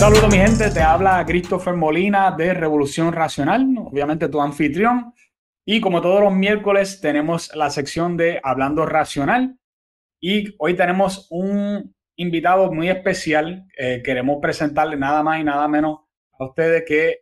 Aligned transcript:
Saludos 0.00 0.30
mi 0.30 0.38
gente, 0.38 0.70
te 0.70 0.80
habla 0.80 1.22
Christopher 1.26 1.74
Molina 1.74 2.30
de 2.30 2.54
Revolución 2.54 3.12
Racional, 3.12 3.66
obviamente 3.76 4.30
tu 4.30 4.40
anfitrión. 4.40 5.12
Y 5.66 5.82
como 5.82 6.00
todos 6.00 6.22
los 6.22 6.32
miércoles 6.32 7.02
tenemos 7.02 7.54
la 7.54 7.68
sección 7.68 8.16
de 8.16 8.40
Hablando 8.42 8.86
Racional. 8.86 9.58
Y 10.18 10.54
hoy 10.58 10.74
tenemos 10.74 11.26
un 11.30 11.94
invitado 12.16 12.72
muy 12.72 12.88
especial. 12.88 13.66
Eh, 13.76 14.00
queremos 14.02 14.38
presentarle 14.40 14.96
nada 14.96 15.22
más 15.22 15.38
y 15.38 15.44
nada 15.44 15.68
menos 15.68 15.98
a 16.38 16.46
ustedes 16.46 16.84
que 16.88 17.18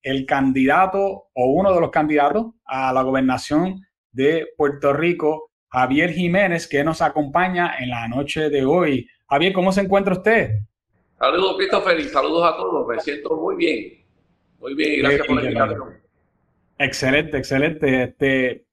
el 0.00 0.24
candidato 0.24 1.28
o 1.34 1.52
uno 1.52 1.74
de 1.74 1.82
los 1.82 1.90
candidatos 1.90 2.54
a 2.64 2.94
la 2.94 3.02
gobernación 3.02 3.82
de 4.10 4.46
Puerto 4.56 4.94
Rico, 4.94 5.50
Javier 5.68 6.14
Jiménez, 6.14 6.66
que 6.66 6.82
nos 6.82 7.02
acompaña 7.02 7.74
en 7.78 7.90
la 7.90 8.08
noche 8.08 8.48
de 8.48 8.64
hoy. 8.64 9.06
Javier, 9.28 9.52
¿cómo 9.52 9.70
se 9.70 9.82
encuentra 9.82 10.14
usted? 10.14 10.62
Saludos, 11.22 11.54
Christopher, 11.56 12.00
y 12.00 12.08
saludos 12.08 12.52
a 12.52 12.56
todos. 12.56 12.84
Me 12.88 12.98
siento 12.98 13.36
muy 13.36 13.54
bien. 13.54 14.04
Muy 14.58 14.74
bien, 14.74 15.02
gracias 15.02 15.24
por 15.24 15.36
la 15.36 15.42
invitación. 15.44 16.02
Excelente, 16.78 17.38
excelente. 17.38 18.02
Este, 18.02 18.66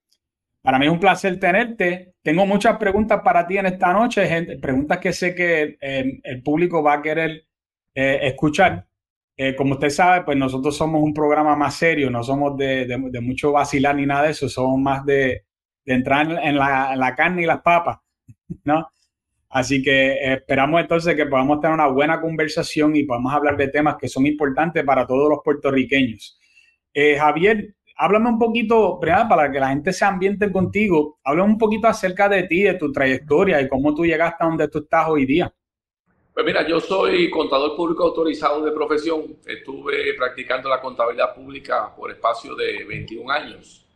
para 0.64 0.80
mí 0.80 0.88
es 0.88 0.92
un 0.92 1.00
placer 1.00 1.40
tenerte. 1.40 2.16
Tengo 2.24 2.48
muchas 2.48 2.78
preguntas 2.78 3.22
para 3.24 3.46
ti 3.46 3.60
en 3.60 3.68
esta 3.68 3.94
noche, 3.94 4.26
gente, 4.26 4.58
preguntas 4.58 4.98
que 4.98 5.14
sé 5.14 5.36
que 5.36 5.78
eh, 5.80 6.20
el 6.24 6.42
público 6.42 6.82
va 6.82 6.94
a 6.94 7.02
querer 7.04 7.46
eh, 7.94 8.20
escuchar. 8.24 8.88
Eh, 9.38 9.56
como 9.56 9.76
usted 9.76 9.92
sabe, 9.92 10.26
pues 10.26 10.36
nosotros 10.36 10.76
somos 10.76 11.04
un 11.04 11.14
programa 11.14 11.56
más 11.56 11.76
serio, 11.76 12.10
no 12.10 12.24
somos 12.24 12.58
de, 12.58 12.88
de, 12.88 13.22
mucho 13.22 13.52
vacilar 13.52 13.96
ni 13.96 14.08
nada 14.08 14.24
de 14.24 14.32
eso, 14.32 14.50
somos 14.50 14.80
más 14.80 15.06
de, 15.06 15.46
de 15.86 15.94
entrar 15.94 16.26
en 16.26 16.58
la, 16.58 16.94
en 16.94 17.00
la, 17.00 17.16
carne 17.16 17.44
y 17.44 17.46
las 17.46 17.62
papas, 17.62 18.00
¿no? 18.64 18.90
Así 19.50 19.82
que 19.82 20.34
esperamos 20.34 20.80
entonces 20.82 21.16
que 21.16 21.26
podamos 21.26 21.60
tener 21.60 21.74
una 21.74 21.88
buena 21.88 22.22
conversación 22.22 22.96
y 22.96 23.04
podamos 23.04 23.34
hablar 23.34 23.58
de 23.58 23.68
temas 23.70 23.96
que 24.00 24.08
son 24.08 24.28
importantes 24.28 24.84
para 24.84 25.08
todos 25.08 25.30
los 25.30 25.40
puertorriqueños. 25.44 26.40
Javier, 27.18 27.74
háblame 27.98 28.30
un 28.30 28.40
poquito, 28.40 29.00
para 29.00 29.52
que 29.52 29.60
la 29.60 29.70
gente 29.70 29.92
se 29.92 30.06
ambiente 30.06 30.52
contigo, 30.52 31.20
háblame 31.24 31.54
un 31.54 31.58
poquito 31.58 31.88
acerca 31.88 32.30
de 32.30 32.44
ti, 32.44 32.62
de 32.62 32.76
tu 32.76 32.92
trayectoria 32.92 33.60
y 33.60 33.68
cómo 33.68 33.96
tú 33.96 34.06
llegaste 34.06 34.44
a 34.44 34.48
donde 34.48 34.68
tú 34.68 34.80
estás 34.80 35.08
hoy 35.10 35.26
día. 35.26 35.52
Pues 36.34 36.46
mira, 36.46 36.66
yo 36.66 36.80
soy 36.80 37.30
contador 37.30 37.76
público 37.76 38.04
autorizado 38.04 38.64
de 38.64 38.72
profesión. 38.72 39.36
Estuve 39.46 40.14
practicando 40.16 40.70
la 40.70 40.80
contabilidad 40.80 41.36
pública 41.36 41.94
por 41.94 42.12
espacio 42.12 42.56
de 42.56 42.86
21 42.86 43.30
años. 43.30 43.89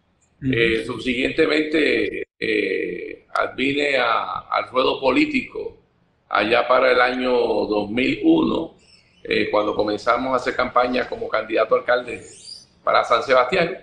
Eh, 0.46 0.84
subsiguientemente 0.86 2.28
eh, 2.38 3.26
vine 3.56 3.96
al 3.98 4.68
ruedo 4.70 5.00
político 5.00 5.78
allá 6.28 6.68
para 6.68 6.92
el 6.92 7.00
año 7.00 7.32
2001, 7.32 8.76
eh, 9.24 9.50
cuando 9.50 9.74
comenzamos 9.74 10.34
a 10.34 10.36
hacer 10.36 10.54
campaña 10.54 11.08
como 11.08 11.30
candidato 11.30 11.76
alcalde 11.76 12.22
para 12.84 13.06
San 13.06 13.24
Sebastián. 13.24 13.78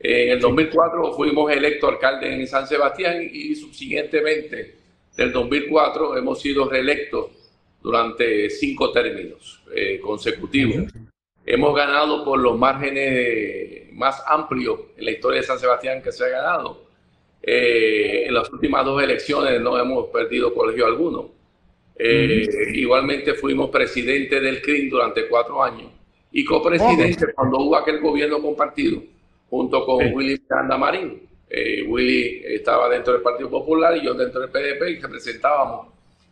En 0.00 0.30
el 0.30 0.40
2004 0.40 1.12
fuimos 1.12 1.52
electos 1.52 1.90
alcalde 1.90 2.34
en 2.34 2.46
San 2.48 2.66
Sebastián 2.66 3.18
y 3.22 3.54
subsiguientemente 3.54 4.74
del 5.16 5.30
2004 5.32 6.16
hemos 6.16 6.40
sido 6.40 6.68
reelectos 6.68 7.26
durante 7.82 8.50
cinco 8.50 8.90
términos 8.90 9.62
consecutivos. 10.02 10.90
Hemos 11.44 11.76
ganado 11.76 12.24
por 12.24 12.40
los 12.40 12.58
márgenes 12.58 13.79
más 14.00 14.22
amplios 14.26 14.80
en 14.96 15.04
la 15.04 15.10
historia 15.12 15.42
de 15.42 15.46
San 15.46 15.58
Sebastián 15.58 16.02
que 16.02 16.10
se 16.10 16.24
ha 16.24 16.28
ganado. 16.28 16.84
Eh, 17.42 18.24
en 18.26 18.34
las 18.34 18.50
últimas 18.50 18.84
dos 18.84 19.00
elecciones 19.02 19.60
no 19.60 19.78
hemos 19.78 20.08
perdido 20.08 20.52
colegio 20.54 20.86
alguno. 20.86 21.28
Eh, 21.96 22.48
igualmente 22.74 23.34
fuimos 23.34 23.68
presidente 23.68 24.40
del 24.40 24.62
CRIM 24.62 24.88
durante 24.88 25.28
cuatro 25.28 25.62
años 25.62 25.92
y 26.32 26.44
copresidente 26.46 27.34
cuando 27.34 27.58
hubo 27.58 27.76
aquel 27.76 28.00
gobierno 28.00 28.40
compartido 28.40 29.02
junto 29.50 29.84
con 29.84 30.14
Willy 30.14 30.40
Miranda 30.40 30.78
Marín. 30.78 31.28
Eh, 31.50 31.84
Willy 31.86 32.42
estaba 32.46 32.88
dentro 32.88 33.12
del 33.12 33.20
Partido 33.20 33.50
Popular 33.50 33.94
y 33.98 34.04
yo 34.04 34.14
dentro 34.14 34.40
del 34.40 34.48
PDP 34.48 34.90
y 34.90 35.00
representábamos, 35.00 35.88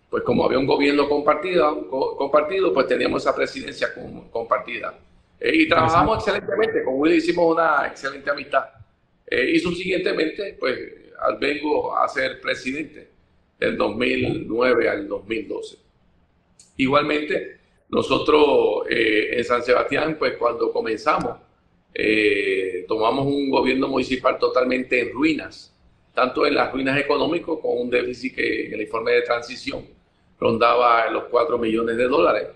pues 0.09 0.23
como 0.23 0.45
había 0.47 0.59
un 0.59 0.67
gobierno 0.67 1.07
compartido, 1.07 1.87
compartido 2.17 2.73
pues 2.73 2.87
teníamos 2.87 3.23
esa 3.23 3.35
presidencia 3.35 3.89
compartida. 4.31 4.95
Eh, 5.41 5.53
y 5.55 5.69
trabajamos 5.69 6.19
excelentemente, 6.19 6.83
con 6.83 6.95
Willy 6.97 7.17
hicimos 7.17 7.55
una 7.55 7.87
excelente 7.87 8.31
amistad. 8.31 8.65
Eh, 9.27 9.53
y 9.55 9.59
subsiguientemente, 9.59 10.57
pues 10.59 10.79
vengo 11.41 11.97
a 11.97 12.09
ser 12.09 12.41
presidente 12.41 13.09
del 13.59 13.77
2009 13.77 14.89
al 14.89 15.09
2012. 15.09 15.77
Igualmente, 16.77 17.59
nosotros 17.89 18.87
en 18.89 19.45
San 19.45 19.63
Sebastián, 19.63 20.17
pues 20.19 20.37
cuando 20.37 20.73
comenzamos, 20.73 21.39
eh, 21.95 22.85
tomamos 22.87 23.27
un 23.27 23.51
gobierno 23.51 23.89
municipal 23.89 24.39
totalmente 24.39 25.01
en 25.01 25.13
ruinas, 25.13 25.75
tanto 26.15 26.47
en 26.47 26.55
las 26.55 26.73
ruinas 26.73 26.99
económicas 26.99 27.57
con 27.61 27.77
un 27.77 27.91
déficit 27.91 28.37
que 28.37 28.67
en 28.67 28.75
el 28.75 28.83
informe 28.83 29.13
de 29.13 29.23
transición 29.23 29.85
rondaba 30.39 31.11
los 31.11 31.25
4 31.25 31.59
millones 31.59 31.97
de 31.97 32.05
dólares. 32.05 32.49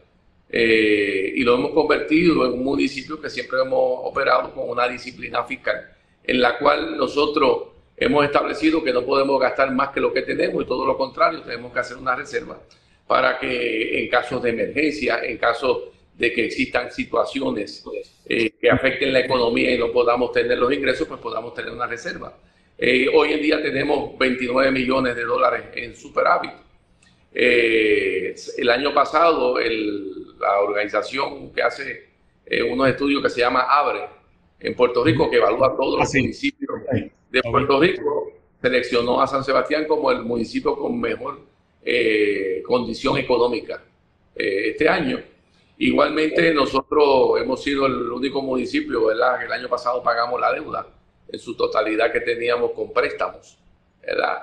Eh, 0.54 1.32
y 1.34 1.42
lo 1.44 1.54
hemos 1.54 1.70
convertido 1.70 2.44
en 2.44 2.52
un 2.52 2.64
municipio 2.64 3.18
que 3.18 3.30
siempre 3.30 3.58
hemos 3.60 4.00
operado 4.02 4.52
con 4.52 4.68
una 4.68 4.86
disciplina 4.86 5.42
fiscal, 5.44 5.90
en 6.22 6.40
la 6.42 6.58
cual 6.58 6.96
nosotros 6.98 7.68
hemos 7.96 8.24
establecido 8.24 8.84
que 8.84 8.92
no 8.92 9.02
podemos 9.02 9.40
gastar 9.40 9.72
más 9.72 9.88
que 9.90 10.00
lo 10.00 10.12
que 10.12 10.22
tenemos 10.22 10.62
y 10.62 10.66
todo 10.66 10.84
lo 10.84 10.98
contrario, 10.98 11.40
tenemos 11.40 11.72
que 11.72 11.78
hacer 11.80 11.96
una 11.96 12.14
reserva 12.14 12.60
para 13.06 13.38
que 13.38 14.02
en 14.02 14.08
casos 14.08 14.42
de 14.42 14.50
emergencia, 14.50 15.20
en 15.22 15.38
casos 15.38 15.84
de 16.16 16.32
que 16.32 16.46
existan 16.46 16.90
situaciones 16.92 17.84
eh, 18.26 18.50
que 18.60 18.70
afecten 18.70 19.12
la 19.12 19.20
economía 19.20 19.74
y 19.74 19.78
no 19.78 19.90
podamos 19.90 20.32
tener 20.32 20.58
los 20.58 20.72
ingresos, 20.72 21.08
pues 21.08 21.20
podamos 21.20 21.54
tener 21.54 21.72
una 21.72 21.86
reserva. 21.86 22.36
Eh, 22.78 23.06
hoy 23.12 23.32
en 23.32 23.42
día 23.42 23.62
tenemos 23.62 24.16
29 24.18 24.70
millones 24.70 25.16
de 25.16 25.24
dólares 25.24 25.64
en 25.74 25.94
superávit. 25.94 26.52
Eh, 27.34 28.34
el 28.58 28.70
año 28.70 28.92
pasado, 28.92 29.58
la 30.42 30.60
organización 30.60 31.52
que 31.52 31.62
hace 31.62 32.08
unos 32.70 32.88
estudios 32.88 33.22
que 33.22 33.30
se 33.30 33.40
llama 33.40 33.62
ABRE 33.62 34.08
en 34.60 34.74
Puerto 34.74 35.02
Rico, 35.02 35.30
que 35.30 35.36
evalúa 35.36 35.74
todos 35.76 36.00
los 36.00 36.14
municipios 36.14 36.70
de 37.30 37.42
Puerto 37.42 37.80
Rico, 37.80 38.32
seleccionó 38.60 39.22
a 39.22 39.26
San 39.26 39.42
Sebastián 39.42 39.86
como 39.86 40.10
el 40.10 40.22
municipio 40.22 40.76
con 40.76 41.00
mejor 41.00 41.40
condición 42.66 43.16
económica 43.18 43.82
este 44.34 44.88
año. 44.88 45.22
Igualmente, 45.78 46.52
nosotros 46.52 47.40
hemos 47.40 47.62
sido 47.62 47.86
el 47.86 48.10
único 48.10 48.42
municipio, 48.42 49.06
¿verdad? 49.06 49.38
Que 49.38 49.46
el 49.46 49.52
año 49.52 49.68
pasado 49.68 50.02
pagamos 50.02 50.40
la 50.40 50.52
deuda 50.52 50.86
en 51.28 51.38
su 51.38 51.56
totalidad 51.56 52.12
que 52.12 52.20
teníamos 52.20 52.72
con 52.72 52.92
préstamos. 52.92 53.58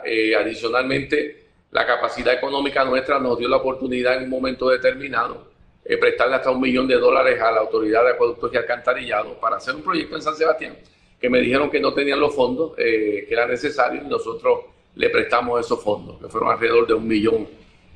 Eh, 0.05 0.35
adicionalmente, 0.35 1.45
la 1.71 1.85
capacidad 1.85 2.33
económica 2.33 2.83
nuestra 2.83 3.19
nos 3.19 3.37
dio 3.37 3.47
la 3.47 3.57
oportunidad 3.57 4.17
en 4.17 4.23
un 4.23 4.29
momento 4.29 4.69
determinado 4.69 5.48
de 5.89 5.97
prestarle 5.97 6.35
hasta 6.35 6.51
un 6.51 6.61
millón 6.61 6.87
de 6.87 6.95
dólares 6.95 7.41
a 7.41 7.51
la 7.51 7.61
Autoridad 7.61 8.03
de 8.03 8.11
Acueductos 8.11 8.53
y 8.53 8.57
Alcantarillado 8.57 9.33
para 9.39 9.55
hacer 9.55 9.73
un 9.73 9.81
proyecto 9.81 10.15
en 10.15 10.21
San 10.21 10.35
Sebastián, 10.35 10.77
que 11.19 11.29
me 11.31 11.41
dijeron 11.41 11.71
que 11.71 11.79
no 11.79 11.95
tenían 11.95 12.19
los 12.19 12.35
fondos 12.35 12.73
eh, 12.77 13.25
que 13.27 13.33
eran 13.33 13.49
necesarios 13.49 14.05
y 14.05 14.07
nosotros 14.07 14.59
le 14.93 15.09
prestamos 15.09 15.65
esos 15.65 15.83
fondos, 15.83 16.19
que 16.19 16.27
fueron 16.27 16.51
alrededor 16.51 16.85
de 16.85 16.93
un 16.93 17.07
millón 17.07 17.47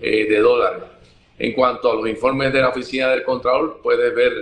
eh, 0.02 0.26
de 0.28 0.40
dólares. 0.40 0.84
En 1.38 1.54
cuanto 1.54 1.92
a 1.92 1.96
los 1.96 2.08
informes 2.08 2.52
de 2.52 2.62
la 2.62 2.70
Oficina 2.70 3.10
del 3.10 3.24
Contralor, 3.24 3.80
puedes 3.84 4.14
ver 4.16 4.34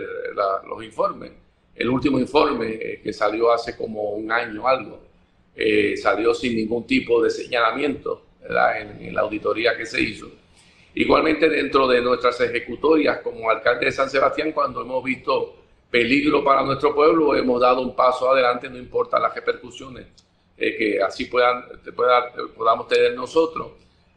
los 0.68 0.83
informes. 0.83 1.31
El 1.75 1.89
último 1.89 2.19
informe 2.19 2.69
eh, 2.79 3.01
que 3.03 3.12
salió 3.12 3.51
hace 3.51 3.75
como 3.75 4.12
un 4.12 4.31
año 4.31 4.66
algo, 4.66 5.00
eh, 5.53 5.98
salió 5.98 6.33
sin 6.33 6.56
ningún 6.56 6.88
tipo 6.88 7.21
de 7.21 7.30
señalamiento 7.30 8.24
en, 9.00 9.13
la 9.13 9.21
auditoría 9.21 9.75
que 9.75 9.86
se 9.86 10.01
hizo. 10.01 10.31
Igualmente 10.93 11.49
dentro 11.49 11.88
de 11.88 12.01
nuestras 12.01 12.39
ejecutorias 12.41 13.19
como 13.19 13.49
alcalde 13.49 13.85
de 13.85 13.91
San 13.91 14.09
Sebastián, 14.09 14.51
cuando 14.51 14.81
hemos 14.81 15.03
visto 15.03 15.55
peligro 15.89 16.43
para 16.43 16.63
nuestro 16.63 16.93
pueblo, 16.93 17.35
hemos 17.35 17.61
dado 17.61 17.81
un 17.81 17.95
paso 17.95 18.29
adelante, 18.29 18.69
no 18.69 18.77
importa 18.77 19.19
las 19.19 19.33
repercusiones 19.33 20.07
eh, 20.57 20.75
que 20.77 21.01
así 21.01 21.25
puedan, 21.25 21.63
podamos 22.55 22.88
tener 22.88 23.13
nosotros. 23.13 23.71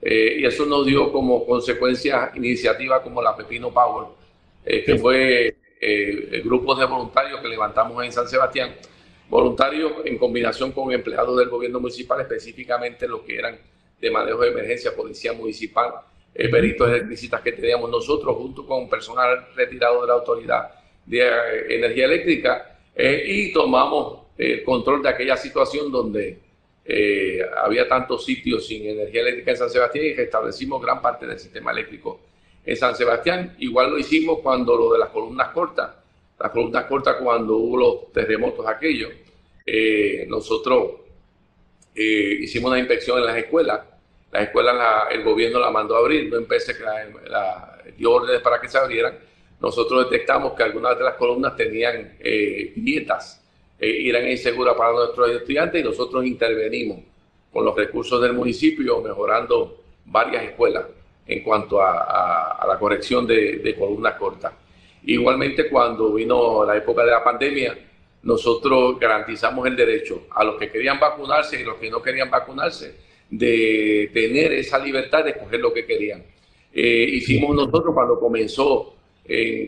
Eh, 0.07 0.37
y 0.41 0.45
eso 0.45 0.67
nos 0.67 0.85
dio 0.85 1.11
como 1.11 1.47
consecuencia 1.47 2.31
iniciativas 2.35 3.01
como 3.01 3.23
la 3.23 3.35
Pepino 3.35 3.73
Power, 3.73 4.09
eh, 4.63 4.85
que 4.85 4.99
fue 4.99 5.57
eh, 5.81 6.43
grupos 6.45 6.79
de 6.79 6.85
voluntarios 6.85 7.41
que 7.41 7.49
levantamos 7.49 8.05
en 8.05 8.13
San 8.13 8.29
Sebastián, 8.29 8.75
voluntarios 9.31 9.93
en 10.05 10.19
combinación 10.19 10.73
con 10.73 10.93
empleados 10.93 11.39
del 11.39 11.49
gobierno 11.49 11.81
municipal, 11.81 12.21
específicamente 12.21 13.09
los 13.09 13.23
que 13.23 13.39
eran 13.39 13.59
de 13.99 14.11
manejo 14.11 14.43
de 14.43 14.51
emergencia, 14.51 14.95
policía 14.95 15.33
municipal, 15.33 15.93
eh, 16.35 16.49
peritos 16.49 16.89
electricistas 16.89 17.41
que 17.41 17.53
teníamos 17.53 17.91
nosotros, 17.91 18.37
junto 18.37 18.67
con 18.67 18.89
personal 18.89 19.49
retirado 19.55 20.03
de 20.03 20.09
la 20.09 20.15
Autoridad 20.15 20.71
de 21.07 21.77
Energía 21.77 22.07
Eléctrica, 22.07 22.79
y 22.97 23.53
tomamos 23.53 24.25
el 24.39 24.63
control 24.63 25.03
de 25.03 25.09
aquella 25.09 25.37
situación 25.37 25.91
donde 25.91 26.39
eh, 26.87 27.41
había 27.65 27.89
tantos 27.89 28.27
sitios 28.27 28.67
sin 28.67 28.87
energía 28.87 29.23
eléctrica 29.23 29.53
en 29.53 29.57
San 29.57 29.71
Sebastián 29.71 30.05
y 30.05 30.13
restablecimos 30.13 30.83
gran 30.83 31.01
parte 31.01 31.27
del 31.27 31.39
sistema 31.39 31.73
eléctrico 31.73 32.21
en 32.65 32.77
San 32.77 32.95
Sebastián. 32.95 33.57
Igual 33.59 33.91
lo 33.91 33.99
hicimos 33.99 34.41
cuando 34.41 34.77
lo 34.77 34.93
de 34.93 34.99
las 34.99 35.09
columnas 35.09 35.49
cortas, 35.49 35.95
las 36.39 36.51
columnas 36.51 36.85
cortas 36.85 37.17
cuando 37.23 37.57
hubo 37.57 37.77
los 37.77 38.13
terremotos 38.13 38.67
aquellos. 38.67 39.13
Eh, 39.65 40.27
nosotros 40.29 40.91
eh, 41.95 42.39
hicimos 42.41 42.71
una 42.71 42.81
inspección 42.81 43.19
en 43.19 43.27
las 43.27 43.39
escuelas. 43.39 43.81
Las 44.35 44.43
escuelas 44.43 44.75
el 45.13 45.23
gobierno 45.23 45.61
la 45.61 45.71
mandó 45.71 45.95
a 45.95 46.01
abrir, 46.01 46.29
no 46.29 46.39
empecé 46.39 46.77
que 46.77 46.83
la, 46.83 47.79
dio 47.97 48.11
órdenes 48.11 48.43
para 48.43 48.61
que 48.61 48.69
se 48.69 48.77
abrieran. 48.77 49.17
Nosotros 49.61 50.11
detectamos 50.11 50.55
que 50.55 50.65
algunas 50.65 50.99
de 50.99 51.05
las 51.05 51.15
columnas 51.15 51.55
tenían 51.55 52.17
eh, 52.19 52.73
grietas 52.75 53.41
y 53.79 54.11
eran 54.11 54.29
inseguras 54.29 54.75
para 54.75 54.91
nuestros 54.91 55.31
estudiantes 55.31 55.81
y 55.81 55.85
nosotros 55.85 56.27
intervenimos 56.27 56.99
con 57.53 57.65
los 57.65 57.77
recursos 57.77 58.21
del 58.21 58.33
municipio 58.33 59.01
mejorando 59.01 59.85
varias 60.07 60.43
escuelas 60.43 60.85
en 61.29 61.41
cuanto 61.45 61.81
a, 61.81 62.67
la 62.67 62.77
corrección 62.77 63.29
de, 63.29 63.77
columnas 63.79 64.15
cortas. 64.15 64.53
Igualmente, 65.05 65.69
cuando 65.69 66.13
vino 66.13 66.65
la 66.65 66.77
época 66.77 67.05
de 67.05 67.13
la 67.13 67.23
pandemia, 67.23 67.79
nosotros 68.25 68.99
garantizamos 68.99 69.65
el 69.69 69.77
derecho 69.77 70.25
a 70.33 70.43
los 70.43 70.57
que 70.57 70.73
querían 70.73 70.99
vacunarse 70.99 71.61
y 71.61 71.63
los 71.63 71.77
que 71.77 71.89
no 71.89 72.03
querían 72.03 72.29
vacunarse 72.29 73.14
de 73.31 74.11
tener 74.13 74.53
esa 74.53 74.79
libertad 74.79 75.25
de 75.25 75.31
escoger 75.31 75.61
lo 75.61 75.73
que 75.73 75.87
querían. 75.87 76.23
Eh, 76.73 77.07
hicimos 77.13 77.55
nosotros 77.55 77.95
cuando 77.95 78.19
comenzó, 78.19 78.95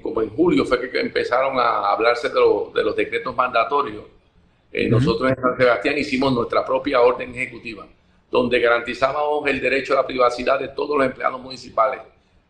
como 0.02 0.22
en 0.22 0.30
julio, 0.30 0.64
fue 0.64 0.90
que 0.90 1.00
empezaron 1.00 1.58
a 1.58 1.90
hablarse 1.90 2.28
de, 2.28 2.40
de 2.74 2.84
los 2.84 2.94
decretos 2.96 3.34
mandatorios. 3.34 4.04
Eh, 4.72 4.88
nosotros 4.88 5.30
en 5.30 5.40
San 5.40 5.56
Sebastián 5.56 5.96
hicimos 5.96 6.32
nuestra 6.32 6.64
propia 6.64 7.00
orden 7.00 7.34
ejecutiva 7.34 7.86
donde 8.30 8.58
garantizábamos 8.60 9.46
el 9.48 9.60
derecho 9.60 9.92
a 9.92 9.96
la 9.96 10.06
privacidad 10.06 10.58
de 10.58 10.68
todos 10.68 10.96
los 10.96 11.06
empleados 11.06 11.40
municipales. 11.40 12.00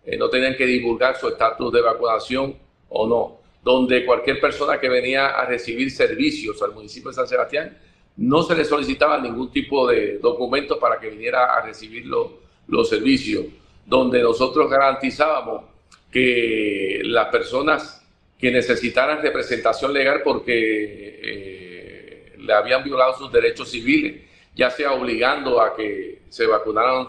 Eh, 0.05 0.17
no 0.17 0.29
tenían 0.29 0.57
que 0.57 0.67
divulgar 0.67 1.17
su 1.17 1.29
estatus 1.29 1.73
de 1.73 1.81
vacunación 1.81 2.57
o 2.89 3.07
no. 3.07 3.41
Donde 3.63 4.05
cualquier 4.05 4.41
persona 4.41 4.79
que 4.79 4.89
venía 4.89 5.29
a 5.29 5.45
recibir 5.45 5.91
servicios 5.91 6.63
al 6.63 6.73
municipio 6.73 7.11
de 7.11 7.17
San 7.17 7.27
Sebastián 7.29 7.77
no 8.17 8.43
se 8.43 8.55
le 8.55 8.65
solicitaba 8.65 9.19
ningún 9.21 9.51
tipo 9.51 9.87
de 9.89 10.19
documento 10.19 10.79
para 10.79 10.99
que 10.99 11.11
viniera 11.11 11.55
a 11.55 11.63
recibir 11.63 12.07
los, 12.07 12.89
servicios. 12.89 13.45
Donde 13.85 14.21
nosotros 14.21 14.69
garantizábamos 14.69 15.65
que 16.11 17.01
las 17.05 17.29
personas 17.29 18.03
que 18.39 18.51
necesitaran 18.51 19.23
representación 19.23 19.93
legal 19.93 20.23
porque 20.25 21.21
eh, 21.23 22.33
le 22.39 22.53
habían 22.53 22.83
violado 22.83 23.17
sus 23.17 23.31
derechos 23.31 23.71
civiles 23.71 24.27
ya 24.57 24.71
sea 24.71 24.93
obligando 24.93 25.61
a 25.61 25.77
que 25.77 26.23
se 26.31 26.47
vacunaran 26.47 27.07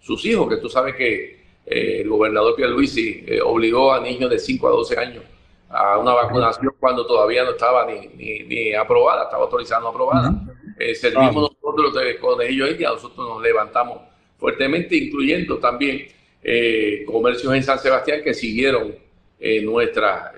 sus 0.00 0.24
hijos, 0.24 0.48
que 0.48 0.58
tú 0.58 0.68
sabes 0.68 0.94
que 0.94 1.38
eh, 1.66 2.00
el 2.00 2.08
gobernador 2.08 2.54
Pierluisi 2.54 3.24
eh, 3.26 3.40
obligó 3.42 3.92
a 3.92 4.00
niños 4.00 4.30
de 4.30 4.38
5 4.38 4.68
a 4.68 4.70
12 4.70 4.98
años 4.98 5.24
a 5.70 5.98
una 5.98 6.12
vacunación 6.14 6.74
cuando 6.78 7.06
todavía 7.06 7.44
no 7.44 7.50
estaba 7.50 7.86
ni, 7.86 8.08
ni, 8.44 8.74
aprobada, 8.74 9.24
estaba 9.24 9.44
autorizada 9.44 9.80
no 9.82 9.88
aprobada. 9.88 10.32
Eh, 10.78 10.94
servimos 10.94 11.52
nosotros 11.62 11.94
con 12.20 12.40
ellos 12.40 12.70
y 12.78 12.82
nosotros 12.82 13.28
nos 13.28 13.42
levantamos 13.42 14.00
fuertemente, 14.38 14.96
incluyendo 14.96 15.58
también 15.58 16.06
comercios 17.06 17.52
en 17.52 17.62
San 17.62 17.78
Sebastián 17.78 18.22
que 18.22 18.32
siguieron 18.32 18.94
nuestras 19.62 20.32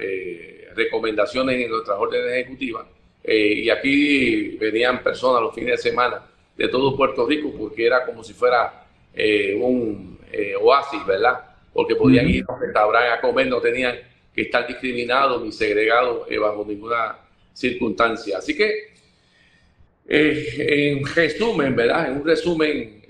recomendaciones 0.75 1.63
en 1.63 1.71
nuestras 1.71 1.99
órdenes 1.99 2.33
ejecutivas. 2.33 2.87
y 3.23 3.69
aquí 3.69 4.57
venían 4.57 5.03
personas 5.03 5.43
los 5.43 5.55
fines 5.55 5.73
de 5.73 5.91
semana 5.91 6.23
de 6.61 6.69
todo 6.69 6.95
Puerto 6.95 7.27
Rico 7.27 7.51
porque 7.57 7.87
era 7.87 8.05
como 8.05 8.23
si 8.23 8.35
fuera 8.35 8.85
eh, 9.15 9.59
un 9.59 10.19
eh, 10.31 10.55
oasis, 10.61 11.05
¿verdad? 11.07 11.41
Porque 11.73 11.97
podían 11.97 12.29
ir 12.29 12.45
a 12.47 12.53
un 12.53 12.61
restaurante 12.61 13.09
a 13.09 13.21
comer, 13.21 13.47
no 13.47 13.63
tenían 13.63 13.99
estar 14.43 14.67
discriminados 14.67 15.43
ni 15.43 15.53
segregados 15.53 16.27
eh, 16.31 16.39
bajo 16.39 16.65
ninguna 16.67 17.19
circunstancia. 17.53 18.39
Así 18.39 18.57
que, 18.57 18.91
en 20.07 21.07
resumen, 21.07 21.77
¿verdad? 21.77 22.11
En 22.11 22.17
un 22.19 22.27
resumen 22.27 23.01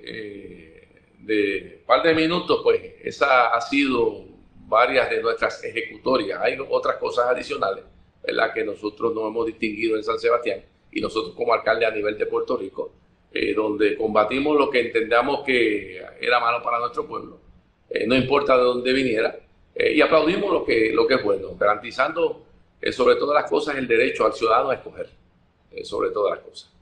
de 1.20 1.78
un 1.80 1.86
par 1.86 2.02
de 2.02 2.14
minutos, 2.14 2.60
pues 2.62 2.82
esa 3.02 3.48
ha 3.48 3.60
sido 3.60 4.26
varias 4.66 5.08
de 5.08 5.22
nuestras 5.22 5.64
ejecutorias. 5.64 6.40
Hay 6.42 6.58
otras 6.68 6.96
cosas 6.96 7.26
adicionales, 7.28 7.84
¿verdad? 8.22 8.52
Que 8.52 8.64
nosotros 8.64 9.14
no 9.14 9.26
hemos 9.28 9.46
distinguido 9.46 9.96
en 9.96 10.04
San 10.04 10.18
Sebastián 10.18 10.62
y 10.92 11.00
nosotros 11.00 11.34
como 11.34 11.54
alcalde 11.54 11.86
a 11.86 11.90
nivel 11.90 12.18
de 12.18 12.26
Puerto 12.26 12.56
Rico 12.56 12.92
eh, 13.32 13.54
donde 13.54 13.96
combatimos 13.96 14.56
lo 14.56 14.68
que 14.68 14.80
entendamos 14.80 15.44
que 15.46 16.02
era 16.20 16.40
malo 16.40 16.60
para 16.64 16.80
nuestro 16.80 17.06
pueblo, 17.06 17.38
eh, 17.88 18.04
no 18.04 18.16
importa 18.16 18.56
de 18.56 18.64
dónde 18.64 18.92
viniera, 18.92 19.38
eh, 19.80 19.94
y 19.94 20.00
aplaudimos 20.00 20.52
lo 20.52 20.64
que, 20.64 20.92
lo 20.92 21.06
que 21.06 21.14
es 21.14 21.22
bueno, 21.22 21.48
garantizando 21.58 22.46
sobre 22.92 23.16
todas 23.16 23.42
las 23.42 23.50
cosas 23.50 23.76
el 23.76 23.86
derecho 23.86 24.24
al 24.24 24.32
ciudadano 24.32 24.70
a 24.70 24.74
escoger, 24.74 25.06
sobre 25.82 26.10
todas 26.10 26.36
las 26.36 26.44
cosas. 26.44 26.72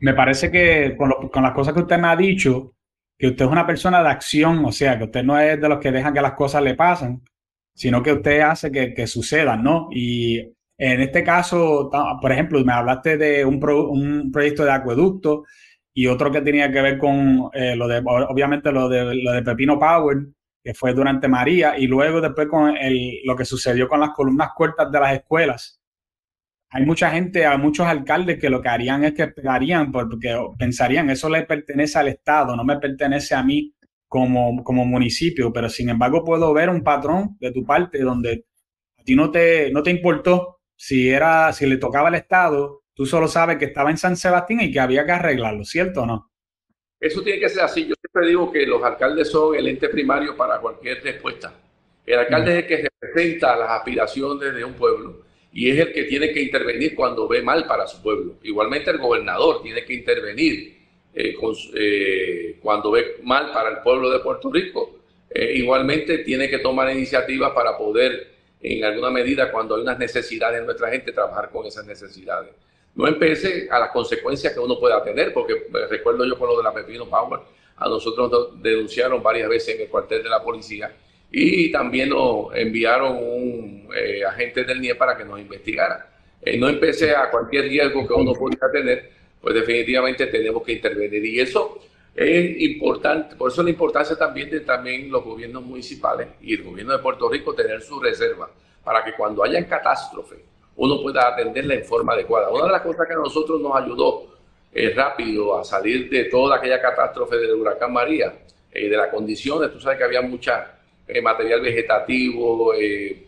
Me 0.00 0.14
parece 0.14 0.50
que 0.50 0.96
con, 0.96 1.42
las 1.42 1.52
cosas 1.52 1.74
que 1.74 1.80
usted 1.80 1.98
me 1.98 2.08
ha 2.08 2.16
dicho, 2.16 2.72
que 3.18 3.28
usted 3.28 3.44
es 3.44 3.50
una 3.50 3.66
persona 3.66 4.02
de 4.02 4.08
acción, 4.08 4.64
o 4.64 4.72
sea, 4.72 4.96
que 4.96 5.04
usted 5.04 5.22
no 5.22 5.38
es 5.38 5.60
de 5.60 5.68
los 5.68 5.78
que 5.78 5.92
dejan 5.92 6.14
que 6.14 6.22
las 6.22 6.32
cosas 6.32 6.62
le 6.62 6.74
pasen, 6.74 7.22
sino 7.74 8.02
que 8.02 8.12
usted 8.12 8.40
hace 8.40 8.72
que, 8.72 8.94
que 8.94 9.06
sucedan, 9.06 9.62
¿no? 9.62 9.88
Y 9.92 10.40
en 10.84 11.00
este 11.00 11.22
caso, 11.22 11.88
por 12.20 12.32
ejemplo, 12.32 12.64
me 12.64 12.72
hablaste 12.72 13.16
de 13.16 13.44
un, 13.44 13.60
proyecto 14.32 14.64
de 14.64 14.72
acueducto 14.72 15.44
y 15.94 16.08
otro 16.08 16.32
que 16.32 16.40
tenía 16.40 16.72
que 16.72 16.82
ver 16.82 16.98
con 16.98 17.50
eh, 17.52 17.76
lo 17.76 17.86
de, 17.86 18.02
obviamente, 18.04 18.72
lo 18.72 18.88
de, 18.88 19.14
lo 19.14 19.30
de 19.30 19.42
Pepino 19.42 19.78
Power, 19.78 20.16
que 20.62 20.74
fue 20.74 20.94
durante 20.94 21.28
María, 21.28 21.76
y 21.78 21.86
luego 21.86 22.20
después 22.20 22.48
con 22.48 22.74
lo 23.24 23.36
que 23.36 23.44
sucedió 23.44 23.88
con 23.88 24.00
las 24.00 24.10
columnas 24.10 24.50
cortas 24.54 24.90
de 24.90 25.00
las 25.00 25.14
escuelas. 25.14 25.80
Hay 26.70 26.86
mucha 26.86 27.10
gente, 27.10 27.44
hay 27.44 27.58
muchos 27.58 27.86
alcaldes 27.86 28.38
que 28.38 28.48
lo 28.48 28.62
que 28.62 28.68
harían 28.68 29.04
es 29.04 29.12
que 29.12 29.28
pegarían 29.28 29.92
porque 29.92 30.34
pensarían, 30.58 31.10
eso 31.10 31.28
le 31.28 31.42
pertenece 31.42 31.98
al 31.98 32.08
Estado, 32.08 32.56
no 32.56 32.64
me 32.64 32.78
pertenece 32.78 33.34
a 33.34 33.42
mí 33.42 33.74
como, 34.08 34.62
como 34.64 34.86
municipio, 34.86 35.52
pero 35.52 35.68
sin 35.68 35.90
embargo 35.90 36.24
puedo 36.24 36.52
ver 36.54 36.70
un 36.70 36.82
patrón 36.82 37.36
de 37.40 37.52
tu 37.52 37.64
parte 37.64 38.00
donde 38.00 38.46
a 38.98 39.02
ti 39.04 39.14
no 39.14 39.30
te, 39.30 39.70
no 39.70 39.82
te 39.82 39.90
importó 39.90 40.60
si 40.76 41.10
era, 41.10 41.52
si 41.52 41.66
le 41.66 41.76
tocaba 41.76 42.08
al 42.08 42.14
Estado, 42.14 42.84
tú 42.94 43.04
solo 43.04 43.28
sabes 43.28 43.58
que 43.58 43.66
estaba 43.66 43.90
en 43.90 43.98
San 43.98 44.16
Sebastián 44.16 44.62
y 44.62 44.72
que 44.72 44.80
había 44.80 45.04
que 45.04 45.12
arreglarlo, 45.12 45.64
¿cierto 45.64 46.02
o 46.02 46.06
no? 46.06 46.31
Eso 47.02 47.20
tiene 47.20 47.40
que 47.40 47.48
ser 47.48 47.64
así. 47.64 47.84
Yo 47.84 47.96
siempre 48.00 48.28
digo 48.28 48.52
que 48.52 48.64
los 48.64 48.80
alcaldes 48.80 49.28
son 49.28 49.56
el 49.56 49.66
ente 49.66 49.88
primario 49.88 50.36
para 50.36 50.60
cualquier 50.60 51.02
respuesta. 51.02 51.52
El 52.06 52.20
alcalde 52.20 52.52
es 52.52 52.58
el 52.58 52.66
que 52.68 52.88
representa 53.00 53.56
las 53.56 53.70
aspiraciones 53.70 54.54
de 54.54 54.64
un 54.64 54.74
pueblo 54.74 55.24
y 55.52 55.68
es 55.68 55.80
el 55.80 55.92
que 55.92 56.04
tiene 56.04 56.32
que 56.32 56.40
intervenir 56.40 56.94
cuando 56.94 57.26
ve 57.26 57.42
mal 57.42 57.66
para 57.66 57.88
su 57.88 58.00
pueblo. 58.00 58.36
Igualmente 58.44 58.92
el 58.92 58.98
gobernador 58.98 59.64
tiene 59.64 59.84
que 59.84 59.94
intervenir 59.94 60.78
eh, 61.12 61.34
eh, 61.74 62.56
cuando 62.62 62.92
ve 62.92 63.16
mal 63.24 63.50
para 63.52 63.70
el 63.70 63.78
pueblo 63.78 64.08
de 64.08 64.20
Puerto 64.20 64.52
Rico. 64.52 65.00
Eh, 65.28 65.54
igualmente 65.56 66.18
tiene 66.18 66.48
que 66.48 66.58
tomar 66.60 66.94
iniciativas 66.94 67.50
para 67.50 67.76
poder 67.76 68.28
en 68.60 68.84
alguna 68.84 69.10
medida 69.10 69.50
cuando 69.50 69.74
hay 69.74 69.82
unas 69.82 69.98
necesidades 69.98 70.60
en 70.60 70.66
nuestra 70.66 70.88
gente, 70.88 71.10
trabajar 71.10 71.50
con 71.50 71.66
esas 71.66 71.84
necesidades. 71.84 72.50
No 72.94 73.06
empecé 73.06 73.68
a 73.70 73.78
las 73.78 73.90
consecuencias 73.90 74.52
que 74.52 74.60
uno 74.60 74.78
pueda 74.78 75.02
tener, 75.02 75.32
porque 75.32 75.66
recuerdo 75.88 76.26
yo 76.26 76.38
con 76.38 76.48
lo 76.48 76.58
de 76.58 76.62
la 76.62 76.74
Pepino 76.74 77.08
Power, 77.08 77.40
a 77.76 77.88
nosotros 77.88 78.30
nos 78.30 78.62
denunciaron 78.62 79.22
varias 79.22 79.48
veces 79.48 79.74
en 79.76 79.82
el 79.82 79.88
cuartel 79.88 80.22
de 80.22 80.28
la 80.28 80.42
policía 80.42 80.94
y 81.30 81.72
también 81.72 82.10
nos 82.10 82.54
enviaron 82.54 83.16
un 83.16 83.88
eh, 83.96 84.22
agente 84.24 84.64
del 84.64 84.80
NIE 84.80 84.94
para 84.94 85.16
que 85.16 85.24
nos 85.24 85.40
investigara. 85.40 86.10
Eh, 86.42 86.58
no 86.58 86.68
empecé 86.68 87.16
a 87.16 87.30
cualquier 87.30 87.64
riesgo 87.64 88.06
que 88.06 88.12
uno 88.12 88.34
pudiera 88.34 88.70
tener, 88.70 89.10
pues 89.40 89.54
definitivamente 89.54 90.26
tenemos 90.26 90.62
que 90.62 90.72
intervenir. 90.72 91.24
Y 91.24 91.40
eso 91.40 91.78
es 92.14 92.60
importante, 92.60 93.36
por 93.36 93.50
eso 93.50 93.62
la 93.62 93.70
importancia 93.70 94.16
también 94.16 94.50
de 94.50 94.60
también 94.60 95.10
los 95.10 95.24
gobiernos 95.24 95.64
municipales 95.64 96.28
y 96.42 96.54
el 96.54 96.62
gobierno 96.62 96.92
de 96.92 96.98
Puerto 96.98 97.30
Rico 97.30 97.54
tener 97.54 97.80
su 97.80 97.98
reserva 97.98 98.50
para 98.84 99.02
que 99.02 99.14
cuando 99.14 99.42
haya 99.42 99.66
catástrofe 99.66 100.51
uno 100.76 101.02
pueda 101.02 101.28
atenderla 101.28 101.74
en 101.74 101.84
forma 101.84 102.12
adecuada. 102.14 102.50
Una 102.50 102.66
de 102.66 102.72
las 102.72 102.82
cosas 102.82 103.06
que 103.06 103.12
a 103.12 103.16
nosotros 103.16 103.60
nos 103.60 103.76
ayudó 103.76 104.26
eh, 104.72 104.92
rápido 104.94 105.58
a 105.58 105.64
salir 105.64 106.08
de 106.08 106.24
toda 106.24 106.56
aquella 106.56 106.80
catástrofe 106.80 107.36
del 107.36 107.54
huracán 107.54 107.92
María 107.92 108.34
y 108.74 108.86
eh, 108.86 108.88
de 108.88 108.96
las 108.96 109.08
condiciones, 109.08 109.70
tú 109.72 109.80
sabes 109.80 109.98
que 109.98 110.04
había 110.04 110.22
mucha 110.22 110.78
eh, 111.06 111.20
material 111.20 111.60
vegetativo, 111.60 112.72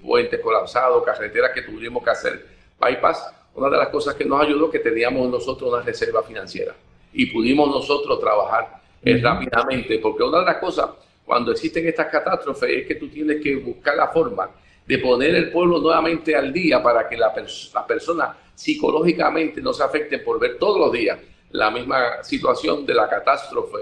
puentes 0.03 0.41
colapsados, 0.41 1.05
carreteras 1.05 1.51
que 1.53 1.63
tuvimos 1.63 2.03
que 2.03 2.11
hacer 2.11 2.47
bypass. 2.81 3.35
Una 3.55 3.71
de 3.71 3.77
las 3.77 3.89
cosas 3.89 4.15
que 4.15 4.25
nos 4.25 4.41
ayudó 4.41 4.71
que 4.71 4.81
teníamos 4.81 5.29
nosotros 5.31 5.73
una 5.73 5.83
reserva 5.83 6.23
financiera 6.23 6.75
y 7.15 7.27
pudimos 7.27 7.69
nosotros 7.69 8.19
trabajar 8.19 8.81
eh, 9.03 9.21
rápidamente, 9.23 9.99
porque 10.01 10.23
una 10.23 10.41
de 10.41 10.47
las 10.47 10.57
cosas 10.57 10.91
cuando 11.25 11.53
existen 11.53 11.87
estas 11.87 12.09
catástrofes 12.09 12.71
es 12.71 12.87
que 12.87 12.97
tú 12.97 13.09
tienes 13.09 13.41
que 13.43 13.57
buscar 13.57 13.97
la 13.97 14.09
forma 14.09 14.51
de 14.87 14.99
poner 14.99 15.35
el 15.35 15.51
pueblo 15.51 15.79
nuevamente 15.79 16.37
al 16.37 16.53
día 16.53 16.83
para 16.83 17.09
que 17.09 17.17
la, 17.17 17.33
la 17.75 17.87
persona 17.87 18.37
psicológicamente 18.55 19.61
no 19.61 19.73
se 19.73 19.83
afecte 19.83 20.19
por 20.19 20.39
ver 20.39 20.59
todos 20.59 20.79
los 20.79 20.93
días 20.93 21.19
la 21.51 21.71
misma 21.71 22.23
situación 22.23 22.85
de 22.85 22.95
la 22.95 23.09
catástrofe 23.09 23.79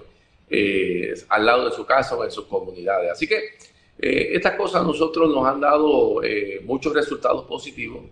eh, 0.48 1.14
al 1.28 1.46
lado 1.46 1.68
de 1.68 1.74
su 1.74 1.84
casa 1.84 2.16
o 2.16 2.24
en 2.24 2.30
sus 2.30 2.44
comunidades. 2.44 3.10
Así 3.12 3.26
que 3.26 3.56
estas 3.98 4.56
cosas 4.56 4.82
a 4.82 4.84
nosotros 4.84 5.30
nos 5.32 5.46
han 5.46 5.60
dado 5.60 6.20
muchos 6.64 6.92
resultados 6.92 7.44
positivos 7.44 8.02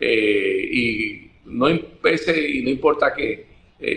y 0.00 1.28
no 1.46 1.66
pese 2.00 2.48
y 2.48 2.62
no 2.62 2.70
importa 2.70 3.12
qué, 3.12 3.46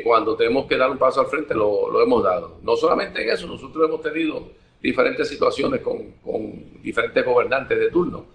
cuando 0.03 0.36
tenemos 0.36 0.65
que 0.65 0.77
dar 0.77 0.89
un 0.89 0.98
paso 0.98 1.22
al 1.22 1.27
frente 1.27 1.53
lo, 1.53 1.91
lo, 1.91 2.01
hemos 2.01 2.24
dado. 2.24 2.57
No 2.63 2.75
solamente 2.75 3.22
en 3.22 3.29
eso, 3.29 3.48
nosotros 3.48 3.88
hemos 3.88 4.01
tenido 4.01 4.50
diferentes 4.81 5.27
situaciones 5.27 5.81
con, 5.81 6.12
con 6.24 6.81
diferentes 6.81 7.25
gobernantes 7.25 7.79
de 7.79 7.89
turno, 7.89 8.25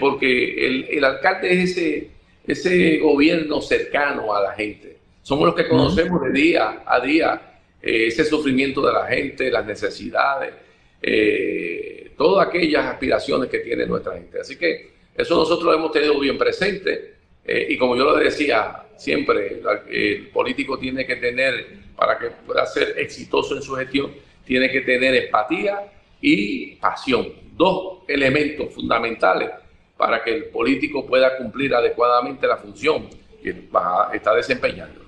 porque 0.00 0.66
el, 0.66 0.86
el 0.90 1.04
alcalde 1.04 1.52
es 1.52 1.70
ese 1.70 2.14
ese 2.46 2.98
gobierno 2.98 3.60
cercano 3.60 4.34
a 4.34 4.42
la 4.42 4.52
gente. 4.52 4.96
Somos 5.22 5.46
los 5.46 5.54
que 5.54 5.68
conocemos 5.68 6.22
de 6.22 6.32
día 6.32 6.82
a 6.84 7.00
día 7.00 7.40
eh, 7.80 8.06
ese 8.08 8.24
sufrimiento 8.24 8.86
de 8.86 8.92
la 8.92 9.06
gente, 9.06 9.50
las 9.50 9.64
necesidades, 9.64 10.52
eh, 11.00 12.10
todas 12.16 12.48
aquellas 12.48 12.86
aspiraciones 12.86 13.48
que 13.48 13.60
tiene 13.60 13.86
nuestra 13.86 14.14
gente. 14.14 14.40
Así 14.40 14.56
que 14.56 14.90
eso 15.16 15.36
nosotros 15.36 15.64
lo 15.64 15.74
hemos 15.74 15.92
tenido 15.92 16.18
bien 16.18 16.36
presente. 16.36 17.14
Eh, 17.46 17.66
y 17.70 17.78
como 17.78 17.96
yo 17.96 18.04
lo 18.04 18.16
decía 18.16 18.84
siempre, 18.96 19.60
el 19.90 20.28
político 20.28 20.78
tiene 20.78 21.06
que 21.06 21.16
tener, 21.16 21.66
para 21.96 22.18
que 22.18 22.26
pueda 22.46 22.64
ser 22.66 22.94
exitoso 22.98 23.56
en 23.56 23.62
su 23.62 23.74
gestión, 23.74 24.12
tiene 24.44 24.70
que 24.70 24.82
tener 24.82 25.14
empatía 25.14 25.90
y 26.20 26.76
pasión. 26.76 27.32
Dos 27.56 28.00
elementos 28.08 28.72
fundamentales 28.72 29.50
para 29.96 30.22
que 30.22 30.34
el 30.34 30.44
político 30.46 31.06
pueda 31.06 31.36
cumplir 31.36 31.74
adecuadamente 31.74 32.46
la 32.46 32.56
función 32.56 33.08
que 33.42 33.68
está 34.12 34.34
desempeñando. 34.34 35.00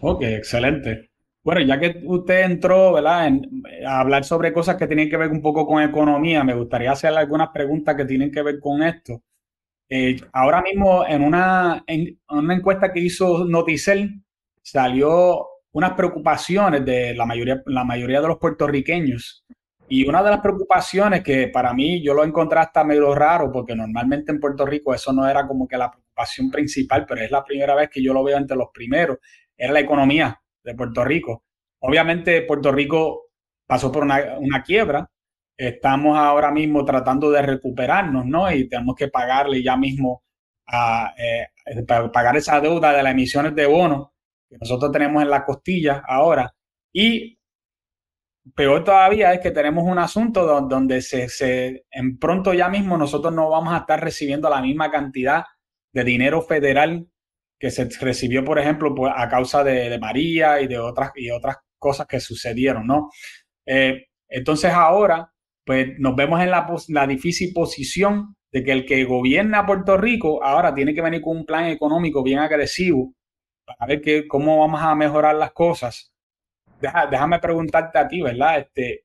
Ok, 0.00 0.22
excelente. 0.22 1.10
Bueno, 1.42 1.62
ya 1.62 1.80
que 1.80 2.02
usted 2.04 2.42
entró 2.42 2.92
¿verdad? 2.92 3.26
En, 3.26 3.62
a 3.86 4.00
hablar 4.00 4.24
sobre 4.24 4.52
cosas 4.52 4.76
que 4.76 4.86
tienen 4.86 5.08
que 5.08 5.16
ver 5.16 5.30
un 5.30 5.40
poco 5.40 5.66
con 5.66 5.82
economía, 5.82 6.44
me 6.44 6.54
gustaría 6.54 6.92
hacerle 6.92 7.20
algunas 7.20 7.48
preguntas 7.50 7.96
que 7.96 8.04
tienen 8.04 8.30
que 8.30 8.42
ver 8.42 8.60
con 8.60 8.82
esto. 8.82 9.22
Eh, 9.88 10.16
ahora 10.32 10.62
mismo 10.62 11.04
en 11.06 11.22
una, 11.22 11.82
en 11.86 12.20
una 12.28 12.54
encuesta 12.54 12.92
que 12.92 13.00
hizo 13.00 13.44
Noticel 13.44 14.22
salió 14.62 15.46
unas 15.72 15.92
preocupaciones 15.92 16.84
de 16.84 17.14
la 17.14 17.26
mayoría, 17.26 17.62
la 17.66 17.84
mayoría 17.84 18.20
de 18.20 18.28
los 18.28 18.38
puertorriqueños 18.38 19.44
y 19.92 20.08
una 20.08 20.22
de 20.22 20.30
las 20.30 20.40
preocupaciones 20.40 21.20
que 21.20 21.48
para 21.48 21.74
mí 21.74 22.00
yo 22.00 22.14
lo 22.14 22.22
encontré 22.22 22.60
hasta 22.60 22.84
medio 22.84 23.12
raro, 23.12 23.50
porque 23.50 23.74
normalmente 23.74 24.30
en 24.30 24.38
Puerto 24.38 24.64
Rico 24.64 24.94
eso 24.94 25.12
no 25.12 25.28
era 25.28 25.48
como 25.48 25.66
que 25.66 25.76
la 25.76 25.90
preocupación 25.90 26.48
principal, 26.48 27.04
pero 27.08 27.22
es 27.22 27.30
la 27.32 27.42
primera 27.42 27.74
vez 27.74 27.90
que 27.90 28.00
yo 28.00 28.14
lo 28.14 28.22
veo 28.22 28.38
entre 28.38 28.56
los 28.56 28.68
primeros, 28.72 29.18
era 29.56 29.72
la 29.72 29.80
economía 29.80 30.40
de 30.62 30.74
Puerto 30.76 31.04
Rico. 31.04 31.42
Obviamente 31.80 32.42
Puerto 32.42 32.70
Rico 32.70 33.30
pasó 33.66 33.90
por 33.90 34.04
una, 34.04 34.62
quiebra, 34.64 35.10
estamos 35.56 36.16
ahora 36.16 36.52
mismo 36.52 36.84
tratando 36.84 37.28
de 37.32 37.42
recuperarnos, 37.42 38.24
¿no? 38.26 38.48
Y 38.52 38.68
tenemos 38.68 38.94
que 38.94 39.08
pagarle 39.08 39.60
ya 39.60 39.76
mismo 39.76 40.22
a 40.68 41.12
eh, 41.18 41.48
pagar 42.12 42.36
esa 42.36 42.60
deuda 42.60 42.92
de 42.92 43.02
las 43.02 43.10
emisiones 43.10 43.56
de 43.56 43.66
bonos 43.66 44.10
que 44.48 44.56
nosotros 44.56 44.92
tenemos 44.92 45.20
en 45.20 45.30
la 45.30 45.44
costilla 45.44 46.04
ahora. 46.06 46.54
Y 46.92 47.39
peor 48.54 48.84
todavía 48.84 49.32
es 49.32 49.40
que 49.40 49.50
tenemos 49.50 49.84
un 49.84 49.98
asunto 49.98 50.44
donde 50.62 51.02
se, 51.02 51.84
en 51.90 52.18
pronto 52.18 52.54
ya 52.54 52.68
mismo 52.68 52.96
nosotros 52.96 53.32
no 53.32 53.50
vamos 53.50 53.74
a 53.74 53.78
estar 53.78 54.02
recibiendo 54.02 54.48
la 54.48 54.60
misma 54.60 54.90
cantidad 54.90 55.44
de 55.92 56.04
dinero 56.04 56.42
federal 56.42 57.06
que 57.58 57.70
se 57.70 57.88
recibió, 58.00 58.44
por 58.44 58.58
ejemplo, 58.58 58.94
a 59.06 59.28
causa 59.28 59.62
de, 59.62 59.98
María 59.98 60.60
y 60.60 60.66
de 60.66 60.78
otras, 60.78 61.12
y 61.14 61.30
otras 61.30 61.58
cosas 61.78 62.06
que 62.06 62.18
sucedieron, 62.18 62.86
¿no? 62.86 63.10
Eh, 63.66 64.06
entonces 64.28 64.72
ahora, 64.72 65.30
pues 65.64 65.88
nos 65.98 66.16
vemos 66.16 66.40
en 66.40 66.50
la, 66.50 67.06
difícil 67.06 67.52
posición 67.52 68.36
de 68.50 68.64
que 68.64 68.72
el 68.72 68.86
que 68.86 69.04
gobierna 69.04 69.66
Puerto 69.66 69.96
Rico 69.96 70.42
ahora 70.42 70.74
tiene 70.74 70.94
que 70.94 71.02
venir 71.02 71.20
con 71.20 71.36
un 71.36 71.44
plan 71.46 71.66
económico 71.66 72.22
bien 72.22 72.38
agresivo 72.38 73.12
para 73.64 73.86
ver 73.86 74.26
cómo 74.26 74.58
vamos 74.58 74.80
a 74.82 74.94
mejorar 74.94 75.36
las 75.36 75.52
cosas 75.52 76.09
déjame 76.80 77.38
preguntarte 77.38 77.98
a 77.98 78.08
ti, 78.08 78.22
¿verdad? 78.22 78.60
Este, 78.60 79.04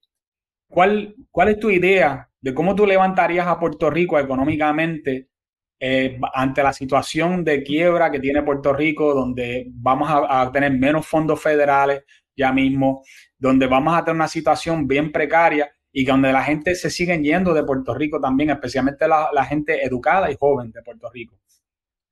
¿cuál, 0.68 1.16
¿Cuál 1.32 1.50
es 1.50 1.60
tu 1.60 1.70
idea 1.70 2.30
de 2.42 2.54
cómo 2.54 2.76
tú 2.76 2.86
levantarías 2.86 3.48
a 3.48 3.60
Puerto 3.60 3.90
Rico 3.90 4.20
económicamente 4.20 5.30
eh, 5.78 6.18
ante 6.34 6.64
la 6.64 6.72
situación 6.72 7.44
de 7.44 7.62
quiebra 7.62 8.10
que 8.10 8.20
tiene 8.20 8.44
Puerto 8.44 8.72
Rico, 8.72 9.14
donde 9.14 9.66
vamos 9.74 10.10
a, 10.10 10.50
tener 10.52 10.72
menos 10.72 11.06
fondos 11.06 11.42
federales 11.42 12.06
ya 12.36 12.52
mismo, 12.54 13.04
donde 13.38 13.68
vamos 13.68 13.94
a 13.94 14.04
tener 14.04 14.16
una 14.16 14.28
situación 14.28 14.88
bien 14.88 15.12
precaria 15.12 15.70
y 15.92 16.06
donde 16.06 16.32
la 16.32 16.44
gente 16.44 16.76
se 16.76 16.90
sigue 16.90 17.22
yendo 17.22 17.54
de 17.54 17.64
Puerto 17.64 17.94
Rico 17.94 18.22
también, 18.22 18.52
especialmente 18.52 19.08
la, 19.08 19.46
gente 19.46 19.86
educada 19.86 20.32
y 20.32 20.38
joven 20.40 20.72
de 20.72 20.82
Puerto 20.82 21.10
Rico? 21.12 21.36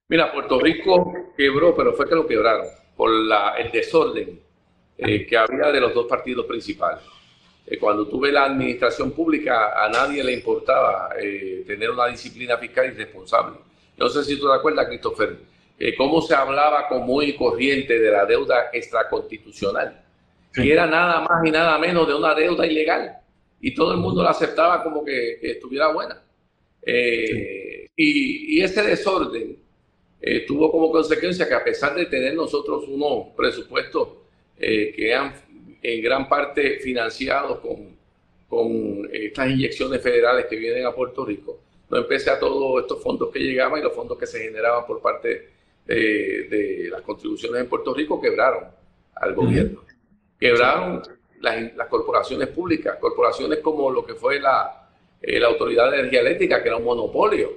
Mira, 0.10 0.32
Puerto 0.32 0.60
Rico 0.60 1.14
quebró, 1.38 1.74
pero 1.76 1.94
fue 1.94 2.08
que 2.08 2.16
lo 2.16 2.28
quebraron 2.28 2.68
por 2.96 3.10
el 3.10 3.72
desorden 3.72 4.43
eh, 5.06 5.26
que 5.26 5.38
había 5.38 5.72
de 5.72 5.82
los 5.82 5.94
dos 5.94 6.08
partidos 6.08 6.46
principales. 6.46 7.04
Eh, 7.66 7.78
cuando 7.78 8.08
tuve 8.08 8.32
la 8.32 8.46
administración 8.46 9.12
pública, 9.12 9.84
a 9.84 9.90
nadie 9.90 10.24
le 10.24 10.32
importaba 10.34 11.10
eh, 11.20 11.64
tener 11.68 11.90
una 11.92 12.08
disciplina 12.08 12.58
fiscal 12.58 12.88
irresponsable. 12.88 13.58
No 13.98 14.10
sé 14.10 14.24
si 14.24 14.40
tú 14.40 14.48
te 14.48 14.54
acuerdas, 14.54 14.88
Christopher, 14.88 15.38
cómo 15.98 16.22
se 16.22 16.34
hablaba 16.34 16.88
común 16.88 17.26
y 17.26 17.34
corriente 17.34 18.00
de 18.00 18.12
la 18.12 18.26
deuda 18.26 18.70
extraconstitucional, 18.72 20.02
que 20.54 20.72
era 20.72 20.86
nada 20.88 21.22
más 21.22 21.46
y 21.46 21.52
nada 21.52 21.78
menos 21.78 22.08
de 22.08 22.16
una 22.16 22.34
deuda 22.34 22.66
ilegal, 22.66 23.18
y 23.60 23.74
todo 23.74 23.92
el 23.92 23.98
mundo 23.98 24.24
la 24.24 24.30
aceptaba 24.30 24.84
como 24.84 25.04
que, 25.04 25.40
estuviera 25.42 25.92
buena. 25.92 26.22
y, 26.86 28.58
y, 28.58 28.62
ese 28.62 28.82
desorden 28.82 29.58
tuvo 30.48 30.72
como 30.72 30.92
consecuencia 30.92 31.48
que 31.48 31.54
a 31.54 31.64
pesar 31.64 31.94
de 31.96 32.06
tener 32.06 32.34
nosotros 32.34 32.86
unos 32.88 33.36
presupuestos 33.36 34.23
eh, 34.66 34.94
que 34.96 35.14
han 35.14 35.34
en 35.82 36.02
gran 36.02 36.30
parte 36.30 36.80
financiados 36.80 37.60
con, 37.60 37.98
con 38.48 39.10
estas 39.12 39.52
inyecciones 39.52 40.02
federales 40.02 40.46
que 40.46 40.56
vienen 40.56 40.86
a 40.86 40.96
Puerto 40.96 41.26
Rico. 41.26 41.60
No 41.90 41.98
empecé 41.98 42.30
a 42.30 42.40
todos 42.40 42.82
estos 42.82 43.04
fondos 43.04 43.30
que 43.30 43.40
llegaban 43.40 43.82
y 43.82 43.84
los 43.84 43.94
fondos 43.94 44.18
que 44.18 44.26
se 44.26 44.40
generaban 44.40 44.86
por 44.86 45.02
parte 45.02 45.50
de, 45.86 46.88
las 46.90 47.02
contribuciones 47.02 47.62
en 47.62 47.68
Puerto 47.68 47.94
Rico 47.94 48.22
quebraron 48.22 48.64
al 49.16 49.34
gobierno. 49.34 49.82
Quebraron 50.40 51.02
las, 51.42 51.76
las, 51.76 51.88
corporaciones 51.90 52.48
públicas, 52.48 52.98
corporaciones 53.02 53.60
como 53.60 53.92
lo 53.92 54.06
que 54.06 54.14
fue 54.14 54.40
la, 54.40 54.90
eh, 55.22 55.42
la 55.42 55.48
Autoridad 55.48 55.92
de 55.92 55.98
Energía 56.00 56.22
Eléctrica, 56.22 56.64
que 56.64 56.70
era 56.70 56.78
un 56.78 56.86
monopolio. 56.86 57.52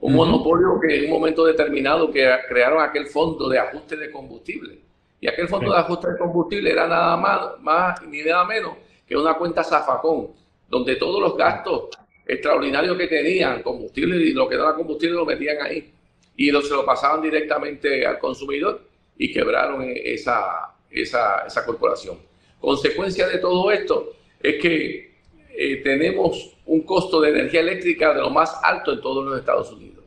Un 0.00 0.14
monopolio 0.14 0.78
que 0.78 0.98
en 0.98 1.04
un 1.06 1.10
momento 1.10 1.46
determinado 1.46 2.10
que 2.10 2.28
crearon 2.48 2.82
aquel 2.82 3.06
fondo 3.06 3.48
de 3.48 3.58
ajuste 3.58 3.96
de 3.96 4.10
combustible 4.10 4.89
y 5.20 5.28
aquel 5.28 5.48
fondo 5.48 5.72
de 5.72 5.78
ajuste 5.78 6.10
de 6.12 6.18
combustible 6.18 6.70
era 6.70 6.86
nada 6.86 7.16
más, 7.16 7.60
más 7.60 8.02
ni 8.06 8.22
nada 8.22 8.44
menos 8.44 8.72
que 9.06 9.16
una 9.16 9.34
cuenta 9.34 9.62
zafacón, 9.62 10.28
donde 10.68 10.96
todos 10.96 11.20
los 11.20 11.36
gastos 11.36 11.90
extraordinarios 12.26 12.96
que 12.96 13.08
tenían, 13.08 13.62
combustible 13.62 14.16
y 14.16 14.32
lo 14.32 14.48
que 14.48 14.54
era 14.54 14.74
combustible, 14.74 15.16
lo 15.16 15.26
metían 15.26 15.60
ahí. 15.60 15.92
Y 16.36 16.50
lo, 16.50 16.62
se 16.62 16.72
lo 16.72 16.86
pasaban 16.86 17.20
directamente 17.20 18.06
al 18.06 18.18
consumidor 18.18 18.82
y 19.18 19.32
quebraron 19.32 19.84
esa, 19.94 20.74
esa, 20.90 21.44
esa 21.46 21.66
corporación. 21.66 22.18
Consecuencia 22.60 23.26
de 23.26 23.38
todo 23.38 23.70
esto 23.72 24.12
es 24.40 24.62
que 24.62 25.10
eh, 25.54 25.76
tenemos 25.82 26.56
un 26.66 26.82
costo 26.82 27.20
de 27.20 27.30
energía 27.30 27.60
eléctrica 27.60 28.14
de 28.14 28.20
lo 28.20 28.30
más 28.30 28.58
alto 28.62 28.92
en 28.92 29.00
todos 29.00 29.24
los 29.24 29.38
Estados 29.38 29.72
Unidos. 29.72 30.04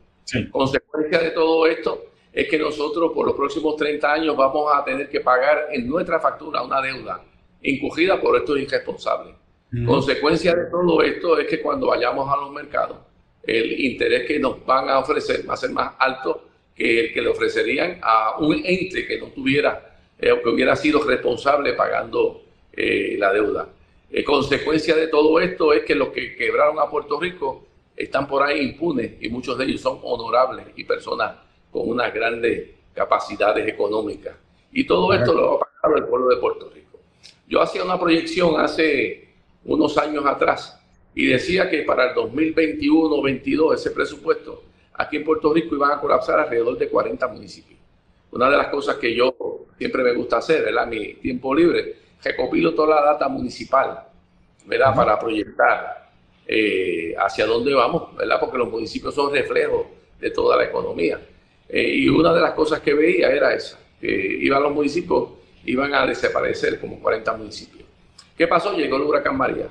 Consecuencia 0.50 1.18
de 1.18 1.30
todo 1.30 1.66
esto 1.66 2.06
es 2.34 2.48
que 2.48 2.58
nosotros 2.58 3.12
por 3.14 3.26
los 3.26 3.36
próximos 3.36 3.76
30 3.76 4.12
años 4.12 4.36
vamos 4.36 4.68
a 4.74 4.84
tener 4.84 5.08
que 5.08 5.20
pagar 5.20 5.68
en 5.70 5.88
nuestra 5.88 6.18
factura 6.18 6.62
una 6.62 6.82
deuda 6.82 7.22
incurrida 7.62 8.20
por 8.20 8.36
estos 8.36 8.58
irresponsables. 8.58 9.36
Consecuencia 9.86 10.54
de 10.54 10.66
todo 10.70 11.02
esto 11.02 11.38
es 11.38 11.48
que 11.48 11.60
cuando 11.60 11.88
vayamos 11.88 12.28
a 12.32 12.36
los 12.36 12.52
mercados, 12.52 12.98
el 13.42 13.80
interés 13.80 14.26
que 14.26 14.38
nos 14.38 14.64
van 14.64 14.88
a 14.88 14.98
ofrecer 14.98 15.48
va 15.48 15.54
a 15.54 15.56
ser 15.56 15.70
más 15.70 15.94
alto 15.98 16.44
que 16.74 17.06
el 17.06 17.12
que 17.12 17.22
le 17.22 17.28
ofrecerían 17.28 17.98
a 18.02 18.36
un 18.38 18.62
ente 18.64 19.06
que 19.06 19.18
no 19.18 19.26
tuviera 19.28 19.96
eh, 20.18 20.32
o 20.32 20.42
que 20.42 20.48
hubiera 20.48 20.76
sido 20.76 21.02
responsable 21.02 21.72
pagando 21.72 22.42
eh, 22.72 23.16
la 23.18 23.32
deuda. 23.32 23.68
Eh, 24.10 24.22
consecuencia 24.22 24.94
de 24.94 25.08
todo 25.08 25.40
esto 25.40 25.72
es 25.72 25.84
que 25.84 25.94
los 25.94 26.08
que 26.08 26.36
quebraron 26.36 26.78
a 26.78 26.88
Puerto 26.88 27.18
Rico 27.18 27.66
están 27.96 28.26
por 28.26 28.42
ahí 28.42 28.60
impunes 28.60 29.12
y 29.20 29.28
muchos 29.28 29.56
de 29.58 29.64
ellos 29.64 29.80
son 29.80 29.98
honorables 30.02 30.66
y 30.76 30.84
personas 30.84 31.43
con 31.74 31.88
unas 31.88 32.14
grandes 32.14 32.70
capacidades 32.94 33.66
económicas. 33.66 34.36
Y 34.70 34.86
todo 34.86 35.12
esto 35.12 35.34
lo 35.34 35.54
ha 35.54 35.58
pagado 35.58 35.96
el 35.96 36.04
pueblo 36.04 36.28
de 36.28 36.36
Puerto 36.36 36.70
Rico. 36.72 37.00
Yo 37.48 37.60
hacía 37.60 37.82
una 37.82 37.98
proyección 37.98 38.60
hace 38.60 39.34
unos 39.64 39.98
años 39.98 40.24
atrás 40.24 40.80
y 41.16 41.26
decía 41.26 41.68
que 41.68 41.82
para 41.82 42.10
el 42.10 42.14
2021-22 42.14 43.74
ese 43.74 43.90
presupuesto 43.90 44.62
aquí 44.92 45.16
en 45.16 45.24
Puerto 45.24 45.52
Rico 45.52 45.74
iban 45.74 45.90
a 45.90 46.00
colapsar 46.00 46.38
alrededor 46.38 46.78
de 46.78 46.88
40 46.88 47.26
municipios. 47.26 47.80
Una 48.30 48.48
de 48.48 48.56
las 48.56 48.68
cosas 48.68 48.94
que 48.94 49.12
yo 49.12 49.34
siempre 49.76 50.04
me 50.04 50.12
gusta 50.12 50.36
hacer, 50.36 50.62
¿verdad? 50.62 50.86
Mi 50.86 51.14
tiempo 51.14 51.52
libre, 51.52 51.96
recopilo 52.22 52.72
toda 52.72 53.00
la 53.00 53.04
data 53.04 53.26
municipal, 53.26 53.98
¿verdad? 54.64 54.94
Para 54.94 55.18
proyectar 55.18 56.08
eh, 56.46 57.16
hacia 57.18 57.46
dónde 57.46 57.74
vamos, 57.74 58.14
¿verdad? 58.16 58.38
Porque 58.38 58.58
los 58.58 58.70
municipios 58.70 59.12
son 59.12 59.32
reflejos 59.32 59.86
de 60.20 60.30
toda 60.30 60.56
la 60.56 60.66
economía. 60.66 61.20
Eh, 61.68 61.94
y 61.96 62.08
una 62.08 62.32
de 62.32 62.40
las 62.40 62.52
cosas 62.52 62.80
que 62.80 62.94
veía 62.94 63.30
era 63.30 63.54
esa, 63.54 63.78
que 64.00 64.08
iban 64.40 64.62
los 64.62 64.72
municipios, 64.72 65.28
iban 65.64 65.94
a 65.94 66.06
desaparecer 66.06 66.80
como 66.80 67.00
40 67.00 67.36
municipios. 67.36 67.84
¿Qué 68.36 68.46
pasó? 68.46 68.76
Llegó 68.76 68.96
el 68.96 69.02
huracán 69.02 69.36
María. 69.36 69.68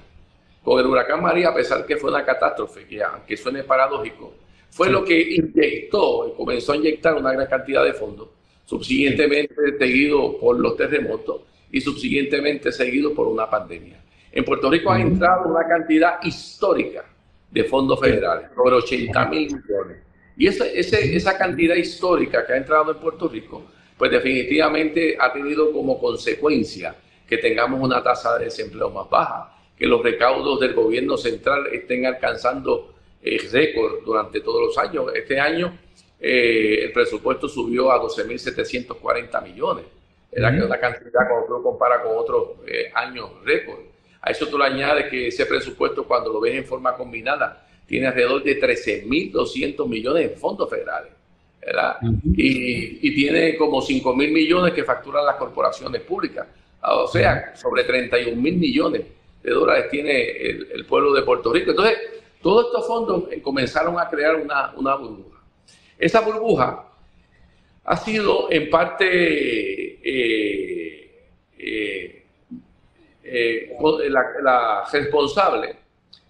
Con 0.64 0.80
el 0.80 0.86
huracán 0.86 1.22
María, 1.22 1.50
a 1.50 1.54
pesar 1.54 1.86
que 1.86 1.98
fue 1.98 2.10
una 2.10 2.24
catástrofe, 2.24 2.86
que 2.86 3.04
aunque 3.04 3.36
suene 3.36 3.64
paradójico, 3.64 4.34
fue 4.70 4.90
lo 4.90 5.04
que 5.04 5.20
inyectó 5.20 6.28
y 6.28 6.38
comenzó 6.38 6.72
a 6.72 6.78
inyectar 6.78 7.16
una 7.16 7.32
gran 7.34 7.48
cantidad 7.48 7.84
de 7.84 7.94
fondos, 7.94 8.30
subsiguientemente 8.66 9.78
seguido 9.78 10.40
por 10.40 10.60
los 10.60 10.76
terremotos 10.76 11.42
y 11.72 11.82
subsiguientemente 11.82 12.72
seguido 12.72 13.14
por 13.14 13.28
una 13.28 13.50
pandemia. 13.50 14.02
En 14.32 14.44
Puerto 14.44 14.72
Rico 14.72 14.90
ha 14.90 15.00
entrado 15.00 15.50
una 15.50 15.68
cantidad 15.68 16.20
histórica 16.24 17.06
de 17.52 17.64
fondos 17.66 18.00
federales, 18.00 18.50
sobre 18.56 18.76
80 18.76 19.26
mil 19.28 19.56
millones. 19.56 19.98
Y 20.36 20.48
esa, 20.48 20.66
esa 20.66 21.38
cantidad 21.38 21.76
histórica 21.76 22.46
que 22.46 22.54
ha 22.54 22.58
entrado 22.58 22.92
en 22.92 22.98
Puerto 22.98 23.28
Rico, 23.28 23.64
pues 23.98 24.12
definitivamente 24.12 25.16
ha 25.20 25.32
tenido 25.32 25.72
como 25.72 26.00
consecuencia 26.00 26.96
que 27.28 27.38
tengamos 27.38 27.82
una 27.82 28.04
tasa 28.04 28.38
de 28.38 28.46
desempleo 28.46 28.90
más 28.90 29.10
baja, 29.10 29.56
que 29.78 29.86
los 29.88 30.04
recaudos 30.04 30.60
del 30.60 30.74
gobierno 30.74 31.18
central 31.18 31.68
estén 31.72 32.06
alcanzando 32.06 32.94
eh, 33.22 33.38
récord 33.52 34.04
durante 34.04 34.42
todos 34.42 34.62
los 34.68 34.78
años. 34.78 35.06
Este 35.16 35.40
año 35.40 35.78
eh, 36.20 36.86
el 36.86 36.92
presupuesto 36.92 37.48
subió 37.48 37.92
a 37.92 38.02
12.740 38.02 39.44
millones. 39.44 39.86
Era 40.32 40.52
que 40.52 40.64
una 40.64 40.80
cantidad 40.80 41.28
cuando 41.30 41.48
uno 41.48 41.64
compara 41.64 42.02
con 42.02 42.18
otros 42.18 42.50
eh, 42.66 42.92
años 42.94 43.30
récord. 43.44 43.80
A 44.22 44.32
eso 44.32 44.48
tú 44.48 44.58
le 44.58 44.66
añades 44.66 45.10
que 45.10 45.28
ese 45.28 45.46
presupuesto, 45.46 46.06
cuando 46.06 46.32
lo 46.32 46.40
ves 46.40 46.56
en 46.56 46.66
forma 46.66 46.96
combinada, 46.96 47.68
tiene 47.86 48.08
alrededor 48.08 48.44
de 48.44 48.60
13.200 48.60 49.88
millones 49.88 50.32
en 50.32 50.38
fondos 50.38 50.70
federales. 50.70 51.12
¿verdad? 51.66 51.96
y, 52.36 53.08
y, 53.08 53.16
tiene 53.16 53.56
como 53.56 53.82
5.000 53.82 54.16
millones 54.34 54.74
que 54.74 54.84
facturan 54.84 55.26
las 55.26 55.38
corporaciones 55.38 56.02
públicas. 56.02 56.46
O 56.86 57.08
sea, 57.08 57.56
sobre 57.56 57.86
31 57.86 58.36
mil 58.40 58.58
millones 58.58 59.04
de 59.42 59.52
dólares 59.52 59.90
tiene 59.90 60.32
el, 60.32 60.86
pueblo 60.86 61.14
de 61.14 61.22
Puerto 61.22 61.54
Rico. 61.54 61.72
Entonces, 61.72 61.98
todos 62.42 62.66
estos 62.66 62.86
fondos 62.86 63.32
eh, 63.32 63.42
comenzaron 63.42 63.98
a 63.98 64.10
crear 64.10 64.36
una, 64.36 64.74
una 64.76 64.96
burbuja. 64.96 65.40
Esa 65.98 66.20
burbuja 66.20 66.86
ha 67.86 67.98
sido 67.98 68.52
en 68.52 68.70
parte 68.70 69.06
eh, 70.04 71.12
eh, 71.58 72.26
la, 74.10 74.84
responsable 74.92 75.76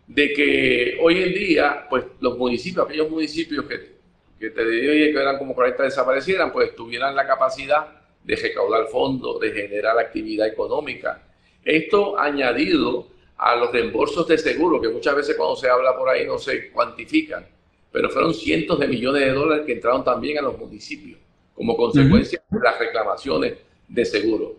de 0.07 0.33
que 0.33 0.97
hoy 1.01 1.23
en 1.23 1.33
día, 1.33 1.87
pues 1.89 2.05
los 2.19 2.37
municipios, 2.37 2.85
aquellos 2.85 3.09
municipios 3.09 3.65
que, 3.65 3.93
que 4.39 4.49
te 4.49 4.65
dije 4.69 5.11
que 5.11 5.19
eran 5.19 5.37
como 5.37 5.55
40 5.55 5.83
desaparecieran, 5.83 6.51
pues 6.51 6.75
tuvieran 6.75 7.15
la 7.15 7.25
capacidad 7.25 7.87
de 8.23 8.35
recaudar 8.35 8.87
fondos, 8.87 9.39
de 9.39 9.51
generar 9.51 9.97
actividad 9.97 10.47
económica. 10.47 11.21
Esto 11.63 12.17
añadido 12.17 13.07
a 13.37 13.55
los 13.55 13.71
reembolsos 13.71 14.27
de 14.27 14.37
seguro, 14.37 14.79
que 14.79 14.89
muchas 14.89 15.15
veces 15.15 15.35
cuando 15.35 15.55
se 15.55 15.69
habla 15.69 15.97
por 15.97 16.09
ahí 16.09 16.25
no 16.25 16.37
se 16.37 16.71
cuantifican, 16.71 17.45
pero 17.91 18.09
fueron 18.09 18.33
cientos 18.33 18.79
de 18.79 18.87
millones 18.87 19.21
de 19.21 19.31
dólares 19.31 19.65
que 19.65 19.73
entraron 19.73 20.03
también 20.03 20.37
a 20.37 20.41
los 20.41 20.57
municipios 20.57 21.19
como 21.55 21.77
consecuencia 21.77 22.41
de 22.49 22.59
las 22.59 22.79
reclamaciones 22.79 23.53
de 23.87 24.05
seguro. 24.05 24.55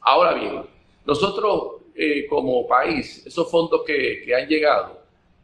Ahora 0.00 0.34
bien, 0.34 0.62
nosotros 1.04 1.82
eh, 1.98 2.26
como 2.26 2.66
país, 2.66 3.26
esos 3.26 3.50
fondos 3.50 3.82
que, 3.84 4.22
que 4.24 4.34
han 4.34 4.48
llegado, 4.48 4.98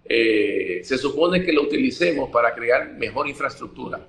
eh, 0.06 0.80
se 0.84 0.98
supone 0.98 1.42
que 1.42 1.52
lo 1.52 1.62
utilicemos 1.62 2.28
para 2.30 2.54
crear 2.54 2.92
mejor 2.92 3.26
infraestructura, 3.26 4.06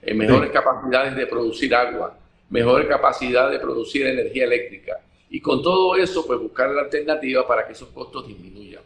eh, 0.00 0.14
mejores 0.14 0.50
capacidades 0.50 1.16
de 1.16 1.26
producir 1.26 1.74
agua, 1.74 2.16
mejor 2.48 2.86
capacidad 2.86 3.50
de 3.50 3.58
producir 3.58 4.06
energía 4.06 4.44
eléctrica. 4.44 5.00
Y 5.30 5.40
con 5.40 5.62
todo 5.62 5.96
eso, 5.96 6.26
pues 6.26 6.38
buscar 6.38 6.70
la 6.70 6.82
alternativa 6.82 7.46
para 7.46 7.66
que 7.66 7.72
esos 7.72 7.88
costos 7.88 8.26
disminuyan. 8.28 8.82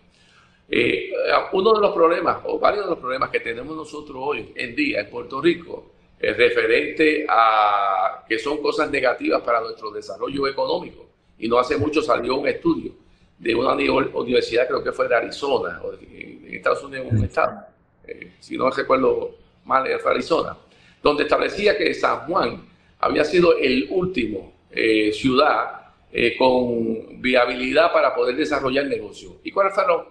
Eh, 0.69 1.11
uno 1.53 1.75
de 1.75 1.81
los 1.81 1.95
problemas, 1.95 2.39
o 2.45 2.59
varios 2.59 2.85
de 2.85 2.91
los 2.91 2.99
problemas 2.99 3.31
que 3.31 3.41
tenemos 3.41 3.77
nosotros 3.77 4.17
hoy 4.19 4.53
en 4.55 4.75
día 4.75 5.01
en 5.01 5.11
Puerto 5.11 5.41
Rico, 5.41 5.93
es 6.19 6.37
referente 6.37 7.27
a 7.29 8.25
que 8.27 8.39
son 8.39 8.63
cosas 8.63 8.91
negativas 8.91 9.43
para 9.43 9.61
nuestro 9.61 9.91
desarrollo 9.91 10.47
económico. 10.49 11.05
Y 11.39 11.49
no 11.49 11.59
hace 11.59 11.77
mucho 11.77 12.01
salió 12.01 12.37
un 12.37 12.49
estudio 12.49 13.06
de 13.39 13.55
una 13.55 13.75
universidad, 13.75 14.67
creo 14.67 14.83
que 14.83 14.93
fue 14.93 15.09
de 15.09 15.17
Arizona, 15.17 15.81
o 15.83 15.93
en 15.93 16.55
Estados 16.55 16.83
Unidos, 16.85 17.09
un 17.11 17.25
estado, 17.25 17.67
eh, 18.07 18.33
si 18.41 18.57
no 18.57 18.71
recuerdo 18.71 19.37
mal, 19.65 19.87
fue 20.01 20.11
Arizona, 20.11 20.57
donde 21.03 21.25
establecía 21.25 21.77
que 21.77 21.93
San 21.95 22.27
Juan 22.27 22.67
había 23.01 23.25
sido 23.25 23.59
el 23.59 23.89
último 23.91 24.53
eh, 24.71 25.13
ciudad 25.13 25.87
eh, 26.13 26.37
con 26.37 27.21
viabilidad 27.21 27.93
para 27.93 28.15
poder 28.15 28.37
desarrollar 28.37 28.87
negocio. 28.87 29.37
¿Y 29.45 29.51
cuáles 29.51 29.75
fueron 29.75 30.07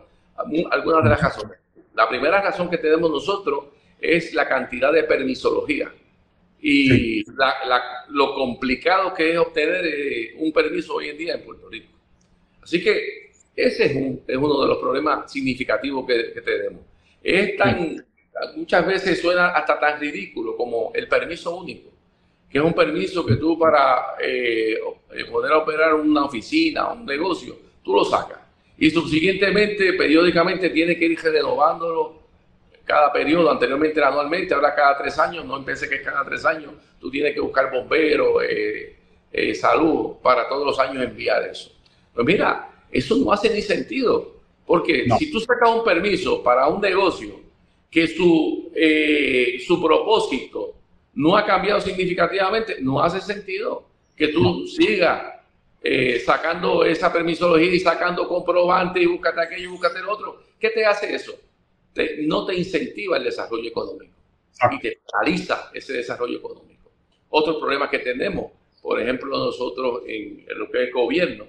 algunas 0.71 1.03
de 1.03 1.09
las 1.09 1.21
razones? 1.21 1.57
La 1.93 2.07
primera 2.07 2.41
razón 2.41 2.69
que 2.69 2.77
tenemos 2.77 3.09
nosotros 3.09 3.65
es 3.99 4.33
la 4.33 4.47
cantidad 4.47 4.91
de 4.91 5.03
permisología 5.03 5.91
y 6.61 7.23
lo 8.09 8.33
complicado 8.33 9.13
que 9.13 9.31
es 9.31 9.37
obtener 9.37 9.85
eh, 9.85 10.35
un 10.37 10.51
permiso 10.51 10.95
hoy 10.95 11.09
en 11.09 11.17
día 11.17 11.35
en 11.35 11.43
Puerto 11.43 11.69
Rico. 11.69 11.94
Así 12.65 12.83
que 12.83 13.31
ese 13.55 13.85
es, 14.27 14.37
uno 14.37 14.61
de 14.61 14.67
los 14.67 14.77
problemas 14.79 15.31
significativos 15.31 16.05
que, 16.05 16.33
que 16.33 16.41
tenemos. 16.41 16.81
Es 17.23 17.55
tan, 17.55 18.05
muchas 18.57 18.85
veces 18.85 19.21
suena 19.21 19.51
hasta 19.51 19.79
tan 19.79 20.01
ridículo 20.01 20.57
como 20.57 20.91
el 20.93 21.07
permiso 21.07 21.55
único 21.55 21.95
que 22.55 22.59
es 22.59 22.63
un 22.63 22.73
permiso 22.73 23.25
que 23.25 23.35
tú 23.35 23.59
para 23.59 24.15
eh, 24.17 24.77
eh, 25.11 25.25
poder 25.25 25.51
operar 25.51 25.93
una 25.95 26.23
oficina, 26.23 26.87
un 26.93 27.05
negocio, 27.05 27.53
tú 27.83 27.93
lo 27.93 28.05
sacas. 28.05 28.39
Y 28.77 28.89
subsiguientemente, 28.91 29.91
periódicamente, 29.91 30.69
tienes 30.69 30.97
que 30.97 31.03
ir 31.03 31.19
renovándolo 31.19 32.23
cada 32.85 33.11
periodo, 33.11 33.51
anteriormente 33.51 34.01
anualmente, 34.01 34.53
ahora 34.53 34.73
cada 34.73 34.97
tres 34.97 35.19
años, 35.19 35.43
no 35.43 35.57
empecé 35.57 35.89
que 35.89 35.95
es 35.95 36.01
cada 36.01 36.23
tres 36.23 36.45
años, 36.45 36.71
tú 36.97 37.11
tienes 37.11 37.33
que 37.33 37.41
buscar 37.41 37.69
bomberos, 37.69 38.41
eh, 38.47 39.53
salud, 39.53 40.13
para 40.23 40.47
todos 40.47 40.65
los 40.65 40.79
años 40.79 41.03
enviar 41.03 41.43
eso. 41.43 41.74
Pues 42.15 42.25
mira, 42.25 42.71
eso 42.91 43.17
no 43.17 43.31
hace 43.31 43.53
ni 43.53 43.61
sentido, 43.61 44.37
porque 44.65 45.05
si 45.19 45.31
tú 45.31 45.39
sacas 45.39 45.69
un 45.69 45.83
permiso 45.83 46.41
para 46.41 46.67
un 46.67 46.81
negocio 46.81 47.39
que 47.91 48.07
su, 48.07 48.71
su 49.65 49.81
propósito 49.81 50.73
no 51.13 51.37
ha 51.37 51.45
cambiado 51.45 51.79
significativamente, 51.81 52.77
no 52.81 53.01
hace 53.01 53.21
sentido 53.21 53.85
que 54.15 54.29
tú 54.29 54.65
sigas 54.67 55.35
eh, 55.81 56.19
sacando 56.19 56.83
esa 56.83 57.13
permisología 57.13 57.73
y 57.73 57.79
sacando 57.79 58.27
comprobantes 58.27 59.03
y 59.03 59.05
búscate 59.05 59.41
aquello 59.41 59.65
y 59.65 59.67
búscate 59.67 59.99
el 59.99 60.09
otro. 60.09 60.41
¿Qué 60.59 60.69
te 60.69 60.85
hace 60.85 61.13
eso? 61.13 61.33
no 62.23 62.45
te 62.45 62.53
incentiva 62.53 63.15
el 63.15 63.23
desarrollo 63.23 63.69
económico 63.69 64.13
y 64.69 64.79
te 64.79 64.99
paraliza 65.09 65.71
ese 65.73 65.93
desarrollo 65.93 66.39
económico. 66.39 66.91
Otro 67.29 67.57
problema 67.57 67.89
que 67.89 67.99
tenemos, 67.99 68.51
por 68.81 68.99
ejemplo, 68.99 69.37
nosotros 69.37 70.01
en, 70.05 70.45
en 70.45 70.59
lo 70.59 70.69
que 70.69 70.81
es 70.81 70.87
el 70.87 70.93
gobierno, 70.93 71.45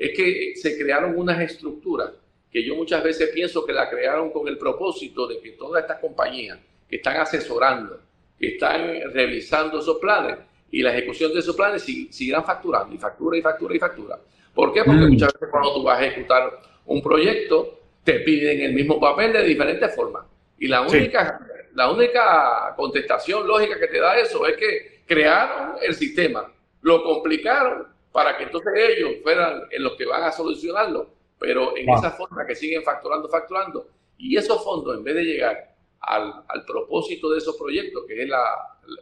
es 0.00 0.16
que 0.16 0.54
se 0.56 0.78
crearon 0.78 1.16
unas 1.16 1.38
estructuras 1.42 2.10
que 2.50 2.64
yo 2.64 2.74
muchas 2.74 3.04
veces 3.04 3.28
pienso 3.34 3.66
que 3.66 3.74
la 3.74 3.90
crearon 3.90 4.30
con 4.30 4.48
el 4.48 4.56
propósito 4.56 5.26
de 5.26 5.38
que 5.40 5.50
todas 5.50 5.82
estas 5.82 6.00
compañías 6.00 6.58
que 6.88 6.96
están 6.96 7.18
asesorando, 7.18 8.00
están 8.40 9.12
revisando 9.12 9.78
esos 9.78 9.98
planes 9.98 10.38
y 10.70 10.82
la 10.82 10.96
ejecución 10.96 11.34
de 11.34 11.40
esos 11.40 11.54
planes 11.54 11.82
seguirán 11.82 12.44
facturando 12.44 12.94
y 12.94 12.98
factura 12.98 13.36
y 13.36 13.42
factura 13.42 13.74
y 13.74 13.78
factura. 13.78 14.18
¿Por 14.54 14.72
qué? 14.72 14.82
Porque 14.84 15.02
mm. 15.02 15.10
muchas 15.10 15.34
veces 15.34 15.48
cuando 15.50 15.74
tú 15.74 15.82
vas 15.82 16.00
a 16.00 16.06
ejecutar 16.06 16.58
un 16.86 17.02
proyecto, 17.02 17.80
te 18.02 18.20
piden 18.20 18.62
el 18.62 18.72
mismo 18.72 18.98
papel 18.98 19.34
de 19.34 19.44
diferentes 19.44 19.94
formas. 19.94 20.24
Y 20.58 20.66
la 20.66 20.80
única, 20.80 21.46
la 21.74 21.90
única 21.90 22.72
contestación 22.74 23.46
lógica 23.46 23.78
que 23.78 23.88
te 23.88 24.00
da 24.00 24.18
eso 24.18 24.46
es 24.46 24.56
que 24.56 25.02
crearon 25.06 25.74
el 25.82 25.94
sistema, 25.94 26.50
lo 26.80 27.04
complicaron 27.04 27.99
para 28.12 28.36
que 28.36 28.44
entonces 28.44 28.72
ellos 28.76 29.16
fueran 29.22 29.68
los 29.78 29.96
que 29.96 30.06
van 30.06 30.24
a 30.24 30.32
solucionarlo, 30.32 31.10
pero 31.38 31.76
en 31.76 31.88
esa 31.88 32.10
forma 32.10 32.46
que 32.46 32.54
siguen 32.54 32.82
facturando, 32.82 33.28
facturando, 33.28 33.88
y 34.18 34.36
esos 34.36 34.62
fondos 34.62 34.96
en 34.96 35.04
vez 35.04 35.14
de 35.14 35.24
llegar 35.24 35.74
al, 36.00 36.44
al, 36.48 36.64
propósito 36.64 37.30
de 37.30 37.38
esos 37.38 37.56
proyectos, 37.56 38.04
que 38.06 38.22
es 38.22 38.28
la, 38.28 38.42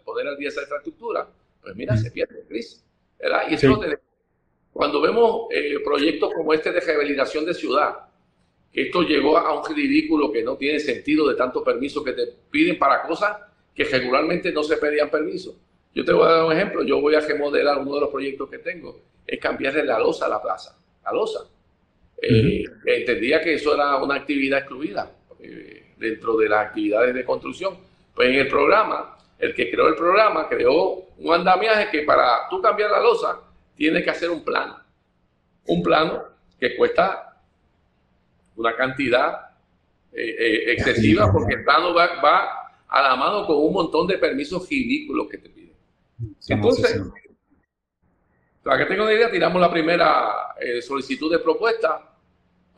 poder 0.05 0.29
al 0.29 0.37
día 0.37 0.49
esa 0.49 0.63
infraestructura, 0.63 1.29
pues 1.63 1.75
mira, 1.75 1.97
se 1.97 2.11
pierde, 2.11 2.45
Cris. 2.49 2.85
¿verdad? 3.19 3.43
Y 3.51 3.55
eso 3.55 3.81
cuando 4.73 5.01
vemos 5.01 5.49
eh, 5.51 5.81
proyectos 5.83 6.33
como 6.33 6.55
este 6.55 6.71
de 6.71 6.81
rehabilitación 6.81 7.45
de 7.45 7.55
ciudad, 7.55 7.97
que 8.73 8.83
esto 8.83 9.03
llegó 9.03 9.37
a 9.37 9.59
un 9.59 9.75
ridículo 9.75 10.31
que 10.31 10.45
no 10.45 10.57
tiene 10.57 10.79
sentido 10.79 11.27
de 11.29 11.35
tanto 11.35 11.65
permiso 11.65 12.05
que 12.05 12.13
te 12.13 12.27
piden 12.51 12.79
para 12.79 13.03
cosas 13.03 13.39
que 13.75 13.85
regularmente 13.85 14.53
no 14.53 14.63
se 14.63 14.77
pedían 14.77 15.11
permiso. 15.11 15.57
Yo 15.95 16.05
te 16.05 16.13
voy 16.13 16.27
a 16.27 16.33
dar 16.33 16.45
un 16.45 16.53
ejemplo, 16.53 16.83
yo 16.85 17.01
voy 17.01 17.15
a 17.15 17.21
remodelar 17.21 17.79
uno 17.79 17.95
de 17.95 18.01
los 18.03 18.11
proyectos 18.11 18.49
que 18.49 18.59
tengo, 18.59 19.01
es 19.27 19.39
cambiarle 19.41 19.85
la 19.85 19.99
losa 19.99 20.27
a 20.27 20.29
la 20.29 20.41
plaza, 20.41 20.77
la 21.05 21.13
losa. 21.13 21.41
Eh, 22.21 22.65
entendía 22.85 23.41
que 23.41 23.55
eso 23.55 23.75
era 23.75 23.97
una 24.03 24.17
actividad 24.17 24.61
excluida 24.61 25.11
eh, 25.41 25.93
dentro 25.97 26.37
de 26.37 26.49
las 26.49 26.67
actividades 26.67 27.15
de 27.15 27.25
construcción. 27.25 27.79
Pues 28.15 28.29
en 28.29 28.37
el 28.37 28.49
programa, 28.49 29.17
el 29.39 29.55
que 29.55 29.71
creó 29.71 29.89
el 29.89 29.95
programa 29.95 30.49
creó 30.49 31.07
un 31.19 31.35
andamiaje 31.35 31.91
que 31.91 32.03
para 32.03 32.49
tú 32.51 32.61
cambiar 32.61 32.91
la 32.91 33.01
losa 33.01 33.41
tiene 33.77 34.03
que 34.03 34.11
hacer 34.11 34.31
un 34.31 34.45
plano. 34.45 34.79
Un 35.67 35.83
plano 35.83 36.25
que 36.59 36.77
cuesta 36.77 37.37
una 38.57 38.75
cantidad 38.75 39.51
eh, 40.13 40.73
excesiva 40.73 41.31
porque 41.33 41.55
el 41.55 41.65
plano 41.65 41.95
va, 41.95 42.59
a 42.89 43.03
la 43.03 43.17
mano 43.17 43.47
con 43.47 43.57
un 43.59 43.73
montón 43.73 44.07
de 44.07 44.19
permisos 44.19 44.69
ridículos 44.69 45.29
que 45.29 45.39
te 45.39 45.49
Entonces, 46.49 47.03
para 48.63 48.79
que 48.79 48.87
tenga 48.87 49.05
una 49.05 49.13
idea, 49.13 49.31
tiramos 49.31 49.61
la 49.61 49.71
primera 49.71 50.55
solicitud 50.83 51.31
de 51.31 51.39
propuesta 51.39 52.09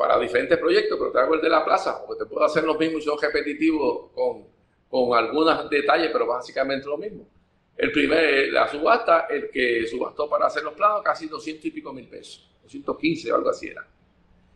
para 0.01 0.19
diferentes 0.19 0.57
proyectos, 0.57 0.99
pero 0.99 1.13
te 1.13 1.19
hago 1.19 1.35
el 1.35 1.43
de 1.43 1.51
la 1.51 1.63
plaza, 1.63 2.03
porque 2.07 2.25
te 2.25 2.31
puedo 2.31 2.47
hacer 2.47 2.65
los 2.65 2.79
mismos 2.79 3.03
y 3.03 3.05
son 3.05 3.19
repetitivos 3.21 4.11
con, 4.15 4.47
con 4.89 5.19
algunos 5.19 5.69
detalles, 5.69 6.09
pero 6.11 6.27
básicamente 6.27 6.87
lo 6.87 6.97
mismo. 6.97 7.29
El 7.77 7.93
primer, 7.93 8.51
la 8.51 8.67
subasta, 8.67 9.27
el 9.29 9.51
que 9.51 9.87
subastó 9.87 10.29
para 10.29 10.47
hacer 10.47 10.63
los 10.63 10.73
planos, 10.73 11.03
casi 11.03 11.29
200 11.29 11.67
y 11.67 11.71
pico 11.71 11.93
mil 11.93 12.07
pesos, 12.07 12.51
215 12.63 13.31
o 13.31 13.37
algo 13.37 13.51
así 13.51 13.69
era. 13.69 13.87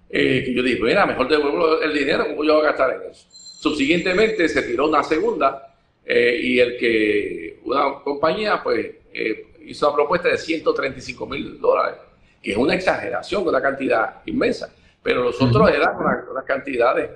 Eh, 0.09 0.45
que 0.45 0.55
yo 0.55 0.63
dije, 0.63 0.81
mira, 0.83 1.05
mejor 1.05 1.29
devuelvo 1.29 1.81
el 1.81 1.93
dinero, 1.93 2.27
¿cómo 2.27 2.43
yo 2.43 2.55
voy 2.55 2.63
a 2.63 2.71
gastar 2.71 3.03
en 3.03 3.11
eso? 3.11 3.27
Subsiguientemente 3.31 4.49
se 4.49 4.63
tiró 4.63 4.89
una 4.89 5.03
segunda 5.03 5.74
eh, 6.07 6.39
y 6.43 6.59
el 6.59 6.77
que 6.77 7.61
una 7.65 8.01
compañía 8.03 8.63
pues 8.63 8.87
eh, 9.13 9.47
hizo 9.65 9.89
una 9.89 9.97
propuesta 9.97 10.29
de 10.29 10.39
135 10.39 11.27
mil 11.27 11.61
dólares, 11.61 11.99
que 12.43 12.53
es 12.53 12.57
una 12.57 12.75
exageración, 12.75 13.47
una 13.47 13.61
cantidad 13.61 14.23
inmensa 14.27 14.71
pero 15.05 15.23
los 15.23 15.41
otros 15.41 15.69
eran 15.69 15.95
unas, 15.99 16.45
cantidades 16.47 17.11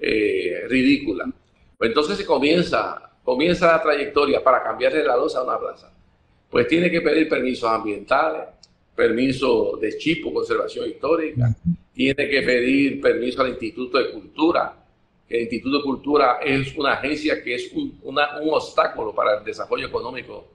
eh, 0.00 0.64
ridículas. 0.68 1.28
Pues 1.76 1.88
entonces 1.88 2.16
se 2.16 2.24
comienza, 2.24 3.10
comienza 3.22 3.66
la 3.66 3.82
trayectoria 3.82 4.42
para 4.42 4.62
cambiarle 4.62 5.04
la 5.04 5.18
luz 5.18 5.36
a 5.36 5.44
una 5.44 5.58
plaza. 5.58 5.92
Pues 6.48 6.66
tiene 6.66 6.90
que 6.90 7.02
pedir 7.02 7.28
permisos 7.28 7.70
ambientales, 7.70 8.48
permiso 8.96 9.78
de 9.78 9.98
chipo, 9.98 10.32
conservación 10.32 10.88
histórica, 10.88 11.54
tiene 11.92 12.26
que 12.26 12.40
pedir 12.40 13.02
permiso 13.02 13.42
al 13.42 13.50
Instituto 13.50 13.98
de 13.98 14.12
Cultura, 14.12 14.79
el 15.30 15.42
Instituto 15.42 15.78
de 15.78 15.84
Cultura 15.84 16.40
es 16.42 16.76
una 16.76 16.92
agencia 16.92 17.42
que 17.42 17.54
es 17.54 17.72
un, 17.72 17.98
un 18.02 18.18
obstáculo 18.50 19.14
para 19.14 19.38
el 19.38 19.44
desarrollo 19.44 19.86
económico 19.86 20.46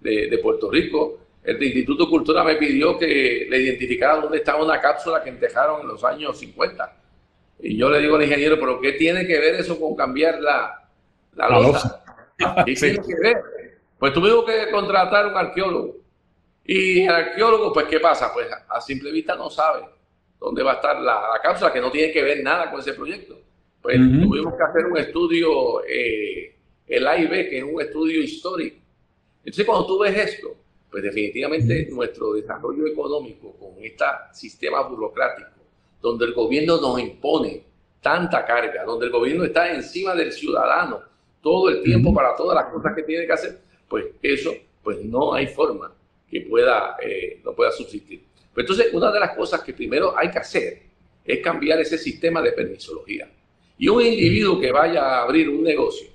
de, 0.00 0.26
de 0.28 0.38
Puerto 0.38 0.70
Rico 0.70 1.18
el 1.42 1.60
Instituto 1.60 2.04
de 2.04 2.10
Cultura 2.10 2.44
me 2.44 2.54
pidió 2.54 2.96
que 2.96 3.46
le 3.50 3.58
identificara 3.58 4.16
dónde 4.16 4.38
estaba 4.38 4.62
una 4.62 4.80
cápsula 4.80 5.22
que 5.22 5.30
entejaron 5.30 5.80
en 5.80 5.88
los 5.88 6.04
años 6.04 6.38
50. 6.38 6.96
Y 7.60 7.76
yo 7.76 7.90
le 7.90 7.98
digo 8.00 8.16
al 8.16 8.22
ingeniero, 8.22 8.58
¿pero 8.60 8.80
qué 8.80 8.92
tiene 8.92 9.26
que 9.26 9.38
ver 9.38 9.56
eso 9.56 9.78
con 9.80 9.96
cambiar 9.96 10.40
la, 10.40 10.88
la, 11.34 11.48
losa? 11.48 12.04
¿Qué 12.64 12.74
tiene 12.80 12.98
que 12.98 13.14
ver? 13.20 13.36
Pues 13.98 14.12
tuvimos 14.12 14.44
que 14.44 14.70
contratar 14.70 15.26
un 15.26 15.36
arqueólogo. 15.36 15.96
Y 16.64 17.02
el 17.02 17.10
arqueólogo, 17.10 17.72
pues, 17.72 17.86
¿qué 17.86 17.98
pasa? 17.98 18.32
Pues 18.32 18.46
a 18.68 18.80
simple 18.80 19.10
vista 19.10 19.34
no 19.34 19.50
sabe 19.50 19.84
dónde 20.38 20.62
va 20.62 20.72
a 20.72 20.74
estar 20.74 21.00
la, 21.00 21.40
cápsula, 21.42 21.72
que 21.72 21.80
no 21.80 21.90
tiene 21.90 22.12
que 22.12 22.22
ver 22.22 22.42
nada 22.42 22.70
con 22.70 22.78
ese 22.78 22.94
proyecto. 22.94 23.36
Pues 23.82 23.96
tuvimos 23.96 24.54
que 24.54 24.62
hacer 24.62 24.86
un 24.86 24.96
estudio, 24.96 25.84
eh, 25.84 26.54
el 26.86 27.06
AIB, 27.06 27.30
que 27.50 27.58
es 27.58 27.64
un 27.64 27.80
estudio 27.80 28.22
histórico. 28.22 28.76
Entonces, 29.38 29.66
cuando 29.66 29.86
tú 29.86 29.98
ves 29.98 30.16
esto, 30.16 30.56
pues 30.88 31.02
definitivamente 31.02 31.88
nuestro 31.90 32.34
desarrollo 32.34 32.86
económico 32.86 33.52
con 33.58 33.82
este 33.82 34.04
sistema 34.32 34.82
burocrático, 34.82 35.50
donde 36.00 36.26
el 36.26 36.32
gobierno 36.32 36.80
nos 36.80 37.00
impone 37.00 37.64
tanta 38.00 38.44
carga, 38.44 38.84
donde 38.84 39.06
el 39.06 39.12
gobierno 39.12 39.44
está 39.44 39.72
encima 39.74 40.14
del 40.14 40.32
ciudadano 40.32 41.00
todo 41.40 41.70
el 41.70 41.82
tiempo 41.82 42.14
para 42.14 42.36
todas 42.36 42.54
las 42.54 42.72
cosas 42.72 42.94
que 42.94 43.02
tiene 43.02 43.26
que 43.26 43.32
hacer, 43.32 43.58
pues 43.88 44.06
eso, 44.22 44.54
pues 44.82 45.04
no 45.04 45.34
hay 45.34 45.48
forma 45.48 45.92
que 46.30 46.42
pueda, 46.42 46.96
eh, 47.02 47.40
no 47.44 47.52
pueda 47.52 47.72
subsistir. 47.72 48.22
Pues 48.54 48.64
entonces, 48.64 48.92
una 48.92 49.10
de 49.10 49.18
las 49.18 49.36
cosas 49.36 49.62
que 49.62 49.72
primero 49.72 50.16
hay 50.16 50.30
que 50.30 50.38
hacer 50.38 50.82
es 51.24 51.40
cambiar 51.40 51.80
ese 51.80 51.98
sistema 51.98 52.40
de 52.42 52.52
permisología. 52.52 53.28
Y 53.82 53.88
un 53.88 54.00
individuo 54.00 54.60
que 54.60 54.70
vaya 54.70 55.02
a 55.02 55.22
abrir 55.24 55.48
un 55.48 55.64
negocio 55.64 56.06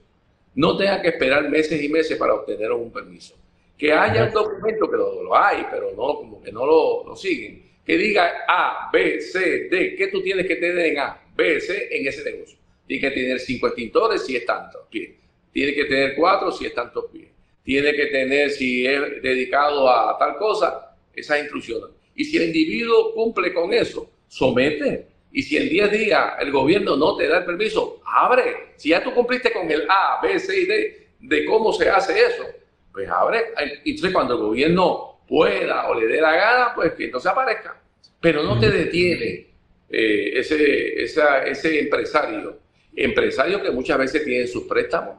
no 0.56 0.77
tenga 0.77 1.01
que 1.01 1.10
esperar 1.10 1.49
meses 1.49 1.84
y 1.84 1.89
meses 1.89 2.17
para 2.17 2.34
obtener 2.34 2.71
un 2.71 2.89
permiso 2.93 3.36
que 3.77 3.91
haya 3.91 4.23
un 4.23 4.32
documento, 4.32 4.89
que 4.89 4.95
lo, 4.95 5.36
hay, 5.36 5.65
pero 5.69 5.91
no, 5.91 6.15
como 6.15 6.41
que 6.41 6.49
no 6.49 6.65
lo, 6.65 7.13
siguen, 7.17 7.69
que 7.86 7.97
diga 7.97 8.45
A, 8.47 8.89
B, 8.89 9.19
C, 9.19 9.67
D, 9.67 9.95
¿qué 9.97 10.08
tú 10.08 10.21
tienes 10.21 10.47
que 10.47 10.56
tener 10.56 10.77
en 10.77 10.99
A, 10.99 11.21
B, 11.36 11.60
C 11.60 11.89
en 11.91 12.08
ese 12.08 12.23
negocio? 12.23 12.58
Tiene 12.88 13.01
que 13.01 13.12
tener 13.13 13.39
cinco 13.41 13.67
extintores 13.67 14.25
si 14.25 14.38
es 14.38 14.45
tanto 14.45 14.88
pies. 14.89 15.12
Tiene 15.51 15.73
que 15.73 15.84
tener 15.84 16.15
cuatro 16.15 16.53
si 16.53 16.67
es 16.67 16.73
tantos 16.73 17.08
pies. 17.12 17.27
Tiene 17.65 17.93
que 17.93 18.06
tener, 18.06 18.49
si 18.49 18.88
es 18.88 19.21
dedicado 19.21 19.89
a 19.89 20.17
tal 20.17 20.38
cosa, 20.38 20.95
esas 21.13 21.41
instrucciones. 21.41 21.89
Y 22.15 22.23
si 22.23 22.38
el 22.38 22.43
individuo 22.43 23.13
cumple 23.13 23.53
con 23.53 23.73
eso, 23.73 24.10
somete. 24.30 25.16
Y 25.32 25.44
si 25.44 25.58
en 25.58 25.70
10 25.70 25.92
días 25.92 26.34
el 26.40 26.52
gobierno 26.52 26.96
no 26.96 27.16
te 27.16 27.28
da 27.28 27.40
el 27.40 27.46
permiso, 27.46 28.02
abre. 28.06 28.74
Si 28.76 28.90
ya 28.90 29.04
tú 29.04 29.13
cumpliste 29.13 29.52
con 29.52 29.70
el 29.70 29.86
A, 29.90 30.20
B, 30.22 30.40
C 30.40 30.62
y 30.62 30.66
D 30.66 31.08
de 31.20 31.46
cómo 31.46 31.74
se 31.74 31.90
hace 31.90 32.20
eso, 32.20 32.46
pues 32.92 33.10
abre. 33.10 33.46
Entonces, 33.86 34.13
cuando 34.13 34.36
el 34.36 34.42
gobierno 34.42 35.20
pueda 35.28 35.90
o 35.90 36.00
le 36.00 36.08
dé 36.08 36.22
la 36.22 36.36
gana, 36.36 36.76
pues 36.76 36.94
que 36.94 37.06
entonces 37.06 37.32
aparezca. 37.32 37.80
Pero 38.20 38.44
no 38.44 38.60
te 38.60 38.72
detiene 38.72 39.48
eh, 39.90 40.32
ese, 40.36 41.04
ese 41.04 41.80
empresario. 41.80 42.58
Empresario 42.96 43.62
que 43.62 43.70
muchas 43.70 43.98
veces 44.00 44.24
tienen 44.24 44.48
sus 44.48 44.63
préstamos, 44.63 45.18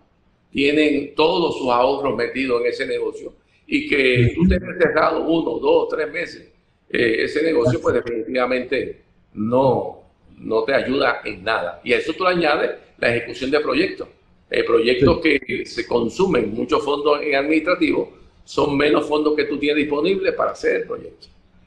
tienen 0.50 1.14
todos 1.14 1.58
sus 1.58 1.70
ahorros 1.70 2.16
metidos 2.16 2.60
en 2.62 2.66
ese 2.68 2.86
negocio 2.86 3.34
y 3.66 3.86
que 3.86 4.32
tú 4.34 4.48
te 4.48 4.58
cerrado 4.58 5.22
uno, 5.22 5.58
dos, 5.58 5.88
tres 5.88 6.10
meses 6.10 6.48
eh, 6.90 7.24
ese 7.24 7.42
negocio, 7.42 7.80
pues 7.80 7.94
definitivamente 7.96 9.02
no, 9.34 10.02
no 10.38 10.64
te 10.64 10.74
ayuda 10.74 11.20
en 11.24 11.44
nada. 11.44 11.80
Y 11.84 11.92
a 11.92 11.98
eso 11.98 12.12
tú 12.12 12.24
le 12.24 12.30
añades 12.30 12.70
la 12.98 13.14
ejecución 13.14 13.50
de 13.50 13.60
proyectos. 13.60 14.08
Eh, 14.50 14.64
proyectos 14.64 15.20
que 15.20 15.66
se 15.66 15.86
consumen 15.86 16.54
muchos 16.54 16.82
fondos 16.82 17.20
en 17.22 17.34
administrativo 17.34 18.16
son 18.44 18.76
menos 18.78 19.06
fondos 19.06 19.36
que 19.36 19.44
tú 19.44 19.58
tienes 19.58 19.76
disponibles 19.76 20.32
para 20.34 20.52
hacer 20.52 20.76
el 20.76 20.86
proyecto. 20.86 21.26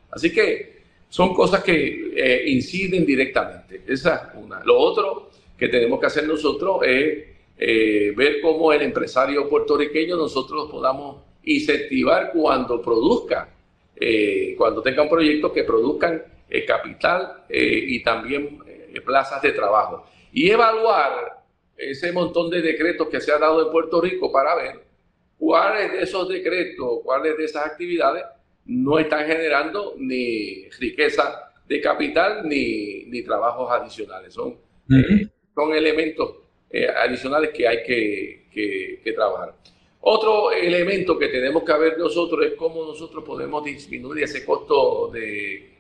Así 0.10 0.34
que 0.34 0.82
son 1.08 1.34
cosas 1.34 1.64
que 1.64 2.12
eh, 2.16 2.44
inciden 2.48 3.06
directamente. 3.06 3.84
Esa 3.88 4.32
es 4.34 4.44
una. 4.44 4.64
Lo 4.64 4.80
otro 4.80 5.30
que 5.58 5.68
tenemos 5.68 6.00
que 6.00 6.08
hacer 6.08 6.28
nosotros 6.28 6.80
es 6.84 7.24
eh, 7.58 8.14
ver 8.16 8.42
cómo 8.42 8.74
el 8.74 8.82
empresario 8.82 9.48
puertorriqueño 9.48 10.16
nosotros 10.16 10.72
podamos 10.72 11.18
incentivar 11.44 12.32
cuando 12.34 12.82
produzca, 12.82 13.50
cuando 14.58 14.82
tenga 14.82 15.04
un 15.04 15.10
proyecto 15.10 15.54
que 15.54 15.64
produzcan 15.64 16.24
capital 16.68 17.44
y 17.50 18.04
también 18.04 18.60
plazas 19.06 19.42
de 19.42 19.52
trabajo. 19.52 20.06
Y 20.34 20.50
evaluar 20.50 21.42
ese 21.78 22.12
montón 22.12 22.50
de 22.50 22.62
decretos 22.62 23.10
que 23.10 23.20
se 23.20 23.32
ha 23.32 23.40
dado 23.40 23.66
en 23.66 23.72
Puerto 23.72 24.00
Rico 24.02 24.32
para 24.32 24.56
ver 24.56 24.80
cuáles 25.38 25.92
de 25.92 26.04
esos 26.04 26.30
decretos, 26.30 27.00
cuáles 27.04 27.36
de 27.38 27.46
esas 27.46 27.66
actividades 27.66 28.24
no 28.66 29.00
están 29.00 29.26
generando 29.26 29.96
ni 29.98 30.70
riqueza 30.80 31.52
de 31.68 31.82
capital 31.82 32.48
ni, 32.48 33.06
ni 33.06 33.24
trabajos 33.24 33.70
adicionales. 33.72 34.34
Son, 34.34 34.56
eh, 34.90 35.28
son 35.56 35.74
elementos 35.74 36.36
eh, 36.70 36.88
adicionales 36.88 37.50
que 37.50 37.68
hay 37.68 37.84
que, 37.84 39.00
que, 39.04 39.12
trabajar. 39.14 39.56
Otro 40.02 40.52
elemento 40.52 41.18
que 41.18 41.28
tenemos 41.28 41.64
que 41.64 41.74
ver 41.74 41.98
nosotros 41.98 42.46
es 42.46 42.54
cómo 42.54 42.86
nosotros 42.86 43.24
podemos 43.24 43.64
disminuir 43.64 44.24
ese 44.24 44.46
costo 44.46 45.10
de, 45.12 45.72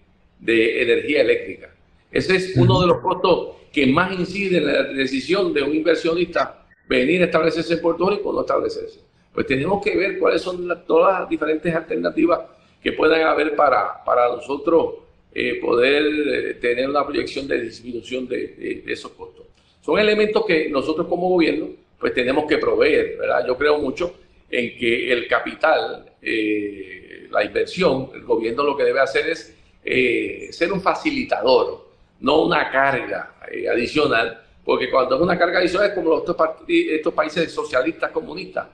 de 0.41 0.81
energía 0.81 1.21
eléctrica. 1.21 1.73
Ese 2.11 2.35
es 2.35 2.57
uno 2.57 2.81
de 2.81 2.87
los 2.87 2.97
costos 2.99 3.55
que 3.71 3.87
más 3.87 4.11
incide 4.19 4.57
en 4.57 4.65
la 4.65 4.83
decisión 4.83 5.53
de 5.53 5.63
un 5.63 5.73
inversionista 5.73 6.65
venir 6.89 7.21
a 7.21 7.25
establecerse 7.25 7.75
en 7.75 7.81
Puerto 7.81 8.09
Rico 8.09 8.29
o 8.29 8.33
no 8.33 8.41
establecerse. 8.41 8.99
Pues 9.33 9.47
tenemos 9.47 9.81
que 9.81 9.95
ver 9.95 10.19
cuáles 10.19 10.41
son 10.41 10.67
todas 10.85 11.21
las 11.21 11.29
diferentes 11.29 11.73
alternativas 11.73 12.41
que 12.83 12.91
puedan 12.91 13.21
haber 13.21 13.55
para, 13.55 14.03
para 14.03 14.27
nosotros 14.27 14.95
eh, 15.33 15.59
poder 15.61 16.03
eh, 16.03 16.53
tener 16.55 16.89
una 16.89 17.05
proyección 17.05 17.47
de 17.47 17.61
disminución 17.61 18.27
de, 18.27 18.83
esos 18.87 19.11
costos. 19.11 19.45
Son 19.79 19.97
elementos 19.97 20.45
que 20.45 20.67
nosotros 20.69 21.07
como 21.07 21.29
gobierno 21.29 21.69
pues 21.97 22.13
tenemos 22.13 22.45
que 22.45 22.57
proveer, 22.57 23.17
¿verdad? 23.17 23.45
Yo 23.47 23.57
creo 23.57 23.77
mucho 23.77 24.15
en 24.49 24.77
que 24.77 25.13
el 25.13 25.27
capital, 25.27 26.13
eh, 26.21 27.27
la 27.31 27.45
inversión, 27.45 28.09
el 28.13 28.23
gobierno 28.23 28.63
lo 28.63 28.75
que 28.75 28.83
debe 28.83 28.99
hacer 28.99 29.29
es 29.29 29.55
ser 29.83 30.71
un 30.71 30.81
facilitador, 30.81 31.87
no 32.19 32.43
una 32.43 32.69
carga 32.69 33.35
eh, 33.51 33.67
adicional, 33.67 34.41
porque 34.63 34.89
cuando 34.89 35.15
es 35.15 35.21
una 35.21 35.37
carga 35.37 35.59
adicional 35.59 35.89
es 35.89 35.95
como 35.95 36.19
estos, 36.19 36.35
estos 36.67 37.13
países 37.13 37.51
socialistas 37.51 38.11
comunistas, 38.11 38.67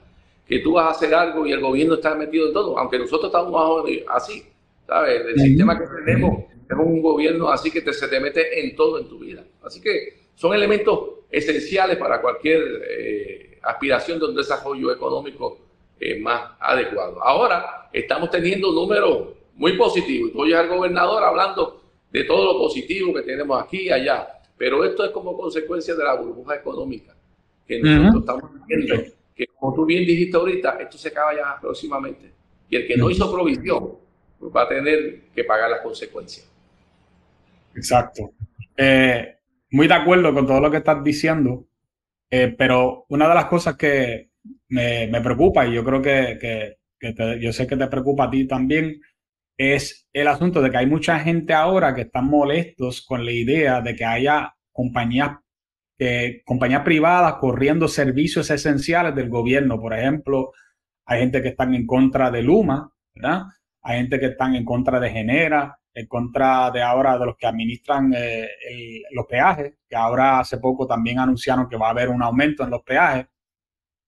que 0.46 0.60
tú 0.60 0.74
vas 0.74 0.86
a 0.86 0.90
hacer 0.90 1.14
algo 1.14 1.46
y 1.46 1.52
el 1.52 1.60
gobierno 1.60 1.94
está 1.94 2.14
metido 2.14 2.48
en 2.48 2.52
todo, 2.52 2.78
aunque 2.78 2.98
nosotros 2.98 3.26
estamos 3.26 3.84
así, 4.08 4.44
¿sabes? 4.86 5.22
El 5.26 5.40
sistema 5.40 5.78
que 5.78 5.84
tenemos 5.86 6.44
es 6.68 6.76
un 6.76 7.02
gobierno 7.02 7.50
así 7.50 7.70
que 7.70 7.82
te, 7.82 7.92
se 7.92 8.08
te 8.08 8.20
mete 8.20 8.60
en 8.60 8.74
todo 8.74 8.98
en 8.98 9.08
tu 9.08 9.18
vida. 9.18 9.44
Así 9.62 9.80
que 9.80 10.28
son 10.34 10.54
elementos 10.54 11.00
esenciales 11.30 11.98
para 11.98 12.20
cualquier 12.20 12.62
eh, 12.88 13.58
aspiración 13.62 14.18
de 14.18 14.26
un 14.26 14.34
desarrollo 14.34 14.92
económico 14.92 15.58
eh, 16.00 16.18
más 16.20 16.52
adecuado. 16.60 17.22
Ahora 17.22 17.88
estamos 17.92 18.30
teniendo 18.30 18.70
un 18.70 18.74
número 18.74 19.37
muy 19.58 19.76
positivo. 19.76 20.30
Tú 20.30 20.40
oyes 20.40 20.56
al 20.56 20.68
gobernador 20.68 21.22
hablando 21.22 21.82
de 22.10 22.24
todo 22.24 22.54
lo 22.54 22.58
positivo 22.58 23.12
que 23.12 23.22
tenemos 23.22 23.62
aquí 23.62 23.82
y 23.82 23.90
allá, 23.90 24.26
pero 24.56 24.84
esto 24.84 25.04
es 25.04 25.10
como 25.10 25.36
consecuencia 25.36 25.94
de 25.94 26.04
la 26.04 26.14
burbuja 26.14 26.56
económica 26.56 27.14
que 27.66 27.80
nosotros 27.80 28.22
estamos 28.22 28.66
viendo, 28.66 28.94
que 29.36 29.46
como 29.48 29.74
tú 29.74 29.84
bien 29.84 30.06
dijiste 30.06 30.36
ahorita, 30.38 30.78
esto 30.80 30.96
se 30.96 31.08
acaba 31.08 31.34
ya 31.36 31.58
próximamente. 31.60 32.32
Y 32.70 32.76
el 32.76 32.86
que 32.86 32.96
no 32.96 33.10
hizo 33.10 33.30
provisión 33.30 33.92
pues 34.38 34.52
va 34.54 34.62
a 34.62 34.68
tener 34.68 35.20
que 35.34 35.44
pagar 35.44 35.70
las 35.70 35.80
consecuencias. 35.80 36.48
Exacto. 37.74 38.32
Eh, 38.76 39.36
muy 39.70 39.86
de 39.86 39.94
acuerdo 39.94 40.32
con 40.32 40.46
todo 40.46 40.60
lo 40.60 40.70
que 40.70 40.78
estás 40.78 41.02
diciendo, 41.04 41.66
eh, 42.30 42.54
pero 42.56 43.04
una 43.08 43.28
de 43.28 43.34
las 43.34 43.46
cosas 43.46 43.76
que 43.76 44.30
me, 44.68 45.20
preocupa, 45.22 45.66
y 45.66 45.74
yo 45.74 45.84
creo 45.84 46.00
que, 46.00 46.76
yo 47.40 47.52
sé 47.52 47.66
que 47.66 47.76
te 47.76 47.86
preocupa 47.88 48.24
a 48.24 48.30
ti 48.30 48.46
también, 48.46 49.00
es 49.58 50.08
el 50.12 50.28
asunto 50.28 50.62
de 50.62 50.70
que 50.70 50.78
hay 50.78 50.86
mucha 50.86 51.18
gente 51.18 51.52
ahora 51.52 51.92
que 51.94 52.02
están 52.02 52.26
molestos 52.26 53.04
con 53.04 53.24
la 53.24 53.32
idea 53.32 53.80
de 53.80 53.96
que 53.96 54.04
haya 54.04 54.54
compañías, 54.72 55.32
eh, 55.98 56.42
compañías 56.44 56.82
privadas 56.82 57.34
corriendo 57.40 57.88
servicios 57.88 58.48
esenciales 58.50 59.16
del 59.16 59.28
gobierno. 59.28 59.80
Por 59.80 59.94
ejemplo, 59.94 60.52
hay 61.04 61.20
gente 61.20 61.42
que 61.42 61.48
están 61.48 61.74
en 61.74 61.86
contra 61.86 62.30
de 62.30 62.42
Luma, 62.42 62.88
¿verdad? 63.12 63.42
Hay 63.82 63.98
gente 63.98 64.20
que 64.20 64.26
están 64.26 64.54
en 64.54 64.64
contra 64.64 65.00
de 65.00 65.10
Genera, 65.10 65.76
en 65.92 66.06
contra 66.06 66.70
de 66.70 66.80
ahora 66.80 67.18
de 67.18 67.26
los 67.26 67.36
que 67.36 67.48
administran 67.48 68.14
eh, 68.16 68.48
los 69.10 69.26
peajes, 69.26 69.74
que 69.88 69.96
ahora 69.96 70.38
hace 70.38 70.58
poco 70.58 70.86
también 70.86 71.18
anunciaron 71.18 71.68
que 71.68 71.76
va 71.76 71.88
a 71.88 71.90
haber 71.90 72.10
un 72.10 72.22
aumento 72.22 72.62
en 72.62 72.70
los 72.70 72.82
peajes. 72.82 73.26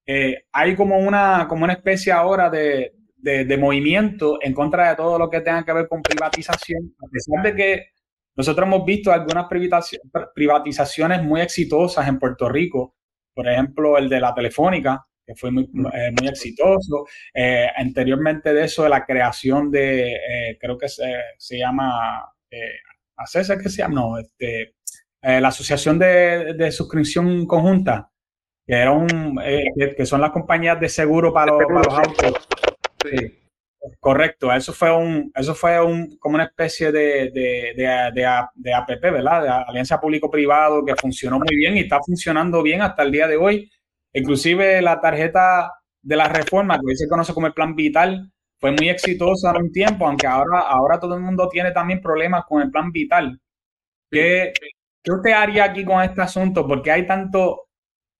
Eh, 0.06 0.44
hay 0.52 0.76
como 0.76 0.96
una, 0.98 1.46
como 1.48 1.64
una 1.64 1.72
especie 1.72 2.12
ahora 2.12 2.48
de, 2.48 2.92
de, 3.22 3.56
movimiento 3.56 4.38
en 4.42 4.54
contra 4.54 4.90
de 4.90 4.96
todo 4.96 5.18
lo 5.18 5.28
que 5.28 5.40
tenga 5.40 5.64
que 5.64 5.72
ver 5.72 5.88
con 5.88 6.02
privatización, 6.02 6.94
a 6.98 7.06
pesar 7.10 7.42
de 7.42 7.54
que 7.54 7.86
nosotros 8.36 8.66
hemos 8.66 8.84
visto 8.84 9.12
algunas 9.12 9.46
privatizaciones 10.34 11.22
muy 11.22 11.40
exitosas 11.40 12.08
en 12.08 12.18
Puerto 12.18 12.48
Rico, 12.48 12.94
por 13.34 13.48
ejemplo, 13.48 13.98
el 13.98 14.08
de 14.08 14.20
la 14.20 14.34
telefónica, 14.34 15.04
que 15.30 15.34
fue 15.34 15.50
muy, 15.50 15.64
eh, 15.64 16.12
muy 16.18 16.28
exitoso. 16.28 17.06
Eh, 17.32 17.66
anteriormente 17.76 18.52
de 18.52 18.64
eso, 18.64 18.82
de 18.82 18.88
la 18.88 19.04
creación 19.04 19.70
de, 19.70 20.14
eh, 20.14 20.58
creo 20.60 20.76
que 20.76 20.88
se, 20.88 21.12
se 21.38 21.58
llama, 21.58 22.32
eh, 22.50 22.80
¿ACESA 23.16 23.58
que 23.58 23.68
se 23.68 23.78
llama? 23.78 24.00
No, 24.00 24.18
este, 24.18 24.74
la 25.22 25.48
Asociación 25.48 25.98
de, 25.98 26.54
de, 26.54 26.72
Suscripción 26.72 27.46
Conjunta, 27.46 28.10
que, 28.66 28.74
era 28.74 28.92
un, 28.92 29.38
que, 29.96 30.06
son 30.06 30.22
las 30.22 30.30
compañías 30.30 30.80
de 30.80 30.88
seguro 30.88 31.32
para 31.32 31.52
los, 31.52 31.64
para 31.66 31.82
los 31.82 31.98
autos. 31.98 32.48
Sí. 33.02 33.36
Correcto, 33.98 34.52
eso 34.52 34.74
fue 34.74 34.94
un, 34.94 35.32
eso 35.34 35.54
fue 35.54 35.82
un, 35.82 36.18
como 36.18 36.34
una 36.34 36.44
especie 36.44 36.92
de, 36.92 37.30
de, 37.30 37.72
de, 37.74 38.12
de 38.54 38.74
APP, 38.74 39.00
¿verdad? 39.10 39.42
De 39.42 39.48
alianza 39.48 39.98
público-privado 39.98 40.84
que 40.84 40.94
funcionó 40.96 41.38
muy 41.38 41.56
bien 41.56 41.76
y 41.76 41.80
está 41.80 41.98
funcionando 42.02 42.62
bien 42.62 42.82
hasta 42.82 43.02
el 43.02 43.10
día 43.10 43.26
de 43.26 43.36
hoy. 43.36 43.70
Inclusive 44.12 44.82
la 44.82 45.00
tarjeta 45.00 45.72
de 46.02 46.16
la 46.16 46.28
reforma, 46.28 46.78
que 46.78 46.86
hoy 46.88 46.96
se 46.96 47.08
conoce 47.08 47.32
como 47.32 47.46
el 47.46 47.54
Plan 47.54 47.74
Vital, 47.74 48.30
fue 48.58 48.72
muy 48.72 48.90
exitosa 48.90 49.50
en 49.50 49.62
un 49.62 49.72
tiempo, 49.72 50.06
aunque 50.06 50.26
ahora, 50.26 50.60
ahora 50.60 51.00
todo 51.00 51.14
el 51.16 51.22
mundo 51.22 51.48
tiene 51.48 51.72
también 51.72 52.02
problemas 52.02 52.44
con 52.46 52.60
el 52.60 52.70
Plan 52.70 52.92
Vital. 52.92 53.40
¿Qué, 54.10 54.52
qué 55.02 55.12
usted 55.12 55.32
haría 55.32 55.64
aquí 55.64 55.84
con 55.84 56.02
este 56.02 56.20
asunto? 56.22 56.66
Porque 56.66 56.90
hay 56.90 57.06
tanto 57.06 57.68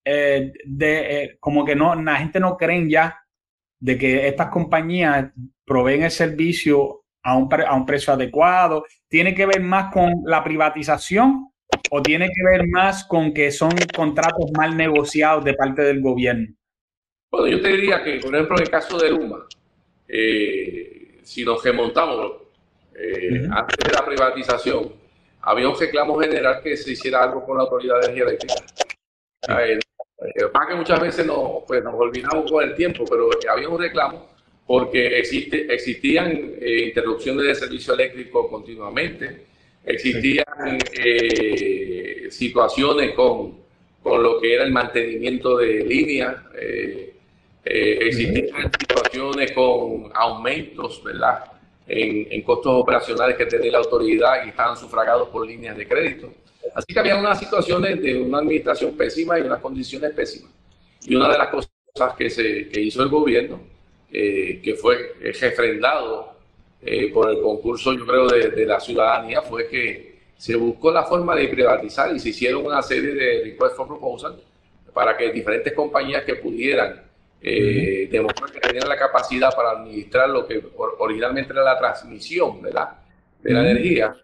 eh, 0.05 0.53
de, 0.65 1.25
eh, 1.25 1.37
como 1.41 1.65
que 1.65 1.77
no, 1.77 1.95
la 1.95 2.17
gente 2.17 2.41
no 2.41 2.57
cree 2.57 2.89
ya 2.89 3.20
de 3.81 3.99
que 3.99 4.29
estas 4.29 4.51
compañías 4.51 5.33
proveen 5.65 6.03
el 6.03 6.11
servicio 6.11 7.03
a 7.23 7.37
un, 7.37 7.49
a 7.53 7.75
un 7.75 7.87
precio 7.87 8.13
adecuado. 8.13 8.85
¿Tiene 9.09 9.35
que 9.35 9.47
ver 9.47 9.61
más 9.61 9.93
con 9.93 10.13
la 10.25 10.45
privatización 10.45 11.51
o 11.91 12.03
tiene 12.03 12.27
que 12.27 12.43
ver 12.45 12.69
más 12.69 13.05
con 13.05 13.33
que 13.33 13.51
son 13.51 13.71
contratos 13.95 14.51
mal 14.57 14.77
negociados 14.77 15.45
de 15.45 15.55
parte 15.55 15.83
del 15.83 16.01
gobierno? 16.01 16.55
Bueno, 17.31 17.47
yo 17.47 17.61
te 17.61 17.69
diría 17.69 18.03
que, 18.03 18.19
por 18.19 18.35
ejemplo, 18.35 18.57
en 18.57 18.63
el 18.63 18.71
caso 18.71 18.99
de 18.99 19.11
Luma, 19.11 19.47
eh, 20.09 21.21
si 21.23 21.45
nos 21.45 21.63
remontamos 21.63 22.33
eh, 22.95 23.47
antes 23.51 23.79
de 23.79 23.93
la 23.93 24.05
privatización, 24.05 24.93
había 25.43 25.69
un 25.69 25.79
reclamo 25.79 26.19
general 26.19 26.61
que 26.63 26.77
se 26.77 26.93
hiciera 26.93 27.23
algo 27.23 27.45
con 27.47 27.57
la 27.57 27.63
Autoridad 27.63 28.01
de 28.01 28.07
Energía 28.07 28.25
Eléctrica. 28.25 28.55
Para 30.53 30.69
que 30.69 30.75
muchas 30.75 31.01
veces 31.01 31.27
no, 31.27 31.65
pues 31.67 31.83
nos 31.83 31.95
olvidamos 31.95 32.51
con 32.51 32.63
el 32.63 32.75
tiempo, 32.75 33.05
pero 33.09 33.31
había 33.51 33.69
un 33.69 33.79
reclamo 33.79 34.31
porque 34.71 35.19
existe, 35.19 35.67
existían 35.75 36.31
interrupciones 36.31 37.45
de 37.45 37.55
servicio 37.57 37.93
eléctrico 37.93 38.49
continuamente, 38.49 39.47
existían 39.85 40.79
eh, 40.97 42.29
situaciones 42.31 43.13
con, 43.15 43.59
con, 44.01 44.23
lo 44.23 44.41
que 44.41 44.55
era 44.55 44.63
el 44.63 44.71
mantenimiento 44.71 45.57
de 45.57 45.85
líneas, 45.85 46.37
eh, 46.55 47.15
eh, 47.65 47.99
existían 48.03 48.71
situaciones 48.79 49.51
con 49.51 50.09
aumentos, 50.15 51.03
¿verdad? 51.03 51.47
En, 51.89 52.29
en, 52.31 52.43
costos 52.43 52.73
operacionales 52.73 53.37
que 53.37 53.47
tenía 53.47 53.73
la 53.73 53.79
autoridad 53.79 54.47
y 54.47 54.51
estaban 54.51 54.77
sufragados 54.77 55.31
por 55.31 55.45
líneas 55.45 55.77
de 55.77 55.89
crédito. 55.89 56.33
Así 56.75 56.93
que 56.93 57.01
había 57.01 57.17
unas 57.17 57.39
situaciones 57.39 58.01
de 58.01 58.21
una 58.21 58.39
administración 58.39 58.97
pésima 58.97 59.39
y 59.39 59.43
unas 59.43 59.61
condiciones 59.61 60.13
pésimas. 60.13 60.51
Y 61.03 61.15
una 61.17 61.29
de 61.31 61.39
las 61.39 61.49
cosas 61.49 61.71
que, 62.17 62.31
se, 62.31 62.69
que 62.69 62.81
hizo 62.81 63.03
el 63.03 63.09
gobierno, 63.09 63.61
que 64.11 64.77
fue 64.81 65.15
refrendado 65.41 66.31
eh, 66.83 67.11
por 67.13 67.31
el 67.31 67.43
concurso, 67.43 67.93
yo 67.93 68.07
creo, 68.07 68.27
de, 68.27 68.65
la 68.65 68.81
ciudadanía 68.81 69.43
fue 69.43 69.69
que 69.69 70.19
se 70.37 70.57
buscó 70.57 70.91
la 70.91 71.03
forma 71.03 71.37
de 71.37 71.49
privatizar 71.49 72.15
y 72.15 72.19
se 72.19 72.31
hicieron 72.31 72.65
una 72.65 72.81
serie 72.81 73.15
de 73.15 73.43
request 73.45 73.77
for 73.77 73.87
proposal 73.87 74.41
para 74.95 75.15
que 75.15 75.31
diferentes 75.31 75.75
compañías 75.75 76.25
que 76.25 76.37
pudieran 76.37 77.03
eh, 77.43 78.09
demostrar 78.11 78.51
que 78.51 78.61
tenían 78.61 78.89
la 78.89 78.97
capacidad 78.97 79.55
para 79.55 79.73
administrar 79.73 80.31
lo 80.31 80.47
que 80.47 80.63
originalmente 80.99 81.53
era 81.53 81.63
la 81.63 81.79
transmisión 81.79 82.63
de 82.63 82.73
la, 82.73 82.99
de 83.43 83.53
la 83.53 83.61
energía, 83.61 84.17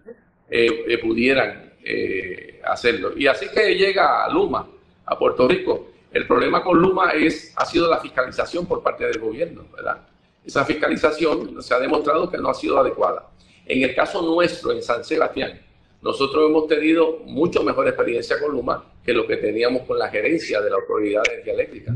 eh, 1.88 2.61
hacerlo. 2.64 3.12
Y 3.16 3.27
así 3.27 3.46
que 3.49 3.75
llega 3.75 4.29
Luma 4.29 4.66
a 5.05 5.18
Puerto 5.18 5.46
Rico. 5.46 5.90
El 6.11 6.27
problema 6.27 6.62
con 6.62 6.81
Luma 6.81 7.12
es, 7.12 7.53
ha 7.57 7.64
sido 7.64 7.88
la 7.88 8.01
fiscalización 8.01 8.66
por 8.66 8.83
parte 8.83 9.05
del 9.05 9.20
gobierno, 9.20 9.66
¿verdad? 9.75 10.01
esa 10.46 10.64
fiscalización 10.64 11.61
se 11.61 11.75
ha 11.75 11.81
demostrado 11.81 12.31
que 12.31 12.38
no 12.38 12.49
ha 12.49 12.55
sido 12.55 12.79
adecuada. 12.79 13.29
En 13.66 13.83
el 13.83 13.94
caso 13.94 14.22
nuestro, 14.22 14.70
en 14.70 14.81
San 14.81 15.05
Sebastián, 15.05 15.61
nosotros 16.01 16.49
hemos 16.49 16.68
tenido 16.68 17.18
mucho 17.25 17.64
mejor 17.64 17.88
experiencia 17.88 18.38
con 18.38 18.53
Luma 18.53 18.85
que 19.05 19.12
lo 19.12 19.27
que 19.27 19.37
teníamos 19.37 19.83
con 19.83 19.99
la 19.99 20.09
gerencia 20.09 20.61
de 20.61 20.70
la 20.70 20.77
Autoridad 20.77 21.22
de 21.25 21.33
Energía 21.33 21.53
Eléctrica. 21.55 21.92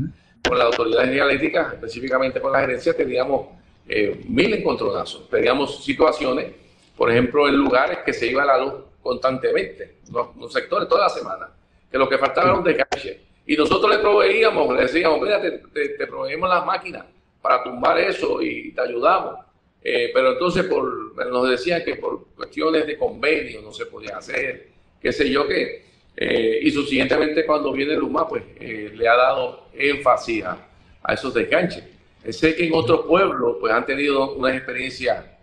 Con 0.47 0.57
la 0.57 0.65
Autoridad 0.65 0.97
de 0.97 1.03
Energía 1.03 1.23
Eléctrica, 1.23 1.71
específicamente 1.73 2.41
con 2.41 2.51
la 2.51 2.59
gerencia, 2.59 2.93
teníamos 2.93 3.47
eh, 3.87 4.21
mil 4.27 4.53
encontronazos. 4.53 5.29
Teníamos 5.29 5.83
situaciones, 5.83 6.51
por 6.97 7.09
ejemplo, 7.09 7.47
en 7.47 7.55
lugares 7.55 7.99
que 8.05 8.11
se 8.11 8.27
iba 8.27 8.43
la 8.43 8.57
luz 8.57 8.73
constantemente, 9.01 9.97
los, 10.11 10.51
sectores 10.51 10.87
toda 10.87 11.01
la 11.01 11.09
semana, 11.09 11.49
que 11.89 11.97
lo 11.97 12.07
que 12.07 12.17
faltaba 12.17 12.49
era 12.49 12.57
un 12.57 12.63
desgaste. 12.63 13.21
Y 13.45 13.55
nosotros 13.55 13.91
le 13.91 13.99
proveíamos, 13.99 14.75
le 14.75 14.83
decíamos, 14.83 15.19
mira, 15.21 15.41
te, 15.41 15.59
te 15.89 16.07
proveemos 16.07 16.49
las 16.49 16.65
máquinas 16.65 17.05
para 17.41 17.63
tumbar 17.63 17.97
eso 17.99 18.41
y 18.41 18.71
te 18.71 18.81
ayudamos. 18.81 19.39
Eh, 19.83 20.11
pero 20.13 20.33
entonces 20.33 20.65
por, 20.65 21.15
nos 21.31 21.49
decían 21.49 21.83
que 21.83 21.95
por 21.95 22.27
cuestiones 22.35 22.85
de 22.85 22.97
convenio 22.97 23.61
no 23.61 23.73
se 23.73 23.87
podía 23.87 24.17
hacer, 24.17 24.67
qué 25.01 25.11
sé 25.11 25.29
yo 25.29 25.47
qué. 25.47 25.85
Eh, 26.15 26.59
y 26.61 26.71
subsiguientemente 26.71 27.45
cuando 27.45 27.71
viene 27.71 27.95
Luma, 27.95 28.27
pues 28.27 28.43
eh, 28.59 28.91
le 28.93 29.07
ha 29.07 29.15
dado 29.15 29.67
énfasis 29.73 30.43
a, 30.43 30.67
esos 31.11 31.33
desganches. 31.33 31.83
Sé 32.29 32.55
que 32.55 32.67
en 32.67 32.75
otros 32.75 33.07
pueblos 33.07 33.57
pues 33.59 33.73
han 33.73 33.85
tenido 33.85 34.35
una 34.35 34.55
experiencia 34.55 35.39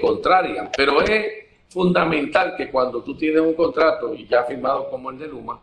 contraria, 0.00 0.68
pero 0.76 1.00
es 1.00 1.45
fundamental 1.68 2.54
que 2.56 2.70
cuando 2.70 3.02
tú 3.02 3.16
tienes 3.16 3.40
un 3.40 3.54
contrato 3.54 4.14
y 4.14 4.26
ya 4.26 4.44
firmado 4.44 4.90
como 4.90 5.10
el 5.10 5.18
de 5.18 5.28
Luma, 5.28 5.60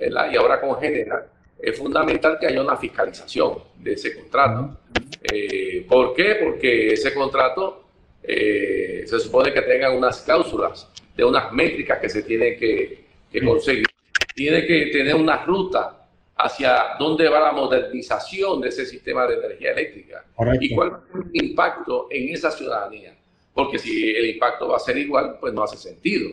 y 0.00 0.36
ahora 0.36 0.60
con 0.60 0.78
General, 0.80 1.26
es 1.58 1.78
fundamental 1.78 2.38
que 2.38 2.46
haya 2.46 2.60
una 2.60 2.76
fiscalización 2.76 3.58
de 3.76 3.92
ese 3.92 4.14
contrato. 4.14 4.76
Eh, 5.22 5.86
¿Por 5.88 6.14
qué? 6.14 6.36
Porque 6.42 6.92
ese 6.92 7.14
contrato 7.14 7.84
eh, 8.22 9.04
se 9.06 9.20
supone 9.20 9.52
que 9.52 9.62
tenga 9.62 9.90
unas 9.90 10.22
cláusulas 10.22 10.90
de 11.16 11.24
unas 11.24 11.52
métricas 11.52 11.98
que 11.98 12.08
se 12.08 12.22
tienen 12.22 12.58
que, 12.58 13.04
conseguir. 13.44 13.86
Tiene 14.34 14.66
que 14.66 14.86
tener 14.86 15.14
una 15.14 15.44
ruta 15.44 16.06
hacia 16.36 16.96
dónde 16.98 17.28
va 17.28 17.40
la 17.40 17.52
modernización 17.52 18.60
de 18.60 18.68
ese 18.68 18.84
sistema 18.84 19.26
de 19.26 19.34
energía 19.34 19.72
eléctrica 19.72 20.24
y 20.60 20.74
cuál 20.74 20.92
va 20.92 20.96
a 20.96 21.12
ser 21.12 21.22
el 21.32 21.44
impacto 21.44 22.08
en 22.10 22.34
esa 22.34 22.50
ciudadanía. 22.50 23.13
Porque 23.54 23.78
si 23.78 24.10
el 24.10 24.26
impacto 24.26 24.68
va 24.68 24.76
a 24.76 24.80
ser 24.80 24.98
igual, 24.98 25.38
pues 25.40 25.54
no 25.54 25.62
hace 25.62 25.76
sentido, 25.76 26.30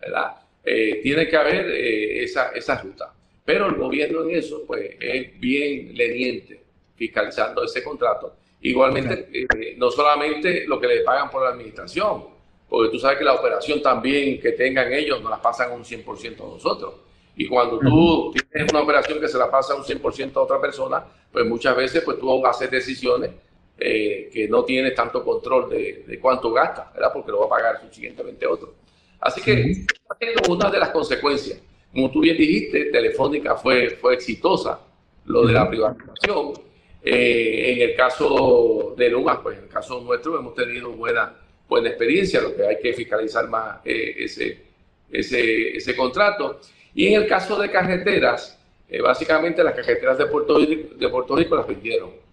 ¿verdad? 0.00 0.32
Eh, 0.64 1.00
tiene 1.02 1.28
que 1.28 1.36
haber 1.36 1.70
esa, 1.70 2.48
esa 2.50 2.80
ruta. 2.80 3.14
pero 3.44 3.66
el 3.66 3.74
gobierno 3.74 4.22
en 4.24 4.36
eso 4.36 4.64
pues 4.66 4.96
es 4.98 5.38
bien 5.38 5.94
leniente 5.94 6.64
fiscalizando 6.96 7.62
ese 7.64 7.82
contrato. 7.82 8.36
Igualmente, 8.62 9.28
eh, 9.32 9.74
no 9.76 9.90
solamente 9.90 10.66
lo 10.66 10.80
que 10.80 10.86
le 10.86 11.00
pagan 11.00 11.30
por 11.30 11.42
la 11.42 11.50
administración, 11.50 12.24
porque 12.68 12.90
tú 12.90 12.98
sabes 12.98 13.18
que 13.18 13.24
la 13.24 13.34
operación 13.34 13.82
también 13.82 14.40
que 14.40 14.52
tengan 14.52 14.92
ellos 14.92 15.20
nos 15.20 15.30
la 15.30 15.40
pasan 15.40 15.72
un 15.72 15.84
100% 15.84 16.40
a 16.40 16.54
nosotros. 16.54 16.94
Y 17.36 17.46
cuando 17.46 17.78
tú 17.78 18.32
tienes 18.50 18.72
una 18.72 18.82
operación 18.82 19.20
que 19.20 19.28
se 19.28 19.36
la 19.36 19.50
pasa 19.50 19.74
un 19.74 19.82
100% 19.82 20.36
a 20.36 20.40
otra 20.40 20.60
persona, 20.60 21.04
pues 21.30 21.44
muchas 21.44 21.76
veces 21.76 22.02
pues 22.04 22.18
tú 22.18 22.46
hacer 22.46 22.70
decisiones 22.70 23.30
eh, 23.78 24.30
que 24.32 24.48
no 24.48 24.64
tienes 24.64 24.94
tanto 24.94 25.24
control 25.24 25.68
de, 25.70 26.18
cuánto 26.20 26.52
gasta, 26.52 26.90
¿verdad? 26.94 27.10
Porque 27.12 27.32
lo 27.32 27.40
va 27.40 27.46
a 27.46 27.48
pagar 27.48 27.80
subsiguientemente 27.80 28.46
otro. 28.46 28.74
Así 29.20 29.40
que 29.40 29.84
uh 30.48 30.52
una 30.52 30.70
de 30.70 30.78
las 30.78 30.90
consecuencias. 30.90 31.60
Como 31.92 32.10
tú 32.10 32.20
bien 32.20 32.36
dijiste, 32.36 32.86
Telefónica 32.86 33.56
fue, 33.56 33.90
fue 33.90 34.14
exitosa, 34.14 34.80
lo 35.26 35.46
de 35.46 35.52
la 35.52 35.68
privatización. 35.68 36.52
Eh, 37.02 37.72
en 37.72 37.90
el 37.90 37.96
caso 37.96 38.94
de 38.96 39.10
Luma, 39.10 39.42
pues 39.42 39.58
en 39.58 39.64
el 39.64 39.70
caso 39.70 40.00
nuestro 40.00 40.38
hemos 40.38 40.54
tenido 40.54 40.90
buena, 40.92 41.34
buena 41.68 41.88
experiencia, 41.88 42.40
lo 42.40 42.54
que 42.54 42.66
hay 42.66 42.78
que 42.80 42.92
fiscalizar 42.92 43.48
más 43.48 43.80
eh, 43.84 44.14
ese, 44.18 44.62
ese, 45.10 45.76
ese 45.76 45.96
contrato. 45.96 46.60
Y 46.94 47.08
en 47.08 47.22
el 47.22 47.28
caso 47.28 47.60
de 47.60 47.70
carreteras, 47.70 48.58
eh, 48.88 49.00
básicamente 49.00 49.62
las 49.62 49.74
carreteras 49.74 50.18
de 50.18 50.26
Puerto, 50.26 50.58
de 50.58 51.08
Puerto 51.08 51.36
Rico 51.36 51.56
las 51.56 51.66
vendieron. 51.66 52.23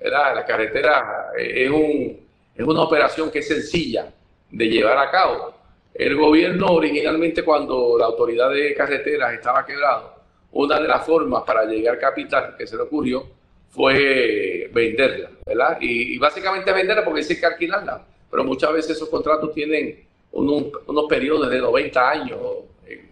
La 0.00 0.44
carretera 0.46 1.30
eh, 1.36 1.64
es, 1.64 1.70
un, 1.70 2.26
es 2.54 2.64
una 2.64 2.82
operación 2.82 3.30
que 3.30 3.40
es 3.40 3.48
sencilla 3.48 4.06
de 4.50 4.68
llevar 4.68 4.98
a 4.98 5.10
cabo. 5.10 5.54
El 5.92 6.16
gobierno 6.16 6.66
originalmente 6.66 7.42
cuando 7.42 7.96
la 7.98 8.06
autoridad 8.06 8.50
de 8.50 8.74
carreteras 8.74 9.32
estaba 9.34 9.66
quebrado, 9.66 10.14
una 10.52 10.78
de 10.80 10.88
las 10.88 11.04
formas 11.04 11.42
para 11.42 11.64
llegar 11.64 11.98
capital 11.98 12.54
que 12.56 12.66
se 12.66 12.76
le 12.76 12.82
ocurrió 12.82 13.26
fue 13.70 14.70
venderla, 14.72 15.30
¿verdad? 15.44 15.78
Y, 15.80 16.16
básicamente 16.18 16.72
venderla 16.72 17.04
porque 17.04 17.20
hay 17.20 17.36
que 17.36 17.46
alquilarla, 17.46 18.02
pero 18.30 18.44
muchas 18.44 18.72
veces 18.72 18.96
esos 18.96 19.08
contratos 19.08 19.52
tienen 19.52 20.04
unos 20.30 21.06
periodos 21.08 21.50
de 21.50 21.58
90 21.58 22.10
años, 22.10 22.38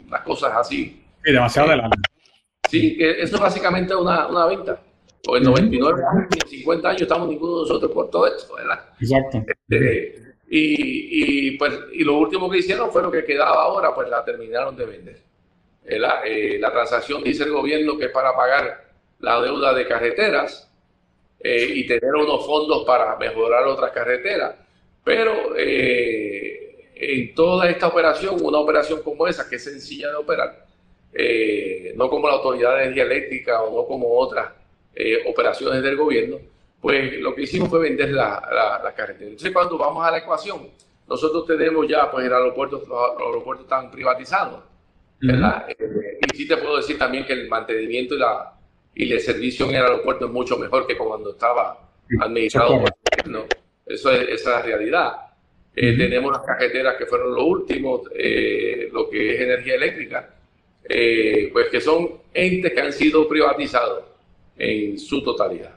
unas 0.06 0.20
cosas 0.22 0.52
así. 0.54 1.02
Sí, 1.24 1.32
demasiado 1.32 1.70
de 1.70 1.82
Sí, 2.70 2.96
que 2.96 3.22
eso 3.22 3.36
es 3.36 3.40
básicamente 3.40 3.94
una, 3.94 4.26
una 4.26 4.46
venta. 4.46 4.80
O 5.28 5.36
en 5.36 5.42
99 5.42 6.02
años, 6.12 6.28
en 6.42 6.48
50 6.48 6.88
años 6.88 7.02
estamos 7.02 7.28
ninguno 7.28 7.56
de 7.56 7.62
nosotros 7.62 7.92
por 7.92 8.10
todo 8.10 8.26
esto, 8.26 8.54
¿verdad? 8.54 8.84
Exacto. 9.00 9.42
Este, 9.68 10.34
y, 10.48 11.48
y, 11.48 11.50
pues, 11.58 11.72
y 11.92 12.04
lo 12.04 12.18
último 12.18 12.48
que 12.48 12.58
hicieron 12.58 12.90
fue 12.92 13.02
lo 13.02 13.10
que 13.10 13.24
quedaba 13.24 13.62
ahora, 13.62 13.94
pues 13.94 14.08
la 14.08 14.24
terminaron 14.24 14.76
de 14.76 14.86
vender. 14.86 15.18
Eh, 15.84 16.58
la 16.58 16.72
transacción 16.72 17.22
dice 17.22 17.44
el 17.44 17.52
gobierno 17.52 17.96
que 17.96 18.06
es 18.06 18.10
para 18.10 18.34
pagar 18.34 18.86
la 19.20 19.40
deuda 19.40 19.72
de 19.72 19.86
carreteras 19.86 20.70
eh, 21.40 21.70
y 21.74 21.86
tener 21.86 22.14
unos 22.14 22.44
fondos 22.46 22.84
para 22.84 23.16
mejorar 23.16 23.64
otras 23.66 23.92
carreteras. 23.92 24.54
Pero 25.04 25.54
eh, 25.56 26.90
en 26.94 27.34
toda 27.34 27.68
esta 27.68 27.88
operación, 27.88 28.36
una 28.42 28.58
operación 28.58 29.02
como 29.02 29.26
esa, 29.26 29.48
que 29.48 29.56
es 29.56 29.64
sencilla 29.64 30.08
de 30.10 30.16
operar, 30.16 30.66
eh, 31.12 31.92
no 31.96 32.10
como 32.10 32.28
la 32.28 32.34
Autoridad 32.34 32.76
de 32.76 32.82
Energía 32.84 33.04
Eléctrica 33.04 33.62
o 33.62 33.82
no 33.82 33.86
como 33.86 34.08
otras 34.18 34.50
eh, 34.96 35.22
operaciones 35.26 35.82
del 35.82 35.96
gobierno, 35.96 36.38
pues 36.80 37.18
lo 37.20 37.34
que 37.34 37.42
hicimos 37.42 37.68
fue 37.68 37.80
vender 37.80 38.10
la, 38.10 38.80
la, 38.82 38.94
carretera. 38.94 39.30
Entonces, 39.30 39.52
cuando 39.52 39.76
vamos 39.76 40.06
a 40.06 40.10
la 40.10 40.18
ecuación, 40.18 40.70
nosotros 41.06 41.46
tenemos 41.46 41.86
ya, 41.86 42.10
pues 42.10 42.26
el 42.26 42.32
aeropuerto, 42.32 42.82
los 42.88 43.20
aeropuertos 43.20 43.66
están 43.66 43.90
privatizados, 43.90 44.64
¿verdad? 45.20 45.66
Eh, 45.68 46.18
y 46.32 46.36
sí 46.36 46.48
te 46.48 46.56
puedo 46.56 46.78
decir 46.78 46.98
también 46.98 47.26
que 47.26 47.34
el 47.34 47.48
mantenimiento 47.48 48.14
y, 48.14 48.18
la, 48.18 48.54
y 48.94 49.12
el 49.12 49.20
servicio 49.20 49.66
en 49.66 49.76
el 49.76 49.82
aeropuerto 49.82 50.26
es 50.26 50.32
mucho 50.32 50.56
mejor 50.56 50.86
que 50.86 50.96
cuando 50.96 51.32
estaba 51.32 51.78
administrado 52.20 52.80
por 52.80 52.88
el 52.88 53.22
gobierno. 53.22 53.46
Eso 53.84 54.10
es, 54.10 54.28
esa 54.28 54.32
es 54.32 54.56
la 54.56 54.62
realidad. 54.62 55.12
Eh, 55.74 55.94
tenemos 55.94 56.32
las 56.32 56.40
cajeteras 56.40 56.96
que 56.96 57.04
fueron 57.04 57.34
lo 57.34 57.44
último, 57.44 58.02
eh, 58.14 58.88
lo 58.90 59.10
que 59.10 59.34
es 59.34 59.40
energía 59.42 59.74
eléctrica, 59.74 60.34
eh, 60.88 61.50
pues 61.52 61.68
que 61.68 61.82
son 61.82 62.22
entes 62.32 62.72
que 62.72 62.80
han 62.80 62.92
sido 62.94 63.28
privatizados 63.28 64.15
en 64.58 64.98
su 64.98 65.22
totalidad. 65.22 65.74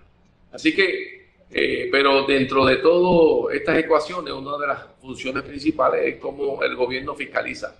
Así 0.52 0.74
que, 0.74 1.28
pero 1.92 2.26
dentro 2.26 2.66
de 2.66 2.78
todas 2.78 3.56
estas 3.56 3.78
ecuaciones, 3.78 4.34
una 4.34 4.58
de 4.58 4.68
las 4.68 4.86
funciones 5.02 5.44
principales 5.44 6.02
es 6.06 6.16
cómo 6.18 6.62
el 6.64 6.76
gobierno 6.76 7.16
fiscaliza 7.16 7.76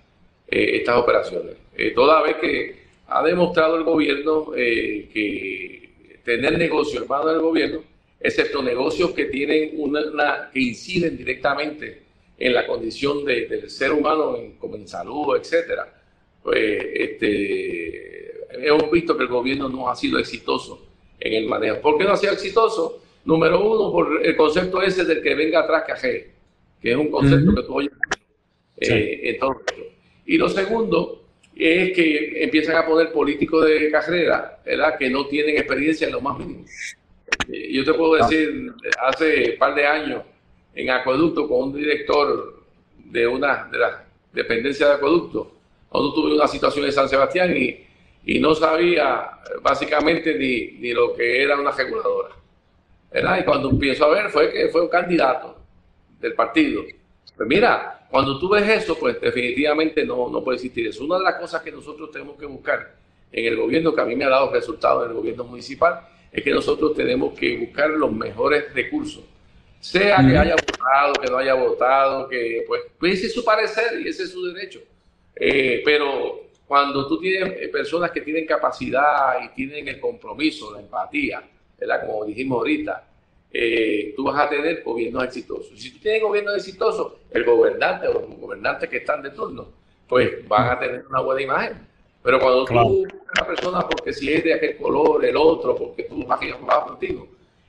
estas 0.46 0.96
operaciones. 0.96 1.56
toda 1.94 2.22
vez 2.22 2.36
que 2.36 2.76
ha 3.06 3.22
demostrado 3.22 3.76
el 3.76 3.84
gobierno 3.84 4.50
que 4.52 5.90
tener 6.24 6.58
negocio 6.58 7.02
en 7.02 7.26
del 7.26 7.40
gobierno, 7.40 7.82
excepto 8.20 8.62
negocios 8.62 9.12
que 9.12 9.26
tienen 9.26 9.72
una, 9.74 10.50
que 10.52 10.60
inciden 10.60 11.16
directamente 11.16 12.02
en 12.38 12.54
la 12.54 12.66
condición 12.66 13.24
del 13.24 13.68
ser 13.70 13.92
humano, 13.92 14.36
como 14.58 14.76
en 14.76 14.88
salud, 14.88 15.36
etcétera, 15.36 15.92
pues 16.42 16.86
este, 16.94 18.46
hemos 18.52 18.90
visto 18.90 19.16
que 19.16 19.24
el 19.24 19.28
gobierno 19.28 19.68
no 19.68 19.90
ha 19.90 19.96
sido 19.96 20.18
exitoso 20.18 20.86
en 21.20 21.34
el 21.34 21.46
manejo. 21.46 21.80
¿Por 21.80 21.98
qué 21.98 22.04
no 22.04 22.12
ha 22.12 22.16
sido 22.16 22.32
exitoso? 22.32 23.02
Número 23.24 23.60
uno, 23.60 23.92
por 23.92 24.24
el 24.24 24.36
concepto 24.36 24.82
ese 24.82 25.04
del 25.04 25.22
que 25.22 25.34
venga 25.34 25.60
atrás 25.60 25.84
cajé, 25.86 26.30
que 26.80 26.90
es 26.92 26.96
un 26.96 27.10
concepto 27.10 27.54
que 27.54 27.62
tú 27.62 27.74
oyes 27.74 27.92
eh, 28.78 29.20
en 29.24 29.38
todo 29.38 29.60
esto. 29.60 29.82
Y 30.26 30.38
lo 30.38 30.48
segundo 30.48 31.24
es 31.54 31.92
que 31.92 32.42
empiezan 32.42 32.76
a 32.76 32.86
poner 32.86 33.12
políticos 33.12 33.66
de 33.66 33.90
carrera, 33.90 34.58
¿verdad? 34.64 34.96
Que 34.98 35.10
no 35.10 35.26
tienen 35.26 35.56
experiencia 35.58 36.06
en 36.06 36.14
lo 36.14 36.20
más 36.22 36.38
mínimo. 36.38 36.64
Eh, 37.52 37.72
yo 37.72 37.84
te 37.84 37.92
puedo 37.92 38.14
decir, 38.14 38.72
hace 39.04 39.52
un 39.52 39.58
par 39.58 39.74
de 39.74 39.86
años, 39.86 40.22
en 40.74 40.90
acueducto 40.90 41.46
con 41.46 41.64
un 41.64 41.74
director 41.74 42.62
de 42.96 43.26
una 43.26 43.68
de 43.70 43.78
las 43.78 43.96
dependencias 44.32 44.88
de 44.88 44.94
acueducto. 44.94 45.52
Cuando 45.88 46.14
tuve 46.14 46.34
una 46.34 46.46
situación 46.46 46.86
en 46.86 46.92
San 46.92 47.08
Sebastián 47.08 47.54
y, 47.56 47.84
y 48.24 48.38
no 48.38 48.54
sabía 48.54 49.30
básicamente 49.62 50.34
ni, 50.34 50.78
ni, 50.78 50.92
lo 50.92 51.14
que 51.14 51.42
era 51.42 51.58
una 51.58 51.70
reguladora. 51.70 52.34
¿verdad? 53.10 53.38
Y 53.40 53.44
cuando 53.44 53.70
empiezo 53.70 54.04
a 54.04 54.08
ver 54.10 54.30
fue 54.30 54.52
que 54.52 54.68
fue 54.68 54.82
un 54.82 54.88
candidato 54.88 55.56
del 56.20 56.34
partido. 56.34 56.82
Pues 57.36 57.48
mira, 57.48 58.06
cuando 58.10 58.38
tú 58.38 58.48
ves 58.48 58.68
eso, 58.68 58.98
pues 58.98 59.20
definitivamente 59.20 60.04
no, 60.04 60.28
no 60.28 60.44
puede 60.44 60.56
existir 60.56 60.86
eso. 60.86 61.04
Una 61.04 61.18
de 61.18 61.24
las 61.24 61.34
cosas 61.36 61.62
que 61.62 61.72
nosotros 61.72 62.10
tenemos 62.10 62.38
que 62.38 62.46
buscar 62.46 62.94
en 63.32 63.46
el 63.46 63.56
gobierno, 63.56 63.94
que 63.94 64.00
a 64.00 64.04
mí 64.04 64.14
me 64.14 64.24
ha 64.24 64.28
dado 64.28 64.52
resultados 64.52 65.04
en 65.04 65.10
el 65.10 65.16
gobierno 65.16 65.44
municipal, 65.44 66.00
es 66.30 66.42
que 66.44 66.50
nosotros 66.50 66.94
tenemos 66.94 67.36
que 67.38 67.56
buscar 67.56 67.90
los 67.90 68.12
mejores 68.12 68.72
recursos 68.74 69.24
sea 69.80 70.18
que 70.18 70.36
haya 70.36 70.54
votado, 70.54 71.12
que 71.14 71.30
no 71.30 71.38
haya 71.38 71.54
votado, 71.54 72.28
que 72.28 72.64
pues, 72.66 72.82
pues, 72.98 73.14
ese 73.14 73.26
es 73.26 73.34
su 73.34 73.44
parecer 73.44 74.00
y 74.00 74.08
ese 74.08 74.24
es 74.24 74.30
su 74.30 74.44
derecho. 74.52 74.80
Eh, 75.34 75.80
pero 75.84 76.49
cuando 76.70 77.04
tú 77.08 77.18
tienes 77.18 77.60
eh, 77.60 77.66
personas 77.66 78.12
que 78.12 78.20
tienen 78.20 78.46
capacidad 78.46 79.42
y 79.42 79.48
tienen 79.48 79.88
el 79.88 79.98
compromiso, 79.98 80.72
la 80.72 80.78
empatía, 80.78 81.42
¿verdad? 81.76 82.06
Como 82.06 82.24
dijimos 82.24 82.58
ahorita, 82.58 83.08
eh, 83.52 84.14
tú 84.14 84.22
vas 84.22 84.38
a 84.38 84.48
tener 84.48 84.80
gobiernos 84.84 85.24
exitosos. 85.24 85.76
Si 85.76 85.90
tú 85.90 85.98
tienes 85.98 86.22
gobiernos 86.22 86.54
exitosos, 86.54 87.14
el 87.32 87.42
gobernante 87.42 88.06
o 88.06 88.12
los 88.12 88.38
gobernantes 88.38 88.88
que 88.88 88.98
están 88.98 89.20
de 89.20 89.30
turno, 89.30 89.66
pues 90.06 90.46
van 90.46 90.68
a 90.68 90.78
tener 90.78 91.04
una 91.08 91.18
buena 91.22 91.42
imagen. 91.42 91.88
Pero 92.22 92.38
cuando 92.38 92.64
tú 92.64 92.74
una 92.78 93.46
persona 93.48 93.80
porque 93.88 94.12
si 94.12 94.32
es 94.32 94.44
de 94.44 94.54
aquel 94.54 94.76
color, 94.76 95.24
el 95.24 95.36
otro, 95.36 95.74
porque 95.74 96.04
tú 96.04 96.24
vas 96.24 96.38
a 96.40 96.86
contigo, 96.86 97.26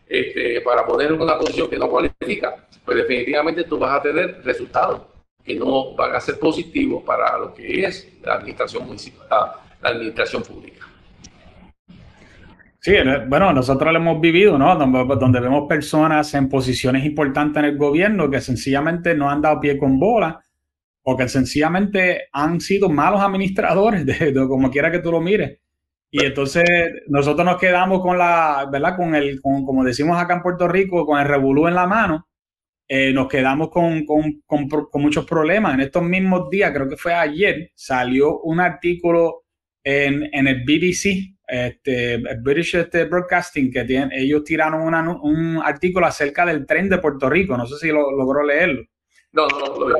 este, 0.07 0.61
para 0.61 0.85
poner 0.85 1.11
en 1.11 1.19
una 1.19 1.39
posición 1.39 1.67
que 1.67 1.77
no 1.79 1.89
cualifica, 1.89 2.67
pues 2.85 2.97
definitivamente 2.97 3.63
tú 3.63 3.79
vas 3.79 3.99
a 3.99 4.03
tener 4.03 4.43
resultados 4.43 5.10
que 5.43 5.55
no 5.55 5.95
van 5.95 6.15
a 6.15 6.19
ser 6.19 6.39
positivos 6.39 7.03
para 7.03 7.37
lo 7.37 7.53
que 7.53 7.85
es 7.85 8.07
la 8.23 8.35
administración 8.35 8.85
municipal, 8.85 9.27
la, 9.81 9.89
administración 9.89 10.43
pública. 10.43 10.85
Sí, 12.79 12.93
bueno, 13.27 13.53
nosotros 13.53 13.91
lo 13.91 13.99
hemos 13.99 14.19
vivido, 14.19 14.57
¿no? 14.57 14.75
Donde, 14.75 15.39
vemos 15.39 15.67
personas 15.67 16.33
en 16.33 16.49
posiciones 16.49 17.05
importantes 17.05 17.61
en 17.61 17.69
el 17.69 17.77
gobierno 17.77 18.29
que 18.29 18.41
sencillamente 18.41 19.13
no 19.13 19.29
han 19.29 19.41
dado 19.41 19.59
pie 19.59 19.77
con 19.77 19.99
bola 19.99 20.39
o 21.03 21.15
que 21.15 21.27
sencillamente 21.27 22.29
han 22.31 22.59
sido 22.59 22.89
malos 22.89 23.21
administradores, 23.21 24.05
de 24.05 24.33
como 24.47 24.71
quiera 24.71 24.91
que 24.91 24.99
tú 24.99 25.11
lo 25.11 25.21
mires. 25.21 25.59
Y 26.13 26.25
entonces 26.25 26.65
nosotros 27.07 27.45
nos 27.45 27.57
quedamos 27.57 28.01
con 28.01 28.17
la, 28.17 28.67
¿verdad? 28.69 28.97
Con 28.97 29.15
el, 29.15 29.39
con, 29.41 29.63
como 29.63 29.83
decimos 29.83 30.21
acá 30.21 30.33
en 30.35 30.41
Puerto 30.41 30.67
Rico, 30.67 31.05
con 31.05 31.19
el 31.19 31.27
revolú 31.27 31.67
en 31.67 31.75
la 31.75 31.87
mano, 31.87 32.27
eh, 32.93 33.13
nos 33.13 33.29
quedamos 33.29 33.69
con, 33.69 34.05
con, 34.05 34.41
con, 34.45 35.01
muchos 35.01 35.25
problemas. 35.25 35.75
En 35.75 35.79
estos 35.79 36.03
mismos 36.03 36.49
días, 36.49 36.73
creo 36.73 36.89
que 36.89 36.97
fue 36.97 37.13
ayer, 37.13 37.71
salió 37.73 38.41
un 38.41 38.59
artículo 38.59 39.45
en, 39.81 40.27
en 40.33 40.47
el 40.47 40.65
BBC, 40.65 41.37
este, 41.47 42.15
el 42.15 42.41
British 42.41 42.75
este, 42.75 43.05
Broadcasting, 43.05 43.71
que 43.71 43.85
tienen, 43.85 44.11
ellos 44.11 44.43
tiraron 44.43 44.81
un 44.83 45.61
artículo 45.63 46.05
acerca 46.05 46.45
del 46.45 46.65
tren 46.65 46.89
de 46.89 46.97
Puerto 46.97 47.29
Rico. 47.29 47.55
No 47.55 47.65
sé 47.65 47.77
si 47.77 47.87
lo, 47.87 48.11
logró 48.11 48.43
leerlo. 48.43 48.83
No, 49.31 49.47
no, 49.47 49.59
no 49.59 49.87
lo 49.87 49.97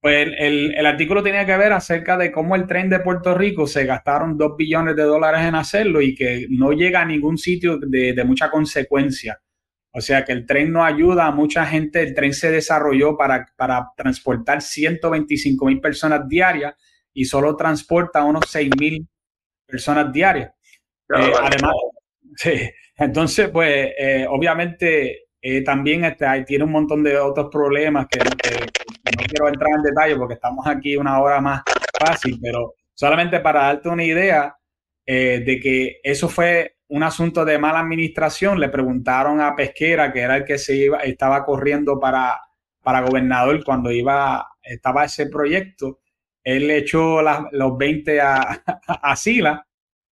Pues 0.00 0.28
el, 0.38 0.86
artículo 0.86 1.22
tenía 1.22 1.44
que 1.44 1.58
ver 1.58 1.74
acerca 1.74 2.16
de 2.16 2.32
cómo 2.32 2.56
el 2.56 2.66
tren 2.66 2.88
de 2.88 3.00
Puerto 3.00 3.34
Rico 3.34 3.66
se 3.66 3.84
gastaron 3.84 4.38
dos 4.38 4.56
billones 4.56 4.96
de 4.96 5.02
dólares 5.02 5.42
en 5.42 5.54
hacerlo 5.54 6.00
y 6.00 6.14
que 6.14 6.46
no 6.48 6.72
llega 6.72 7.02
a 7.02 7.04
ningún 7.04 7.36
sitio 7.36 7.76
de, 7.78 8.24
mucha 8.24 8.50
consecuencia. 8.50 9.38
O 9.96 10.00
sea 10.02 10.26
que 10.26 10.32
el 10.32 10.44
tren 10.44 10.72
no 10.72 10.84
ayuda 10.84 11.24
a 11.24 11.30
mucha 11.30 11.64
gente. 11.64 12.02
El 12.02 12.14
tren 12.14 12.34
se 12.34 12.50
desarrolló 12.50 13.16
para, 13.16 13.46
para 13.56 13.92
transportar 13.96 14.60
125 14.60 15.64
mil 15.64 15.80
personas 15.80 16.28
diarias 16.28 16.74
y 17.14 17.24
solo 17.24 17.56
transporta 17.56 18.18
a 18.18 18.24
unos 18.24 18.44
6 18.46 18.70
mil 18.78 19.08
personas 19.66 20.12
diarias. 20.12 20.50
Eh, 21.16 21.32
además, 21.42 21.72
sí, 22.36 22.70
entonces, 22.98 23.48
pues, 23.48 23.92
eh, 23.98 24.26
obviamente, 24.28 25.28
eh, 25.40 25.64
también 25.64 26.04
este, 26.04 26.26
tiene 26.46 26.64
un 26.64 26.72
montón 26.72 27.02
de 27.02 27.16
otros 27.16 27.48
problemas 27.50 28.06
que, 28.06 28.18
no 28.18 29.24
quiero 29.26 29.48
entrar 29.48 29.70
en 29.76 29.82
detalle 29.82 30.16
porque 30.16 30.34
estamos 30.34 30.66
aquí 30.66 30.94
una 30.96 31.22
hora 31.22 31.40
más 31.40 31.62
fácil, 31.98 32.38
pero 32.42 32.74
solamente 32.92 33.40
para 33.40 33.62
darte 33.62 33.88
una 33.88 34.04
idea 34.04 34.54
de 35.06 35.60
que 35.62 36.00
eso 36.02 36.28
fue 36.28 36.75
un 36.88 37.02
asunto 37.02 37.44
de 37.44 37.58
mala 37.58 37.80
administración, 37.80 38.60
le 38.60 38.68
preguntaron 38.68 39.40
a 39.40 39.54
Pesquera, 39.56 40.12
que 40.12 40.20
era 40.20 40.36
el 40.36 40.44
que 40.44 40.58
se 40.58 40.76
iba, 40.76 40.98
estaba 40.98 41.44
corriendo 41.44 41.98
para, 41.98 42.40
para 42.82 43.00
gobernador 43.00 43.64
cuando 43.64 43.90
iba, 43.90 44.46
estaba 44.62 45.04
ese 45.04 45.26
proyecto, 45.26 46.00
él 46.44 46.68
le 46.68 46.78
echó 46.78 47.20
los 47.22 47.76
20 47.76 48.20
a, 48.20 48.40
a, 48.86 49.16
Sila. 49.16 49.66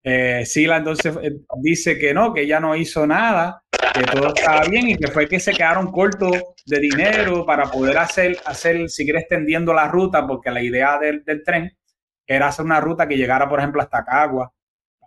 Eh, 0.04 0.46
Sila 0.46 0.78
entonces 0.78 1.14
dice 1.62 2.00
que 2.00 2.14
no, 2.14 2.34
que 2.34 2.44
ella 2.44 2.60
no 2.60 2.76
hizo 2.76 3.06
nada 3.06 3.64
que 3.94 4.04
todo 4.04 4.34
estaba 4.34 4.64
bien 4.64 4.90
y 4.90 4.98
que 4.98 5.08
fue 5.08 5.28
que 5.28 5.40
se 5.40 5.52
quedaron 5.52 5.92
cortos 5.92 6.32
de 6.66 6.80
dinero 6.80 7.46
para 7.46 7.66
poder 7.66 7.98
hacer, 7.98 8.38
hacer 8.46 8.90
seguir 8.90 9.18
extendiendo 9.18 9.74
la 9.74 9.88
ruta, 9.88 10.26
porque 10.26 10.52
la 10.52 10.62
idea 10.62 10.98
del, 10.98 11.24
del 11.24 11.44
tren 11.44 11.78
era 12.26 12.48
hacer 12.48 12.66
una 12.66 12.80
ruta 12.80 13.08
que 13.08 13.18
llegara, 13.18 13.50
por 13.50 13.60
ejemplo, 13.60 13.82
hasta 13.82 14.06
Cagua, 14.06 14.54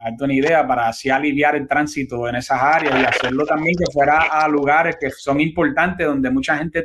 darte 0.05 0.25
una 0.25 0.35
idea, 0.35 0.67
para 0.67 0.89
así 0.89 1.11
aliviar 1.11 1.57
el 1.57 1.67
tránsito 1.67 2.29
en 2.29 2.37
esas 2.37 2.61
áreas 2.61 3.01
y 3.01 3.05
hacerlo 3.05 3.45
también 3.45 3.75
que 3.79 3.91
fuera 3.93 4.23
a 4.31 4.47
lugares 4.49 4.97
que 5.01 5.11
son 5.11 5.41
importantes 5.41 6.07
donde 6.07 6.31
mucha 6.31 6.57
gente 6.59 6.85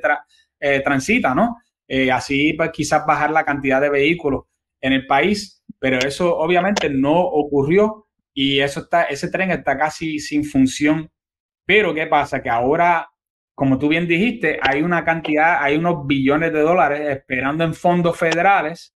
eh, 0.59 0.81
transita, 0.81 1.35
¿no? 1.35 1.57
Eh, 1.87 2.11
así 2.11 2.53
pues 2.53 2.71
quizás 2.71 3.05
bajar 3.05 3.31
la 3.31 3.43
cantidad 3.43 3.81
de 3.81 3.89
vehículos 3.89 4.43
en 4.81 4.93
el 4.93 5.05
país, 5.05 5.63
pero 5.79 5.99
eso 5.99 6.37
obviamente 6.37 6.89
no 6.89 7.19
ocurrió 7.19 8.07
y 8.33 8.59
eso 8.59 8.81
está, 8.81 9.03
ese 9.03 9.29
tren 9.29 9.51
está 9.51 9.77
casi 9.77 10.19
sin 10.19 10.43
función 10.43 11.09
pero 11.69 11.93
¿qué 11.93 12.07
pasa? 12.07 12.41
Que 12.41 12.49
ahora, 12.49 13.11
como 13.53 13.77
tú 13.77 13.89
bien 13.89 14.07
dijiste, 14.07 14.57
hay 14.59 14.81
una 14.81 15.05
cantidad, 15.05 15.61
hay 15.61 15.77
unos 15.77 16.07
billones 16.07 16.51
de 16.51 16.61
dólares 16.61 17.01
esperando 17.15 17.63
en 17.63 17.75
fondos 17.75 18.17
federales 18.17 18.95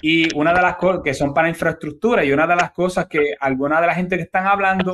y 0.00 0.34
una 0.36 0.52
de 0.52 0.62
las 0.62 0.76
cosas 0.76 1.00
que 1.02 1.14
son 1.14 1.34
para 1.34 1.48
infraestructura 1.48 2.24
y 2.24 2.32
una 2.32 2.46
de 2.46 2.56
las 2.56 2.72
cosas 2.72 3.06
que 3.06 3.34
alguna 3.40 3.80
de 3.80 3.86
la 3.86 3.94
gente 3.94 4.16
que 4.16 4.22
están 4.22 4.46
hablando 4.46 4.92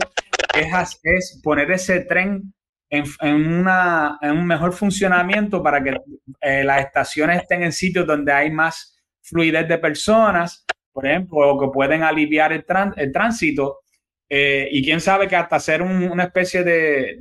es, 0.55 1.01
es 1.03 1.41
poner 1.43 1.71
ese 1.71 2.01
tren 2.01 2.55
en, 2.91 3.05
una, 3.35 4.19
en 4.21 4.33
un 4.33 4.47
mejor 4.47 4.73
funcionamiento 4.73 5.63
para 5.63 5.83
que 5.83 5.97
eh, 6.41 6.65
las 6.65 6.85
estaciones 6.85 7.43
estén 7.43 7.63
en 7.63 7.73
sitios 7.73 8.07
donde 8.07 8.33
hay 8.33 8.51
más 8.51 8.97
fluidez 9.23 9.67
de 9.69 9.79
personas, 9.79 10.65
por 10.93 11.07
ejemplo, 11.07 11.39
o 11.39 11.61
que 11.61 11.73
pueden 11.73 12.03
aliviar 12.03 12.53
el, 12.53 12.65
el 12.97 13.13
tránsito 13.13 13.81
eh, 14.29 14.69
y 14.71 14.85
quién 14.85 15.01
sabe 15.01 15.29
que 15.29 15.37
hasta 15.37 15.57
hacer 15.57 15.83
una 15.83 16.25
especie 16.25 16.63
de, 16.63 17.17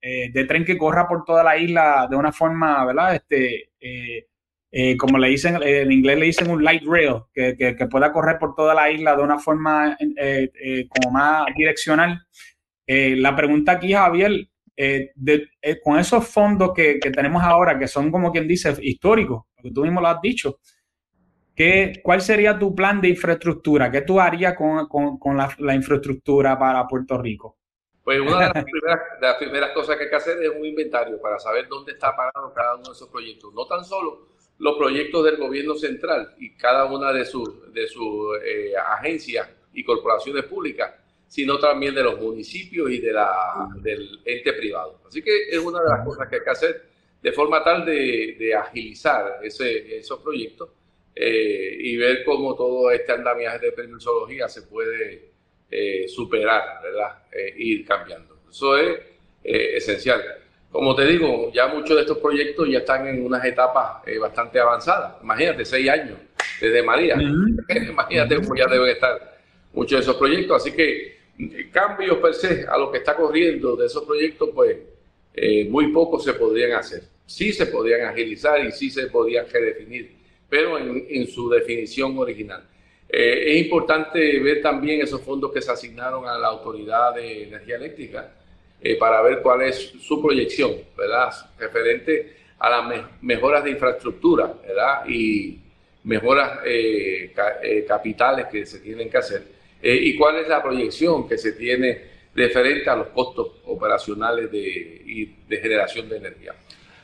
eh, 0.00 0.30
de, 0.32 0.44
tren 0.44 0.64
que 0.64 0.78
corra 0.78 1.06
por 1.06 1.24
toda 1.24 1.44
la 1.44 1.56
isla 1.56 2.06
de 2.10 2.16
una 2.16 2.32
forma, 2.32 2.84
¿verdad? 2.84 3.14
Este, 3.16 3.70
eh, 4.70 4.96
como 4.96 5.18
le 5.18 5.28
dicen, 5.28 5.58
en 5.62 5.92
inglés 5.92 6.18
le 6.18 6.26
dicen 6.26 6.50
un 6.50 6.62
light 6.62 6.82
rail, 6.86 7.22
que, 7.32 7.76
pueda 7.90 8.12
correr 8.12 8.38
por 8.38 8.54
toda 8.54 8.74
la 8.74 8.90
isla 8.90 9.16
de 9.16 9.22
una 9.22 9.38
forma 9.38 9.96
como 10.88 11.12
más 11.12 11.46
direccional. 11.56 12.26
la 12.86 13.36
pregunta 13.36 13.72
aquí, 13.72 13.92
Javier, 13.92 14.48
con 15.82 15.98
esos 15.98 16.28
fondos 16.28 16.72
que, 16.74 16.98
que, 16.98 17.10
tenemos 17.10 17.42
ahora, 17.42 17.78
que 17.78 17.88
son 17.88 18.10
como 18.10 18.32
quien 18.32 18.46
dice 18.46 18.74
históricos, 18.82 19.44
porque 19.54 19.70
tú 19.70 19.82
mismo 19.82 20.00
lo 20.00 20.08
has 20.08 20.20
dicho, 20.20 20.58
¿Qué, 21.56 22.02
¿Cuál 22.04 22.20
sería 22.20 22.58
tu 22.58 22.74
plan 22.74 23.00
de 23.00 23.08
infraestructura? 23.08 23.90
¿Qué 23.90 24.02
tú 24.02 24.20
harías 24.20 24.54
con, 24.54 24.86
con, 24.86 25.36
la, 25.36 25.74
infraestructura 25.74 26.58
para 26.58 26.86
Puerto 26.86 27.16
Rico? 27.16 27.56
Pues 28.04 28.20
una 28.20 28.40
de 28.40 28.54
las, 28.54 28.64
primeras, 28.64 29.00
de 29.20 29.26
las, 29.26 29.36
primeras, 29.36 29.70
cosas 29.72 29.96
que 29.96 30.04
hay 30.04 30.10
que 30.10 30.16
hacer 30.16 30.42
es 30.42 30.50
un 30.50 30.66
inventario 30.66 31.18
para 31.20 31.38
saber 31.38 31.66
dónde 31.66 31.92
está 31.92 32.14
parado 32.14 32.52
cada 32.54 32.74
uno 32.74 32.84
de 32.84 32.92
esos 32.92 33.08
proyectos. 33.08 33.54
No 33.54 33.66
tan 33.66 33.82
solo 33.82 34.35
los 34.58 34.76
proyectos 34.76 35.24
del 35.24 35.36
gobierno 35.36 35.74
central 35.74 36.34
y 36.38 36.50
cada 36.56 36.86
una 36.86 37.12
de 37.12 37.24
sus, 37.24 37.72
de 37.72 37.86
sus 37.86 38.38
eh, 38.42 38.72
agencias 38.76 39.48
y 39.74 39.84
corporaciones 39.84 40.44
públicas, 40.44 40.94
sino 41.26 41.58
también 41.58 41.94
de 41.94 42.02
los 42.02 42.18
municipios 42.18 42.90
y 42.90 42.98
de 43.00 43.12
la, 43.12 43.68
del 43.82 44.20
ente 44.24 44.52
privado. 44.54 45.00
Así 45.06 45.22
que 45.22 45.50
es 45.50 45.58
una 45.58 45.82
de 45.82 45.88
las 45.88 46.04
cosas 46.04 46.28
que 46.28 46.36
hay 46.36 46.42
que 46.42 46.50
hacer 46.50 46.86
de 47.20 47.32
forma 47.32 47.62
tal 47.62 47.84
de, 47.84 48.36
de 48.38 48.54
agilizar 48.54 49.40
esos 49.42 50.20
proyectos 50.20 50.70
eh, 51.14 51.76
y 51.78 51.96
ver 51.96 52.24
cómo 52.24 52.54
todo 52.54 52.90
este 52.90 53.12
andamiaje 53.12 53.58
de 53.58 53.72
permisología 53.72 54.48
se 54.48 54.62
puede 54.62 55.30
eh, 55.70 56.06
superar, 56.08 56.80
¿verdad? 56.82 57.22
Ir 57.56 57.84
cambiando. 57.84 58.38
Eso 58.48 58.76
es 58.78 58.98
esencial. 59.42 60.22
Como 60.70 60.94
te 60.94 61.06
digo, 61.06 61.50
ya 61.52 61.68
muchos 61.68 61.96
de 61.96 62.02
estos 62.02 62.18
proyectos 62.18 62.68
ya 62.68 62.78
están 62.78 63.06
en 63.06 63.24
unas 63.24 63.44
etapas 63.44 64.02
bastante 64.20 64.60
avanzadas. 64.60 65.14
Imagínate, 65.22 65.64
seis 65.64 65.88
años 65.88 66.18
desde 66.60 66.82
María. 66.82 67.16
Imagínate 67.88 68.36
cómo 68.36 68.54
ya 68.54 68.66
deben 68.66 68.90
estar 68.90 69.38
muchos 69.72 69.98
de 69.98 70.02
esos 70.02 70.16
proyectos. 70.16 70.62
Así 70.62 70.72
que 70.72 71.16
cambios 71.72 72.18
per 72.18 72.34
se 72.34 72.66
a 72.68 72.76
lo 72.76 72.90
que 72.90 72.98
está 72.98 73.14
corriendo 73.14 73.76
de 73.76 73.86
esos 73.86 74.04
proyectos, 74.04 74.50
pues 74.54 74.76
muy 75.68 75.92
pocos 75.92 76.24
se 76.24 76.34
podrían 76.34 76.72
hacer. 76.72 77.02
Sí 77.24 77.52
se 77.52 77.66
podrían 77.66 78.02
agilizar 78.08 78.64
y 78.64 78.72
sí 78.72 78.90
se 78.90 79.06
podrían 79.06 79.46
redefinir 79.50 80.16
pero 80.48 80.78
en, 80.78 81.26
su 81.26 81.48
definición 81.48 82.16
original. 82.18 82.62
Eh, 83.08 83.56
es 83.56 83.64
importante 83.64 84.40
ver 84.40 84.62
también 84.62 85.00
esos 85.00 85.20
fondos 85.20 85.52
que 85.52 85.62
se 85.62 85.70
asignaron 85.70 86.26
a 86.26 86.38
la 86.38 86.48
Autoridad 86.48 87.14
de 87.14 87.44
Energía 87.44 87.76
Eléctrica 87.76 88.32
eh, 88.80 88.96
para 88.96 89.22
ver 89.22 89.40
cuál 89.42 89.62
es 89.62 89.94
su 90.00 90.22
proyección, 90.22 90.72
¿verdad? 90.96 91.30
Referente 91.58 92.36
a 92.58 92.70
las 92.70 93.04
mejoras 93.20 93.64
de 93.64 93.70
infraestructura, 93.70 94.52
¿verdad? 94.66 95.06
Y 95.08 95.58
mejoras 96.04 96.60
eh, 96.64 97.34
capitales 97.86 98.46
que 98.46 98.64
se 98.64 98.80
tienen 98.80 99.10
que 99.10 99.18
hacer. 99.18 99.42
y 99.82 100.16
cuál 100.16 100.36
es 100.36 100.48
la 100.48 100.62
proyección 100.62 101.28
que 101.28 101.36
se 101.36 101.52
tiene 101.52 102.16
referente 102.34 102.88
a 102.90 102.96
los 102.96 103.08
costos 103.08 103.62
operacionales 103.66 104.50
de, 104.50 105.28
de 105.48 105.56
generación 105.58 106.08
de 106.08 106.16
energía. 106.16 106.54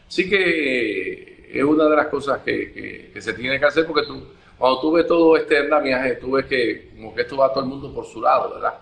Así 0.06 0.28
que 0.28 1.32
es 1.52 1.64
una 1.64 1.86
de 1.86 1.96
las 1.96 2.06
cosas 2.08 2.40
que, 2.40 3.12
se 3.18 3.32
tiene 3.34 3.58
que 3.58 3.66
hacer 3.66 3.86
porque 3.86 4.06
tú, 4.06 4.22
cuando 4.58 4.80
tú 4.80 4.92
ves 4.92 5.06
todo 5.06 5.36
este 5.36 5.58
andamiaje, 5.58 6.16
tú 6.16 6.32
ves 6.32 6.46
que 6.46 6.90
como 6.94 7.14
que 7.14 7.22
esto 7.22 7.36
va 7.36 7.52
todo 7.52 7.64
el 7.64 7.70
mundo 7.70 7.92
por 7.94 8.06
su 8.06 8.20
lado, 8.20 8.54
¿verdad? 8.54 8.74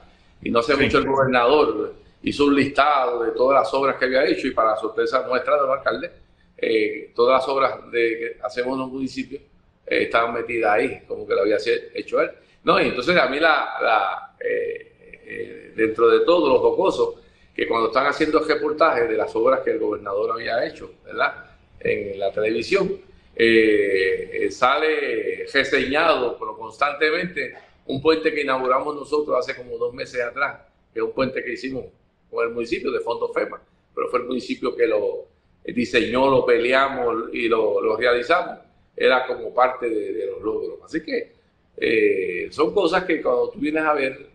Y 0.43 0.51
no 0.51 0.61
hace 0.61 0.77
mucho 0.77 0.99
el 0.99 1.07
gobernador 1.07 1.95
hizo 2.23 2.45
un 2.47 2.55
listado 2.55 3.23
de 3.25 3.33
todas 3.33 3.63
las 3.63 3.75
obras 3.75 3.97
que 3.97 4.05
había 4.05 4.27
hecho 4.27 4.47
y 4.47 4.53
para 4.53 4.77
sorpresa 4.77 5.27
nuestra 5.27 5.57
de 5.57 5.61
los 5.63 5.71
alcaldes, 5.71 6.11
eh, 6.57 7.13
todas 7.15 7.41
las 7.41 7.49
obras 7.49 7.91
de, 7.91 8.19
que 8.19 8.37
hacemos 8.43 8.75
en 8.75 8.81
los 8.81 8.89
municipios 8.91 9.43
eh, 9.87 10.03
estaban 10.03 10.35
metidas 10.35 10.73
ahí, 10.73 11.03
como 11.07 11.27
que 11.27 11.35
lo 11.35 11.43
había 11.43 11.57
hecho 11.95 12.21
él. 12.21 12.31
No, 12.65 12.81
y 12.81 12.89
entonces 12.89 13.17
a 13.17 13.27
mí 13.29 13.41
la, 13.41 14.37
eh, 14.41 15.73
dentro 15.75 16.09
de 16.11 16.21
todo 16.25 16.49
los 16.49 16.61
jocosos, 16.61 17.15
que 17.55 17.67
cuando 17.67 17.89
están 17.89 18.07
haciendo 18.07 18.41
reportajes 18.41 19.09
de 19.09 19.17
las 19.17 19.35
obras 19.35 19.61
que 19.61 19.71
el 19.71 19.79
gobernador 19.79 20.33
había 20.33 20.67
hecho, 20.67 20.93
¿verdad? 21.05 21.51
en 21.81 22.19
la 22.19 22.31
televisión, 22.31 23.01
eh, 23.35 24.31
eh, 24.33 24.51
sale 24.51 25.47
reseñado, 25.53 26.37
pero 26.39 26.57
constantemente, 26.57 27.55
un 27.87 28.01
puente 28.03 28.33
que 28.33 28.43
inauguramos 28.43 28.95
nosotros 28.95 29.37
hace 29.39 29.57
como 29.57 29.79
dos 29.79 29.95
meses 29.95 30.21
atrás, 30.21 30.61
que 30.93 31.01
es 31.01 31.05
un 31.05 31.13
puente 31.13 31.43
que 31.43 31.55
hicimos 31.55 31.87
con 32.31 32.47
el 32.47 32.55
municipio 32.55 32.91
de 32.91 33.01
Fondo 33.01 33.29
FEMA, 33.33 33.61
pero 33.95 34.09
fue 34.09 34.21
el 34.21 34.27
municipio 34.27 34.75
que 34.75 34.87
lo 34.87 35.27
diseñó, 35.65 36.31
lo 36.31 36.47
peleamos 36.47 37.33
y 37.33 37.49
lo, 37.49 37.97
realizamos, 37.97 38.59
era 38.97 39.27
como 39.27 39.53
parte 39.53 39.89
de, 39.89 40.27
los 40.27 40.43
logros. 40.43 40.79
Así 40.85 41.03
que 41.03 41.33
eh, 41.77 42.49
son 42.51 42.73
cosas 42.75 43.05
que 43.05 43.21
cuando 43.21 43.51
tú 43.51 43.59
vienes 43.59 43.83
a 43.83 43.95
ver, 43.95 44.27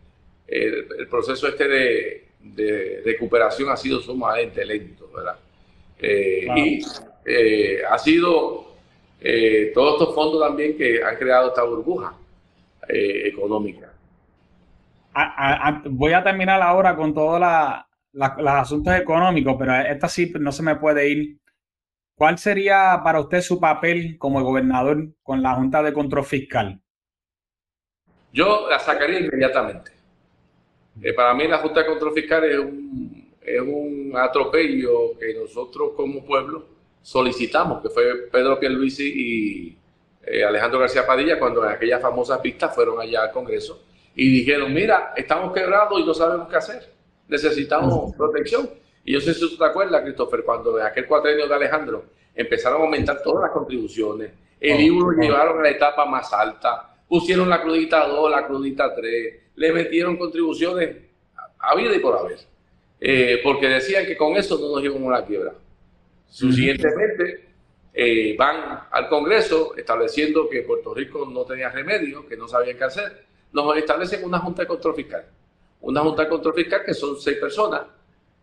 el, 0.48 1.08
proceso 1.10 1.48
este 1.48 1.68
de, 1.68 2.26
de, 2.40 3.02
recuperación 3.04 3.70
ha 3.70 3.78
sido 3.78 4.00
sumamente 4.00 4.64
lento, 4.66 5.10
¿verdad? 5.16 5.40
Y 6.02 6.82
eh, 7.26 7.82
ha 7.90 7.98
sido 7.98 8.76
eh, 9.22 9.72
todos 9.74 10.00
estos 10.00 10.14
fondos 10.14 10.42
también 10.42 10.78
que 10.78 11.02
han 11.04 11.16
creado 11.16 11.48
esta 11.50 11.64
burbuja 11.64 12.16
voy 15.90 16.14
a 16.14 16.24
terminar 16.24 16.62
ahora 16.62 16.96
con 16.96 17.14
todos 17.14 17.40
los 18.12 18.48
asuntos 18.48 18.94
económicos, 18.96 19.56
pero 19.58 19.76
esta 19.76 20.08
sí 20.08 20.32
no 20.40 20.52
se 20.52 20.64
me 20.64 20.76
puede 20.76 21.10
ir 21.10 21.40
¿cuál 22.16 22.38
sería 22.38 23.02
para 23.04 23.20
usted 23.20 23.42
su 23.42 23.60
papel 23.60 24.18
como 24.18 24.44
gobernador 24.44 25.10
con 25.22 25.42
la 25.42 25.54
Junta 25.56 25.84
de 25.84 25.94
Control 25.94 26.26
Fiscal? 26.26 26.82
Yo 28.32 28.68
la 28.70 28.80
sacaría 28.80 29.20
inmediatamente. 29.20 29.92
Eh, 31.02 31.14
para 31.14 31.34
mí 31.34 31.48
la 31.48 31.60
Junta 31.60 31.82
de 31.82 31.88
Control 31.88 32.14
Fiscal 32.14 32.44
es 32.46 33.60
un, 33.62 34.14
atropello 34.16 35.18
que 35.20 35.34
nosotros 35.34 35.92
como 35.94 36.26
pueblo 36.26 36.66
solicitamos, 37.02 37.82
que 37.82 37.90
fue 37.90 38.30
Pedro 38.32 38.58
Pierluisi 38.58 39.04
y 39.14 39.78
eh, 40.26 40.44
Alejandro 40.44 40.80
García 40.80 41.06
Padilla 41.06 41.38
cuando 41.38 41.66
en 41.66 41.72
aquellas 41.72 42.02
famosas 42.02 42.40
pistas 42.40 42.74
fueron 42.74 43.00
allá 43.02 43.24
al 43.24 43.32
Congreso 43.32 43.84
y 44.16 44.30
dijeron, 44.30 44.74
mira, 44.74 45.14
estamos 45.16 45.54
quebrados 45.54 46.00
y 46.00 46.06
no 46.06 46.14
sabemos 46.14 46.48
qué 46.50 46.56
hacer, 46.56 46.90
necesitamos 47.28 48.16
protección. 48.16 48.70
Y 49.04 49.14
yo 49.14 49.22
sé 49.22 49.34
si 49.34 49.42
tú 49.42 49.58
te 49.58 49.66
acuerdas, 49.66 50.02
Christopher, 50.04 50.44
cuando 50.44 50.80
en 50.80 50.86
aquel 50.86 51.06
cuatrenio 51.06 51.48
de 51.48 51.54
Alejandro 51.54 52.06
empezaron 52.34 52.82
a 52.82 52.86
aumentar 52.86 53.22
todas 53.22 53.44
las 53.44 53.52
contribuciones, 53.52 54.32
el 54.60 54.78
libro 54.78 55.12
lo 55.12 55.22
llevaron 55.22 55.60
a 55.60 55.64
la 55.64 55.70
etapa 55.70 56.06
más 56.06 56.32
alta, 56.34 56.96
pusieron 57.08 57.50
la 57.50 57.62
crudita 57.62 58.08
2, 58.08 58.32
la 58.32 58.48
crudita 58.48 58.96
3, 58.96 59.36
le 59.56 59.74
metieron 59.74 60.18
contribuciones 60.18 60.96
a 61.60 61.76
vida 61.76 61.96
y 61.96 62.00
por 62.00 62.18
haber, 62.18 62.40
eh, 63.00 63.40
porque 63.44 63.68
decían 63.68 64.06
que 64.06 64.16
con 64.16 64.36
eso 64.38 64.58
no 64.58 64.76
nos 64.76 64.84
íbamos 64.84 65.14
a 65.14 65.20
la 65.20 65.26
quiebra. 65.26 65.54
Subsiguientemente, 66.28 67.46
eh, 67.94 68.36
van 68.38 68.88
al 68.92 69.08
Congreso 69.08 69.76
estableciendo 69.78 70.50
que 70.50 70.62
Puerto 70.64 70.94
Rico 70.94 71.26
no 71.32 71.46
tenía 71.46 71.70
remedio, 71.70 72.28
que 72.28 72.36
no 72.36 72.48
sabían 72.48 72.78
qué 72.78 72.84
hacer. 72.84 73.25
Nos 73.56 73.78
establecen 73.78 74.26
una 74.26 74.40
Junta 74.40 74.64
de 74.64 74.68
Control 74.68 74.96
Fiscal. 74.96 75.26
Una 75.82 76.02
Junta 76.02 76.24
de 76.24 76.30
Control 76.30 76.54
Fiscal 76.54 76.82
que 76.86 76.94
son 76.94 77.20
seis 77.20 77.38
personas, 77.38 77.84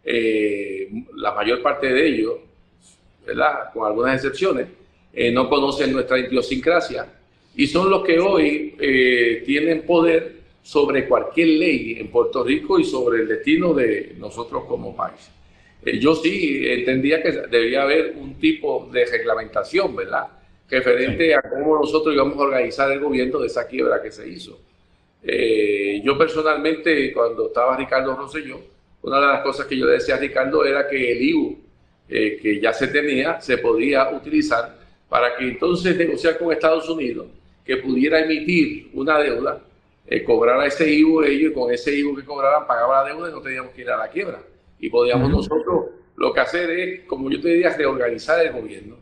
eh, 0.02 0.90
la 1.16 1.32
mayor 1.32 1.60
parte 1.60 1.92
de 1.92 2.06
ellos, 2.06 2.34
¿verdad? 3.26 3.70
con 3.74 3.86
algunas 3.86 4.16
excepciones, 4.16 4.66
eh, 5.12 5.30
no 5.30 5.48
conocen 5.48 5.92
nuestra 5.92 6.18
idiosincrasia 6.18 7.06
y 7.54 7.66
son 7.66 7.90
los 7.90 8.02
que 8.02 8.18
hoy 8.18 8.74
tienen 9.44 9.82
poder 9.82 10.40
sobre 10.62 11.06
cualquier 11.06 11.48
ley 11.48 11.96
en 11.98 12.08
Puerto 12.08 12.42
Rico 12.42 12.78
y 12.78 12.84
sobre 12.84 13.20
el 13.20 13.28
destino 13.28 13.74
de 13.74 14.14
nosotros 14.18 14.64
como 14.64 14.96
país. 14.96 15.30
Eh, 15.84 15.98
yo 15.98 16.14
sí 16.14 16.62
entendía 16.66 17.22
que 17.22 17.32
debía 17.32 17.82
haber 17.82 18.14
un 18.16 18.38
tipo 18.38 18.88
de 18.90 19.04
reglamentación, 19.04 19.94
¿verdad? 19.94 20.28
Referente 20.70 21.34
a 21.34 21.42
cómo 21.42 21.76
nosotros 21.80 22.14
íbamos 22.14 22.36
a 22.38 22.42
organizar 22.42 22.90
el 22.90 23.00
gobierno 23.00 23.40
de 23.40 23.48
esa 23.48 23.66
quiebra 23.66 24.00
que 24.00 24.10
se 24.10 24.26
hizo. 24.26 24.58
Eh, 25.22 26.00
yo 26.04 26.18
personalmente, 26.18 27.12
cuando 27.12 27.46
estaba 27.46 27.76
Ricardo 27.76 28.16
Rosselló, 28.16 28.60
una 29.02 29.20
de 29.20 29.26
las 29.26 29.40
cosas 29.42 29.66
que 29.66 29.76
yo 29.76 29.86
le 29.86 29.92
decía 29.92 30.16
a 30.16 30.18
Ricardo 30.18 30.64
era 30.64 30.88
que 30.88 31.12
el 31.12 31.22
IVU 31.22 31.58
eh, 32.08 32.38
que 32.40 32.60
ya 32.60 32.72
se 32.72 32.88
tenía 32.88 33.40
se 33.40 33.58
podía 33.58 34.10
utilizar 34.10 34.76
para 35.08 35.36
que 35.36 35.48
entonces 35.48 35.96
negociar 35.96 36.38
con 36.38 36.52
Estados 36.52 36.88
Unidos 36.88 37.26
que 37.64 37.76
pudiera 37.76 38.20
emitir 38.20 38.90
una 38.92 39.18
deuda, 39.18 39.60
cobrara 40.26 40.66
ese 40.66 40.90
IVU 40.92 41.22
ellos 41.22 41.52
y 41.52 41.54
con 41.54 41.72
ese 41.72 41.94
IVU 41.96 42.16
que 42.16 42.24
cobraran 42.24 42.66
pagaba 42.66 43.02
la 43.02 43.08
deuda 43.10 43.30
y 43.30 43.32
no 43.32 43.40
teníamos 43.40 43.72
que 43.72 43.82
ir 43.82 43.90
a 43.90 43.96
la 43.96 44.08
quiebra. 44.08 44.42
Y 44.78 44.90
podíamos 44.90 45.30
nosotros 45.30 45.86
lo 46.16 46.32
que 46.32 46.40
hacer 46.40 46.70
es, 46.70 47.00
como 47.04 47.30
yo 47.30 47.40
te 47.40 47.48
diría, 47.48 47.74
reorganizar 47.76 48.44
el 48.44 48.52
gobierno, 48.52 48.96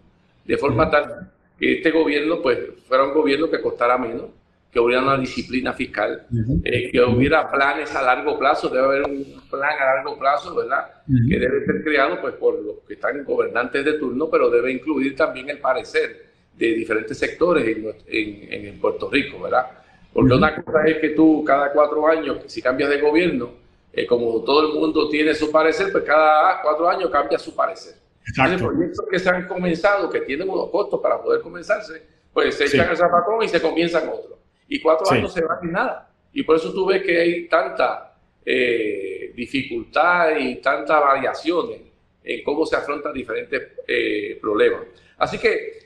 de 0.45 0.57
forma 0.59 0.91
tal 0.91 1.31
que 1.59 1.75
este 1.75 1.91
gobierno 1.91 2.41
pues 2.41 2.59
fuera 2.89 3.05
un 3.05 3.14
gobierno 3.14 3.51
que 3.51 3.61
costara 3.61 3.99
menos, 3.99 4.27
que 4.71 4.79
hubiera 4.79 5.03
una 5.03 5.16
disciplina 5.16 5.73
fiscal, 5.73 6.27
eh, 6.62 6.91
que 6.93 7.01
hubiera 7.01 7.51
planes 7.51 7.93
a 7.95 8.03
largo 8.03 8.39
plazo, 8.39 8.68
debe 8.68 8.85
haber 8.85 9.03
un 9.03 9.43
plan 9.51 9.77
a 9.81 9.97
largo 9.97 10.16
plazo, 10.16 10.55
¿verdad? 10.55 10.87
Que 11.07 11.39
debe 11.39 11.64
ser 11.66 11.83
creado 11.83 12.21
pues 12.21 12.35
por 12.35 12.55
los 12.62 12.77
que 12.87 12.95
están 12.95 13.25
gobernantes 13.25 13.85
de 13.85 13.95
turno, 13.95 14.31
pero 14.31 14.49
debe 14.49 14.71
incluir 14.71 15.16
también 15.16 15.51
el 15.51 15.59
parecer 15.59 16.31
de 16.57 16.66
diferentes 16.75 17.18
sectores 17.18 17.66
en, 17.66 18.66
en, 18.66 18.81
Puerto 18.81 19.11
Rico, 19.11 19.41
¿verdad? 19.41 19.66
Porque 20.12 20.35
una 20.35 20.55
cosa 20.55 20.85
es 20.85 20.99
que 20.99 21.11
tú 21.11 21.43
cada 21.45 21.73
cuatro 21.73 22.07
años, 22.07 22.39
si 22.47 22.62
cambias 22.62 22.91
de 22.91 23.01
gobierno, 23.01 23.51
eh, 23.93 24.07
como 24.07 24.43
todo 24.45 24.68
el 24.68 24.79
mundo 24.79 25.09
tiene 25.09 25.35
su 25.35 25.51
parecer, 25.51 25.91
pues 25.91 26.05
cada 26.05 26.62
cuatro 26.62 26.89
años 26.89 27.11
cambia 27.11 27.39
su 27.39 27.57
parecer. 27.57 27.95
Exacto. 28.25 28.66
proyectos 28.68 29.07
que 29.11 29.18
se 29.18 29.29
han 29.31 29.49
comenzado, 29.49 30.09
que 30.11 30.21
tienen 30.21 30.49
unos 30.49 30.71
costos 30.71 31.01
para 31.01 31.21
poder 31.21 31.41
comenzarse, 31.41 32.03
pues 32.33 32.55
se 32.55 32.66
echan 32.66 32.89
el 32.91 32.97
zapacón 32.97 33.43
y 33.43 33.49
se 33.49 33.61
comienzan 33.61 34.09
otros. 34.09 34.39
Y 34.71 34.81
cuatro 34.81 35.11
años 35.11 35.35
se 35.35 35.45
van 35.45 35.59
y 35.62 35.66
nada. 35.66 36.11
Y 36.33 36.43
por 36.43 36.57
eso 36.57 36.73
tú 36.73 36.87
ves 36.87 37.03
que 37.03 37.18
hay 37.18 37.49
tanta 37.49 38.14
eh, 38.47 39.33
dificultad 39.35 40.39
y 40.39 40.57
tantas 40.57 40.99
variaciones 40.99 41.81
en 42.25 42.43
cómo 42.43 42.64
se 42.64 42.77
afrontan 42.77 43.12
diferentes 43.12 43.62
eh, 43.87 44.39
problemas. 44.41 44.87
Así 45.18 45.37
que 45.37 45.81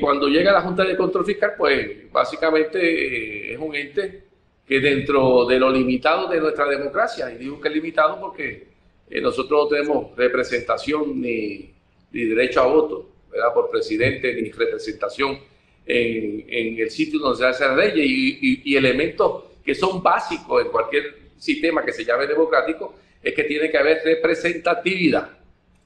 cuando 0.00 0.26
llega 0.26 0.50
la 0.50 0.62
Junta 0.62 0.82
de 0.82 0.96
Control 0.96 1.24
Fiscal, 1.24 1.54
pues 1.56 2.10
básicamente 2.10 3.52
es 3.52 3.58
un 3.58 3.72
ente 3.72 4.24
que 4.66 4.80
dentro 4.80 5.44
de 5.44 5.58
lo 5.58 5.70
limitado 5.70 6.28
de 6.28 6.40
nuestra 6.40 6.66
democracia, 6.66 7.30
y 7.30 7.36
digo 7.36 7.60
que 7.60 7.68
es 7.68 7.74
limitado 7.74 8.18
porque 8.18 8.68
eh, 9.10 9.20
nosotros 9.20 9.64
no 9.64 9.68
tenemos 9.68 10.16
representación 10.16 11.20
ni, 11.20 11.70
derecho 12.10 12.62
a 12.62 12.66
voto, 12.66 13.10
¿verdad? 13.30 13.52
Por 13.52 13.70
presidente, 13.70 14.34
ni 14.40 14.50
representación 14.50 15.38
en, 15.86 16.44
en 16.48 16.78
el 16.78 16.90
sitio 16.90 17.18
donde 17.18 17.38
se 17.38 17.46
hace 17.46 17.66
la 17.66 17.76
ley 17.76 17.92
y, 17.94 18.72
y, 18.72 18.76
elementos 18.76 19.44
que 19.64 19.74
son 19.74 20.02
básicos 20.02 20.64
en 20.64 20.70
cualquier 20.70 21.14
sistema 21.38 21.84
que 21.84 21.92
se 21.92 22.04
llame 22.04 22.26
democrático, 22.26 22.94
es 23.22 23.34
que 23.34 23.44
tiene 23.44 23.70
que 23.70 23.78
haber 23.78 24.02
representatividad. 24.04 25.30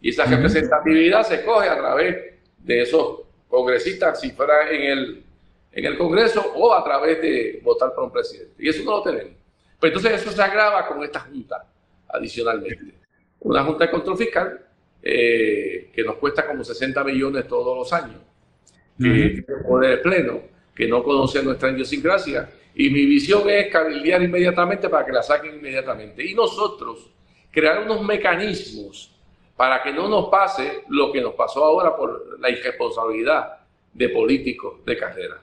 Y 0.00 0.10
esa 0.10 0.24
representatividad 0.24 1.26
se 1.26 1.44
coge 1.44 1.68
a 1.68 1.76
través 1.76 2.16
de 2.58 2.82
esos 2.82 3.20
congresistas, 3.48 4.20
si 4.20 4.30
fuera 4.30 4.70
en 4.70 4.82
el 4.82 5.22
en 5.72 5.84
el 5.84 5.96
Congreso 5.96 6.52
o 6.56 6.74
a 6.74 6.82
través 6.82 7.20
de 7.20 7.60
votar 7.62 7.94
por 7.94 8.04
un 8.04 8.12
presidente. 8.12 8.54
Y 8.58 8.68
eso 8.68 8.82
no 8.84 8.98
lo 8.98 9.02
tenemos. 9.02 9.32
Pues 9.78 9.92
entonces 9.92 10.20
eso 10.20 10.32
se 10.32 10.42
agrava 10.42 10.86
con 10.88 11.02
esta 11.04 11.20
junta 11.20 11.64
adicionalmente. 12.08 12.94
Una 13.40 13.62
junta 13.62 13.84
de 13.84 13.90
control 13.90 14.18
fiscal 14.18 14.60
eh, 15.02 15.90
que 15.92 16.02
nos 16.02 16.16
cuesta 16.16 16.46
como 16.46 16.64
60 16.64 17.04
millones 17.04 17.46
todos 17.46 17.76
los 17.78 17.92
años, 17.92 18.20
que 18.98 19.42
tiene 19.44 19.62
poder 19.66 20.02
pleno, 20.02 20.40
que 20.74 20.88
no 20.88 21.02
conoce 21.02 21.42
nuestra 21.42 21.70
idiosincrasia. 21.70 22.50
Y 22.74 22.90
mi 22.90 23.06
visión 23.06 23.48
es 23.48 23.68
cabildear 23.68 24.22
inmediatamente 24.22 24.88
para 24.88 25.06
que 25.06 25.12
la 25.12 25.22
saquen 25.22 25.56
inmediatamente. 25.56 26.24
Y 26.24 26.34
nosotros 26.34 27.10
crear 27.50 27.82
unos 27.82 28.04
mecanismos 28.04 29.14
para 29.56 29.82
que 29.82 29.92
no 29.92 30.08
nos 30.08 30.28
pase 30.28 30.84
lo 30.88 31.10
que 31.10 31.20
nos 31.20 31.34
pasó 31.34 31.64
ahora 31.64 31.96
por 31.96 32.38
la 32.38 32.50
irresponsabilidad 32.50 33.58
de 33.92 34.08
políticos 34.10 34.84
de 34.84 34.96
carrera 34.96 35.40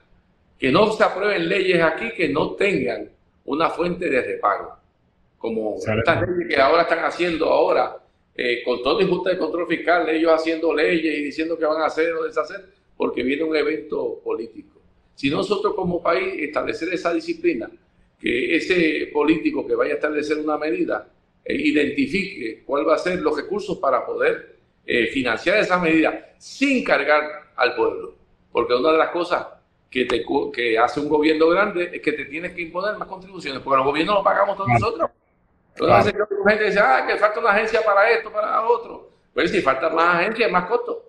que 0.58 0.70
no 0.70 0.90
se 0.92 1.04
aprueben 1.04 1.48
leyes 1.48 1.82
aquí 1.82 2.10
que 2.10 2.28
no 2.28 2.52
tengan 2.52 3.10
una 3.44 3.70
fuente 3.70 4.08
de 4.08 4.22
repago, 4.22 4.76
como 5.38 5.76
estas 5.76 6.22
leyes 6.22 6.48
que 6.48 6.60
ahora 6.60 6.82
están 6.82 7.04
haciendo 7.04 7.46
ahora, 7.46 7.96
eh, 8.34 8.62
con 8.64 8.82
todo 8.82 9.00
el 9.00 9.08
Junta 9.08 9.30
de 9.30 9.38
Control 9.38 9.68
Fiscal, 9.68 10.08
ellos 10.08 10.32
haciendo 10.32 10.74
leyes 10.74 11.18
y 11.18 11.24
diciendo 11.24 11.56
que 11.58 11.64
van 11.64 11.80
a 11.80 11.86
hacer 11.86 12.12
o 12.14 12.24
deshacer, 12.24 12.64
porque 12.96 13.22
viene 13.22 13.44
un 13.44 13.54
evento 13.54 14.20
político. 14.22 14.80
Si 15.14 15.30
nosotros 15.30 15.74
como 15.74 16.02
país 16.02 16.34
establecer 16.38 16.92
esa 16.92 17.12
disciplina, 17.12 17.70
que 18.18 18.56
ese 18.56 19.10
político 19.12 19.66
que 19.66 19.74
vaya 19.74 19.92
a 19.92 19.96
establecer 19.96 20.38
una 20.38 20.56
medida, 20.56 21.08
eh, 21.44 21.54
identifique 21.54 22.62
cuál 22.64 22.88
va 22.88 22.94
a 22.94 22.98
ser 22.98 23.20
los 23.20 23.36
recursos 23.36 23.78
para 23.78 24.04
poder 24.04 24.56
eh, 24.84 25.06
financiar 25.06 25.58
esa 25.58 25.78
medida 25.78 26.34
sin 26.38 26.82
cargar 26.84 27.52
al 27.56 27.74
pueblo. 27.74 28.14
Porque 28.52 28.74
una 28.74 28.92
de 28.92 28.98
las 28.98 29.10
cosas 29.10 29.46
que, 29.90 30.04
te, 30.04 30.24
que 30.52 30.78
hace 30.78 31.00
un 31.00 31.08
gobierno 31.08 31.48
grande 31.48 31.90
es 31.92 32.00
que 32.00 32.12
te 32.12 32.24
tienes 32.26 32.52
que 32.52 32.62
imponer 32.62 32.96
más 32.96 33.08
contribuciones, 33.08 33.62
porque 33.62 33.78
los 33.78 33.86
gobiernos 33.86 34.16
lo 34.16 34.22
pagamos 34.22 34.56
todos 34.56 34.68
nosotros. 34.68 35.10
Entonces, 35.74 36.14
la 36.14 36.50
gente 36.50 36.64
dice, 36.64 36.80
ah, 36.80 37.04
que 37.06 37.16
falta 37.16 37.40
una 37.40 37.50
agencia 37.50 37.82
para 37.84 38.10
esto, 38.10 38.32
para 38.32 38.66
otro. 38.66 39.10
Pues 39.34 39.50
si 39.50 39.60
falta 39.60 39.90
más 39.90 40.20
agencias, 40.20 40.50
más 40.50 40.64
costo. 40.66 41.04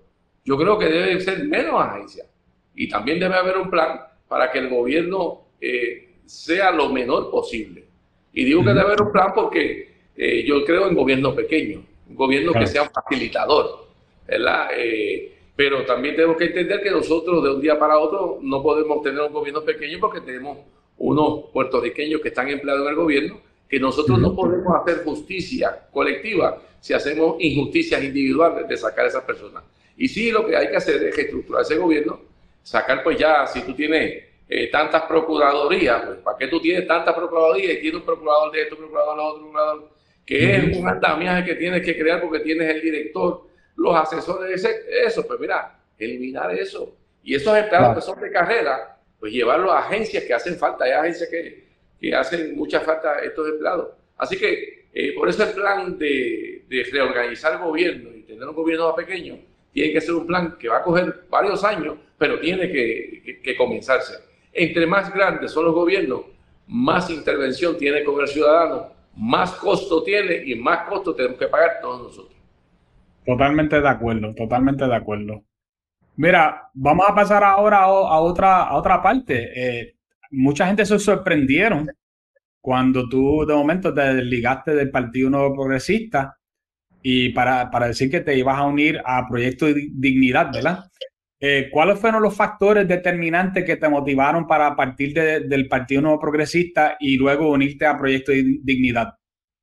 Yo 0.48 0.58
creo 0.58 0.80
que 0.80 0.86
debe 0.86 1.20
ser 1.20 1.44
menos 1.44 1.76
agencias. 1.82 2.26
Y 2.74 2.88
también 2.88 3.20
debe 3.20 3.36
haber 3.36 3.58
un 3.58 3.70
plan 3.70 4.00
para 4.30 4.50
que 4.50 4.60
el 4.60 4.70
gobierno 4.70 5.42
eh, 5.60 6.20
sea 6.26 6.72
lo 6.72 6.90
menor 6.90 7.30
posible. 7.30 7.84
Y 8.32 8.46
digo 8.46 8.62
que 8.64 8.70
debe 8.70 8.80
haber 8.82 9.02
un 9.02 9.12
plan 9.12 9.34
porque 9.36 9.90
eh, 10.16 10.46
yo 10.46 10.64
creo 10.64 10.88
en 10.88 10.96
gobierno 10.96 11.36
pequeño, 11.36 11.84
un 12.08 12.16
gobierno 12.16 12.54
que 12.54 12.66
sea 12.66 12.84
un 12.84 12.90
facilitador, 12.90 13.88
¿verdad? 14.26 14.70
Eh, 14.78 15.34
pero 15.54 15.84
también 15.84 16.16
tenemos 16.16 16.38
que 16.38 16.46
entender 16.46 16.82
que 16.82 16.92
nosotros 16.92 17.44
de 17.44 17.50
un 17.50 17.60
día 17.60 17.78
para 17.78 18.00
otro 18.00 18.40
no 18.42 18.64
podemos 18.64 19.02
tener 19.02 19.20
un 19.20 19.34
gobierno 19.34 19.66
pequeño 19.66 20.00
porque 20.00 20.22
tenemos 20.22 20.60
unos 20.98 21.50
puertorriqueños 21.52 22.22
que 22.22 22.30
están 22.30 22.48
empleados 22.48 22.84
en 22.84 22.90
el 22.90 22.96
gobierno, 22.96 23.42
que 23.68 23.82
nosotros 23.82 24.18
no 24.18 24.34
podemos 24.34 24.74
hacer 24.82 25.04
justicia 25.04 25.88
colectiva 25.92 26.62
si 26.80 26.94
hacemos 26.94 27.36
injusticias 27.40 28.02
individuales 28.02 28.66
de 28.66 28.78
sacar 28.78 29.04
a 29.04 29.08
esas 29.10 29.24
personas. 29.26 29.64
Y 29.98 30.08
sí, 30.08 30.32
lo 30.32 30.46
que 30.46 30.56
hay 30.56 30.70
que 30.70 30.78
hacer 30.78 31.04
es 31.04 31.16
reestructurar 31.16 31.64
ese 31.64 31.76
gobierno, 31.76 32.22
sacar 32.64 33.04
pues 33.04 33.18
ya, 33.18 33.48
si 33.48 33.62
tú 33.62 33.74
tienes 33.74 34.24
eh, 34.48 34.68
tantas 34.68 35.04
procuradorías, 35.04 36.06
pues 36.06 36.18
¿para 36.20 36.38
qué 36.38 36.48
tú 36.48 36.62
tienes 36.62 36.88
tantas 36.88 37.16
procuradorías 37.16 37.74
y 37.74 37.82
tienes 37.82 38.00
un 38.00 38.06
procurador 38.06 38.52
de 38.52 38.62
esto, 38.62 38.78
procurador 38.78 39.16
de 39.18 39.24
otro, 39.24 39.42
procurador? 39.42 39.92
Que 40.26 40.56
es 40.56 40.78
un 40.78 40.88
andamiaje 40.88 41.46
que 41.46 41.56
tienes 41.56 41.82
que 41.82 41.98
crear 41.98 42.22
porque 42.22 42.40
tienes 42.42 42.70
el 42.70 42.82
director 42.82 43.48
los 43.78 43.96
asesores 43.96 44.62
de 44.62 45.06
eso, 45.06 45.26
pues 45.26 45.40
mira, 45.40 45.80
eliminar 45.98 46.54
eso. 46.54 46.96
Y 47.24 47.36
esos 47.36 47.56
empleados 47.58 47.96
que 47.96 48.02
son 48.02 48.20
de 48.20 48.32
carrera, 48.32 48.98
pues 49.20 49.32
llevarlos 49.32 49.72
a 49.72 49.80
agencias 49.80 50.24
que 50.24 50.34
hacen 50.34 50.58
falta. 50.58 50.86
Hay 50.86 50.92
agencias 50.92 51.30
que, 51.30 51.68
que 52.00 52.16
hacen 52.16 52.56
mucha 52.56 52.82
falta 52.82 53.20
estos 53.20 53.48
empleados. 53.50 53.90
Así 54.18 54.38
que 54.38 54.88
eh, 54.94 55.14
por 55.14 55.30
eso 55.30 55.44
el 55.44 55.52
plan 55.52 55.98
de, 55.98 56.66
de, 56.68 56.84
reorganizar 56.92 57.54
el 57.54 57.60
gobierno 57.60 58.10
y 58.16 58.24
tener 58.24 58.48
un 58.48 58.56
gobierno 58.56 58.88
más 58.88 58.96
pequeño 58.96 59.38
tiene 59.78 59.94
que 59.94 60.02
ser 60.02 60.16
un 60.16 60.26
plan 60.26 60.56
que 60.60 60.70
va 60.70 60.78
a 60.78 60.82
coger 60.82 61.28
varios 61.30 61.64
años, 61.64 61.98
pero 62.18 62.40
tiene 62.40 62.68
que, 62.72 63.40
que, 63.44 63.56
comenzarse. 63.56 64.16
Entre 64.52 64.88
más 64.88 65.14
grandes 65.14 65.52
son 65.52 65.66
los 65.66 65.76
gobiernos, 65.76 66.22
más 66.66 67.12
intervención 67.12 67.78
tiene 67.78 68.04
con 68.04 68.20
el 68.20 68.28
ciudadano, 68.28 68.88
más 69.16 69.52
costo 69.52 70.02
tiene 70.02 70.42
y 70.48 70.56
más 70.56 70.88
costo 70.90 71.14
tenemos 71.14 71.38
que 71.38 71.46
pagar 71.46 71.78
todos 71.80 72.02
nosotros. 72.02 72.36
Totalmente 73.24 73.80
de 73.80 73.88
acuerdo, 73.88 74.34
totalmente 74.34 74.88
de 74.88 74.96
acuerdo. 74.96 75.44
Mira, 76.16 76.72
vamos 76.74 77.06
a 77.08 77.14
pasar 77.14 77.44
ahora 77.44 77.82
a, 77.82 78.20
otra, 78.20 78.64
a 78.64 78.76
otra 78.78 79.00
parte. 79.04 79.52
Eh, 79.56 79.96
mucha 80.32 80.66
gente 80.66 80.88
se 80.88 80.98
sorprendieron 80.98 81.88
cuando 82.60 83.08
tú 83.08 83.46
de 83.46 83.54
momento 83.54 83.94
te 83.94 84.02
desligaste 84.16 84.74
del 84.74 84.90
Partido 84.90 85.30
Nuevo 85.30 85.54
Progresista 85.54 86.37
y 87.10 87.30
para, 87.30 87.72
para 87.72 87.88
decir 87.88 88.12
que 88.12 88.20
te 88.20 88.36
ibas 88.36 88.58
a 88.58 88.66
unir 88.66 89.02
a 89.06 89.26
Proyecto 89.30 89.68
Dignidad, 89.68 90.52
¿verdad? 90.52 90.92
Eh, 91.40 91.70
¿Cuáles 91.72 91.98
fueron 92.00 92.22
los 92.22 92.36
factores 92.36 92.86
determinantes 92.86 93.64
que 93.64 93.78
te 93.78 93.88
motivaron 93.88 94.46
para 94.46 94.76
partir 94.76 95.14
del 95.14 95.70
Partido 95.70 96.02
Nuevo 96.02 96.20
Progresista 96.20 96.98
y 97.00 97.16
luego 97.16 97.50
unirte 97.50 97.86
a 97.86 97.98
Proyecto 97.98 98.34
Dignidad? 98.34 99.14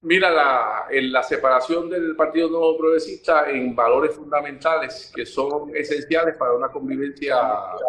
Mira, 0.00 0.30
la, 0.30 0.86
en 0.90 1.12
la 1.12 1.22
separación 1.22 1.90
del 1.90 2.16
Partido 2.16 2.48
Nuevo 2.48 2.78
Progresista 2.78 3.50
en 3.50 3.76
valores 3.76 4.14
fundamentales 4.14 5.12
que 5.14 5.26
son 5.26 5.70
esenciales 5.76 6.36
para 6.38 6.54
una 6.54 6.68
convivencia 6.68 7.36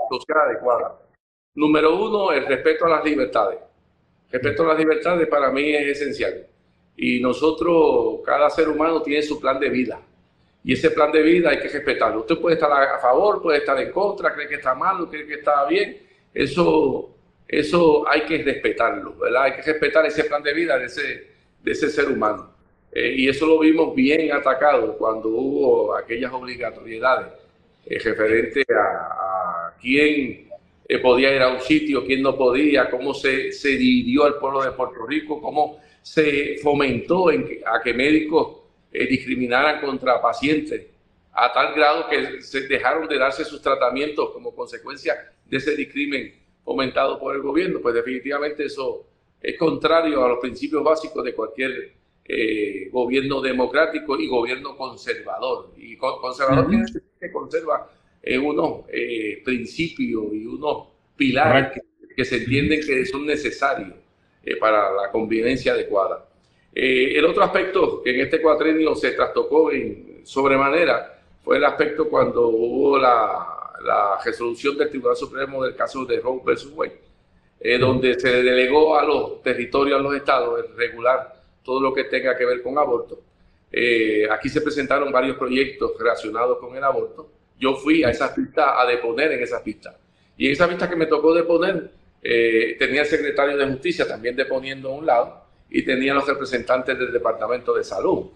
social 0.09 0.49
adecuada. 0.49 0.99
Número 1.53 1.95
uno, 1.95 2.33
el 2.33 2.45
respeto 2.45 2.87
a 2.87 2.89
las 2.89 3.05
libertades. 3.05 3.59
Respeto 4.29 4.63
a 4.63 4.67
las 4.73 4.79
libertades 4.79 5.29
para 5.29 5.49
mí 5.49 5.73
es 5.73 6.01
esencial. 6.01 6.45
Y 6.97 7.19
nosotros, 7.19 8.21
cada 8.25 8.49
ser 8.49 8.69
humano 8.69 9.01
tiene 9.01 9.21
su 9.21 9.39
plan 9.39 9.59
de 9.59 9.69
vida. 9.69 9.99
Y 10.63 10.73
ese 10.73 10.91
plan 10.91 11.11
de 11.11 11.21
vida 11.21 11.51
hay 11.51 11.59
que 11.59 11.67
respetarlo. 11.67 12.21
Usted 12.21 12.37
puede 12.37 12.55
estar 12.55 12.71
a 12.71 12.99
favor, 12.99 13.41
puede 13.41 13.59
estar 13.59 13.79
en 13.79 13.91
contra, 13.91 14.33
cree 14.33 14.47
que 14.47 14.55
está 14.55 14.73
mal, 14.73 15.07
cree 15.09 15.27
que 15.27 15.35
está 15.35 15.65
bien. 15.67 15.97
Eso, 16.33 17.15
eso 17.47 18.09
hay 18.09 18.21
que 18.21 18.41
respetarlo, 18.41 19.15
¿verdad? 19.15 19.43
Hay 19.43 19.51
que 19.53 19.61
respetar 19.61 20.05
ese 20.05 20.23
plan 20.23 20.41
de 20.41 20.53
vida 20.53 20.77
de 20.77 20.85
ese, 20.85 21.27
de 21.61 21.71
ese 21.71 21.89
ser 21.89 22.09
humano. 22.09 22.51
Eh, 22.91 23.13
y 23.17 23.29
eso 23.29 23.45
lo 23.45 23.59
vimos 23.59 23.93
bien 23.93 24.31
atacado 24.31 24.97
cuando 24.97 25.29
hubo 25.29 25.95
aquellas 25.95 26.31
obligatoriedades 26.31 27.33
eh, 27.85 27.99
referente 27.99 28.65
a, 28.73 29.67
a 29.69 29.77
quién 29.79 30.47
eh, 30.87 30.99
podía 30.99 31.35
ir 31.35 31.41
a 31.41 31.49
un 31.49 31.61
sitio, 31.61 32.05
quién 32.05 32.21
no 32.21 32.37
podía, 32.37 32.89
cómo 32.89 33.13
se, 33.13 33.51
se 33.51 33.69
dividió 33.69 34.27
el 34.27 34.35
pueblo 34.35 34.63
de 34.63 34.71
Puerto 34.71 35.05
Rico, 35.05 35.41
cómo 35.41 35.79
se 36.05 36.59
fomentó 36.61 37.31
en 37.31 37.61
a 37.65 37.81
que 37.81 37.91
médicos 37.91 38.57
eh, 38.91 39.07
discriminaran 39.07 39.81
contra 39.81 40.21
pacientes 40.21 40.85
a 41.33 41.51
tal 41.51 41.73
grado 41.73 42.07
que 42.07 42.43
se 42.43 42.67
dejaron 42.67 43.07
de 43.09 43.17
darse 43.17 43.43
sus 43.43 43.59
tratamientos 43.59 44.29
como 44.29 44.53
consecuencia 44.53 45.15
de 45.43 45.57
ese 45.57 45.75
discrimen 45.75 46.31
fomentado 46.63 47.17
por 47.19 47.35
el 47.35 47.41
gobierno. 47.41 47.79
Pues 47.81 47.95
definitivamente 47.95 48.65
eso 48.65 49.03
es 49.41 49.57
contrario 49.57 50.23
a 50.23 50.29
los 50.29 50.37
principios 50.37 50.83
básicos 50.83 51.25
de 51.25 51.33
cualquier 51.33 51.93
eh, 52.23 52.87
gobierno 52.91 53.41
democrático 53.41 54.19
y 54.19 54.27
gobierno 54.27 54.77
conservador. 54.77 55.73
Y 55.75 55.97
conservador 55.97 56.67
quiere 56.67 56.83
decir 56.83 57.03
que 57.19 57.31
conserva 57.31 57.89
unos 58.43 58.81
eh, 58.89 59.41
principios 59.43 60.25
y 60.33 60.45
unos 60.45 60.87
pilares 61.15 61.81
que, 62.15 62.25
se 62.25 62.37
entienden 62.37 62.81
que 62.85 63.07
son 63.07 63.25
necesarios 63.25 64.04
eh, 64.45 64.55
para 64.57 64.91
la 64.91 65.11
convivencia 65.11 65.73
adecuada. 65.73 66.25
Eh, 66.73 67.13
el 67.17 67.25
otro 67.25 67.43
aspecto 67.43 68.01
que 68.03 68.11
en 68.11 68.21
este 68.21 68.41
cuatrenio 68.41 68.95
se 68.95 69.11
trastocó 69.11 69.71
en 69.71 70.21
sobremanera 70.23 71.21
fue 71.43 71.57
el 71.57 71.65
aspecto 71.65 72.09
cuando 72.09 72.47
hubo 72.49 72.97
la, 72.97 73.73
la 73.83 74.19
resolución 74.23 74.77
del 74.77 74.89
Tribunal 74.89 75.15
Supremo 75.15 75.63
del 75.63 75.75
caso 75.75 76.05
de 76.05 76.19
Roe 76.19 76.41
vs. 76.43 76.71
Wade, 76.75 76.99
donde 77.79 78.19
se 78.19 78.43
delegó 78.43 78.97
a 78.97 79.05
los 79.05 79.41
territorios, 79.41 79.99
a 79.99 80.03
los 80.03 80.15
estados, 80.15 80.59
el 80.59 80.75
regular 80.75 81.33
todo 81.63 81.79
lo 81.79 81.93
que 81.93 82.05
tenga 82.05 82.35
que 82.35 82.45
ver 82.45 82.61
con 82.61 82.77
aborto. 82.77 83.19
aquí 84.31 84.49
se 84.49 84.61
presentaron 84.61 85.11
varios 85.11 85.37
proyectos 85.37 85.91
relacionados 85.97 86.57
con 86.57 86.75
el 86.75 86.83
aborto 86.83 87.29
yo 87.59 87.75
fui 87.75 88.03
a 88.03 88.09
esas 88.09 88.31
pistas 88.31 88.73
a 88.77 88.85
deponer 88.85 89.31
en 89.31 89.41
esas 89.41 89.61
pistas. 89.61 89.95
Y 90.37 90.47
en 90.47 90.53
esa 90.53 90.67
pista 90.67 90.89
que 90.89 90.95
me 90.95 91.05
tocó 91.05 91.33
deponer, 91.33 91.91
eh, 92.27 92.75
tenía 92.79 93.01
el 93.01 93.07
secretario 93.07 93.55
de 93.55 93.67
Justicia 93.67 94.07
también 94.07 94.35
deponiendo 94.35 94.89
a 94.89 94.95
un 94.95 95.05
lado 95.05 95.43
y 95.69 95.83
tenía 95.83 96.11
los 96.11 96.27
representantes 96.27 96.97
del 96.97 97.13
Departamento 97.13 97.71
de 97.75 97.83
Salud. 97.83 98.31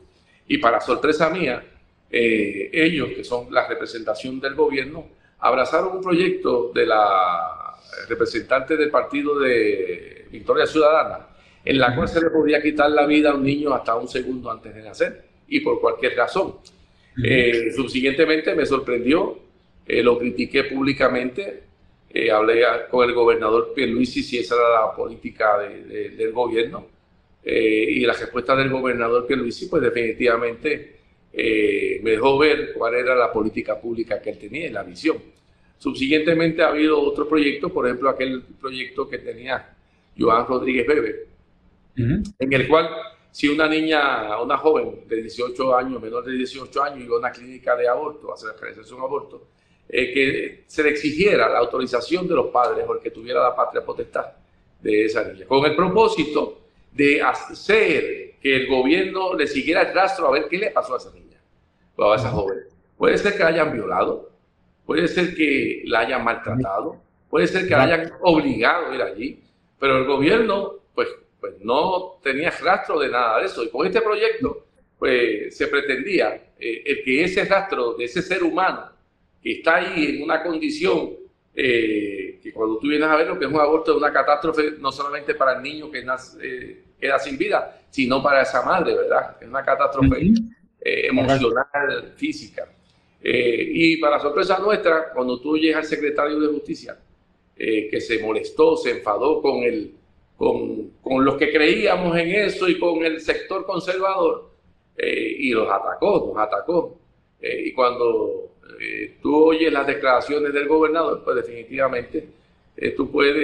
Y 0.48 0.60
para 0.60 0.80
sorpresa 0.80 1.32
mía, 1.32 1.64
eh, 2.12 2.70
ellos, 2.72 3.10
que 3.16 3.24
son 3.24 3.52
la 3.52 3.68
representación 3.68 4.40
del 4.40 4.54
gobierno, 4.54 5.08
abrazaron 5.40 5.98
un 5.98 6.04
proyecto 6.04 6.72
de 6.72 6.86
la 6.86 7.76
representante 8.08 8.78
del 8.78 8.92
partido 8.92 9.40
de 9.40 10.28
Victoria 10.30 10.68
Ciudadana, 10.68 11.26
en 11.66 11.80
la 11.80 11.96
cual 11.96 12.08
se 12.08 12.22
le 12.22 12.30
podía 12.30 12.62
quitar 12.62 12.92
la 12.92 13.08
vida 13.08 13.32
a 13.32 13.34
un 13.34 13.44
niño 13.44 13.74
hasta 13.74 13.96
un 13.96 14.08
segundo 14.08 14.52
antes 14.52 14.76
de 14.76 14.84
nacer 14.84 15.26
y 15.48 15.62
por 15.62 15.82
cualquier 15.82 16.16
razón. 16.16 16.58
Eh, 17.24 17.72
subsiguientemente 17.76 18.54
me 18.54 18.68
sorprendió, 18.68 19.40
eh, 19.88 20.04
lo 20.04 20.20
critiqué 20.20 20.66
públicamente, 20.66 21.69
eh, 22.10 22.32
hablé 22.32 22.64
con 22.90 23.08
el 23.08 23.16
gobernador 23.16 23.74
Pierluisi 23.74 24.24
si 24.24 24.40
esa 24.40 24.56
era 24.56 24.86
la 24.86 24.96
política 24.96 25.60
del 25.60 26.32
gobierno 26.32 26.88
y 27.44 28.02
la 28.02 28.14
respuesta 28.14 28.56
del 28.56 28.70
gobernador 28.70 29.26
Pierluisi 29.26 29.68
pues 29.68 29.82
definitivamente 29.82 30.98
me 31.32 32.12
dejó 32.12 32.38
ver 32.38 32.74
cuál 32.74 32.96
era 32.96 33.16
la 33.16 33.32
política 33.32 33.80
pública 33.80 34.22
que 34.22 34.32
él 34.32 34.38
tenía 34.38 34.68
y 34.68 34.72
la 34.72 34.84
visión. 34.84 35.18
Subsiguientemente 35.78 36.62
ha 36.62 36.68
habido 36.68 37.00
otros 37.00 37.28
proyectos, 37.28 37.72
por 37.72 37.86
ejemplo 37.86 38.10
aquel 38.10 38.44
proyecto 38.60 39.08
que 39.08 39.20
tenía 39.20 39.74
Joan 40.18 40.46
Rodríguez 40.46 40.86
Bebe, 40.86 41.28
en 41.96 42.54
el 42.54 42.68
cual 42.68 42.90
si 43.32 43.48
una 43.48 43.68
niña, 43.68 44.42
una 44.42 44.58
joven 44.58 45.08
de 45.08 45.22
18 45.22 45.76
años, 45.76 46.02
menor 46.02 46.26
de 46.26 46.34
18 46.34 46.84
años, 46.84 47.06
iba 47.06 47.16
a 47.16 47.20
una 47.20 47.32
clínica 47.32 47.76
de 47.76 47.88
aborto, 47.88 48.32
a 48.32 48.34
hacer 48.34 48.52
un 48.94 49.02
aborto, 49.02 49.48
eh, 49.90 50.14
que 50.14 50.64
se 50.68 50.84
le 50.84 50.90
exigiera 50.90 51.50
la 51.50 51.60
autorización 51.60 52.28
de 52.28 52.36
los 52.36 52.48
padres 52.48 52.86
o 52.88 52.94
el 52.94 53.00
que 53.00 53.12
tuviera 53.12 53.42
la 53.42 53.56
patria 53.56 53.84
potestad 53.84 54.26
de 54.80 55.06
esa 55.06 55.24
niña, 55.24 55.46
con 55.48 55.66
el 55.66 55.76
propósito 55.76 56.60
de 56.92 57.22
hacer 57.22 58.36
que 58.42 58.56
el 58.56 58.68
gobierno 58.68 59.34
le 59.34 59.48
siguiera 59.48 59.82
el 59.82 59.94
rastro 59.94 60.28
a 60.28 60.32
ver 60.32 60.48
qué 60.48 60.58
le 60.58 60.72
pasó 60.72 60.94
a 60.94 60.98
esa 60.98 61.12
niña 61.12 61.38
o 61.96 62.12
a 62.12 62.16
esa 62.16 62.30
joven. 62.30 62.60
Puede 62.98 63.18
ser 63.18 63.34
que 63.34 63.40
la 63.40 63.48
hayan 63.48 63.74
violado, 63.74 64.30
puede 64.86 65.08
ser 65.08 65.36
que 65.36 65.82
la 65.86 66.00
hayan 66.02 66.24
maltratado, 66.24 66.98
puede 67.30 67.48
ser 67.48 67.68
que 67.68 67.72
la 67.72 67.84
hayan 67.84 68.12
obligado 68.22 68.92
a 68.92 68.96
ir 68.96 69.02
allí, 69.02 69.44
pero 69.80 69.98
el 69.98 70.06
gobierno, 70.06 70.76
pues 70.94 71.10
pues 71.40 71.54
no 71.62 72.20
tenía 72.22 72.52
rastro 72.52 73.00
de 73.00 73.10
nada 73.10 73.40
de 73.40 73.46
eso. 73.46 73.64
Y 73.64 73.70
con 73.70 73.88
este 73.88 74.02
proyecto, 74.02 74.66
pues 74.98 75.56
se 75.56 75.68
pretendía 75.68 76.36
eh, 76.60 76.84
el 76.86 77.04
que 77.04 77.24
ese 77.24 77.46
rastro 77.46 77.94
de 77.94 78.06
ese 78.06 78.22
ser 78.22 78.44
humano 78.44 78.89
que 79.42 79.54
está 79.54 79.78
ahí 79.78 80.16
en 80.16 80.24
una 80.24 80.44
condición 80.44 81.12
eh, 81.56 82.40
que 82.42 82.54
cuando 82.54 82.78
tú 82.78 82.88
vienes 82.88 83.08
a 83.08 83.16
ver 83.16 83.28
lo 83.28 83.38
que 83.40 83.46
es 83.46 83.52
un 83.52 83.60
aborto 83.60 83.92
es 83.92 83.98
una 83.98 84.14
catástrofe 84.14 84.76
no 84.80 84.92
solamente 84.92 85.36
para 85.36 85.58
el 85.58 85.64
niño 85.64 85.92
que 85.92 86.04
nace, 86.04 86.38
eh, 86.42 86.84
queda 87.00 87.20
sin 87.20 87.38
vida, 87.38 87.82
sino 87.90 88.22
para 88.22 88.44
esa 88.44 88.62
madre, 88.64 88.96
¿verdad? 88.96 89.38
Es 89.42 89.48
una 89.48 89.64
catástrofe 89.64 90.34
emocional, 90.82 92.14
física. 92.16 92.68
y 93.22 93.98
para 93.98 94.20
sorpresa 94.20 94.60
nuestra, 94.60 95.12
cuando 95.14 95.40
tú 95.40 95.58
llegas 95.58 95.84
al 95.84 95.90
secretario 95.90 96.40
de 96.40 96.48
Justicia, 96.48 96.98
que 97.56 98.02
se 98.02 98.20
molestó, 98.20 98.78
se 98.78 98.92
enfadó 98.92 99.42
con 99.42 99.64
el 99.64 99.94
con, 100.40 100.92
con, 101.02 101.26
los 101.26 101.36
que 101.36 101.52
creíamos 101.52 102.18
en 102.18 102.30
eso 102.30 102.70
y 102.70 102.80
con 102.80 103.04
el 103.04 103.20
sector 103.20 103.66
conservador, 103.66 104.50
eh, 104.96 105.36
y 105.38 105.52
los 105.52 105.70
atacó, 105.70 106.32
nos 106.34 106.42
atacó. 106.42 106.98
Eh, 107.42 107.64
y 107.68 107.74
cuando 107.74 108.56
eh, 108.80 109.18
tú 109.22 109.36
oyes 109.36 109.72
las 109.72 109.88
declaraciones 109.88 110.54
del 110.54 110.68
gobernador, 110.68 111.22
pues 111.24 111.38
definitivamente 111.38 112.28
tú 112.96 113.12
puedes 113.12 113.36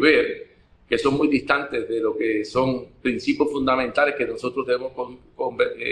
ver 0.00 0.46
que 0.88 0.98
son 0.98 1.14
muy 1.14 1.28
distantes 1.28 1.88
de 1.88 2.00
lo 2.00 2.16
que 2.16 2.44
son 2.44 2.86
principios 3.02 3.50
fundamentales 3.50 4.14
que 4.14 4.24
nosotros 4.24 4.66
debemos 4.66 4.92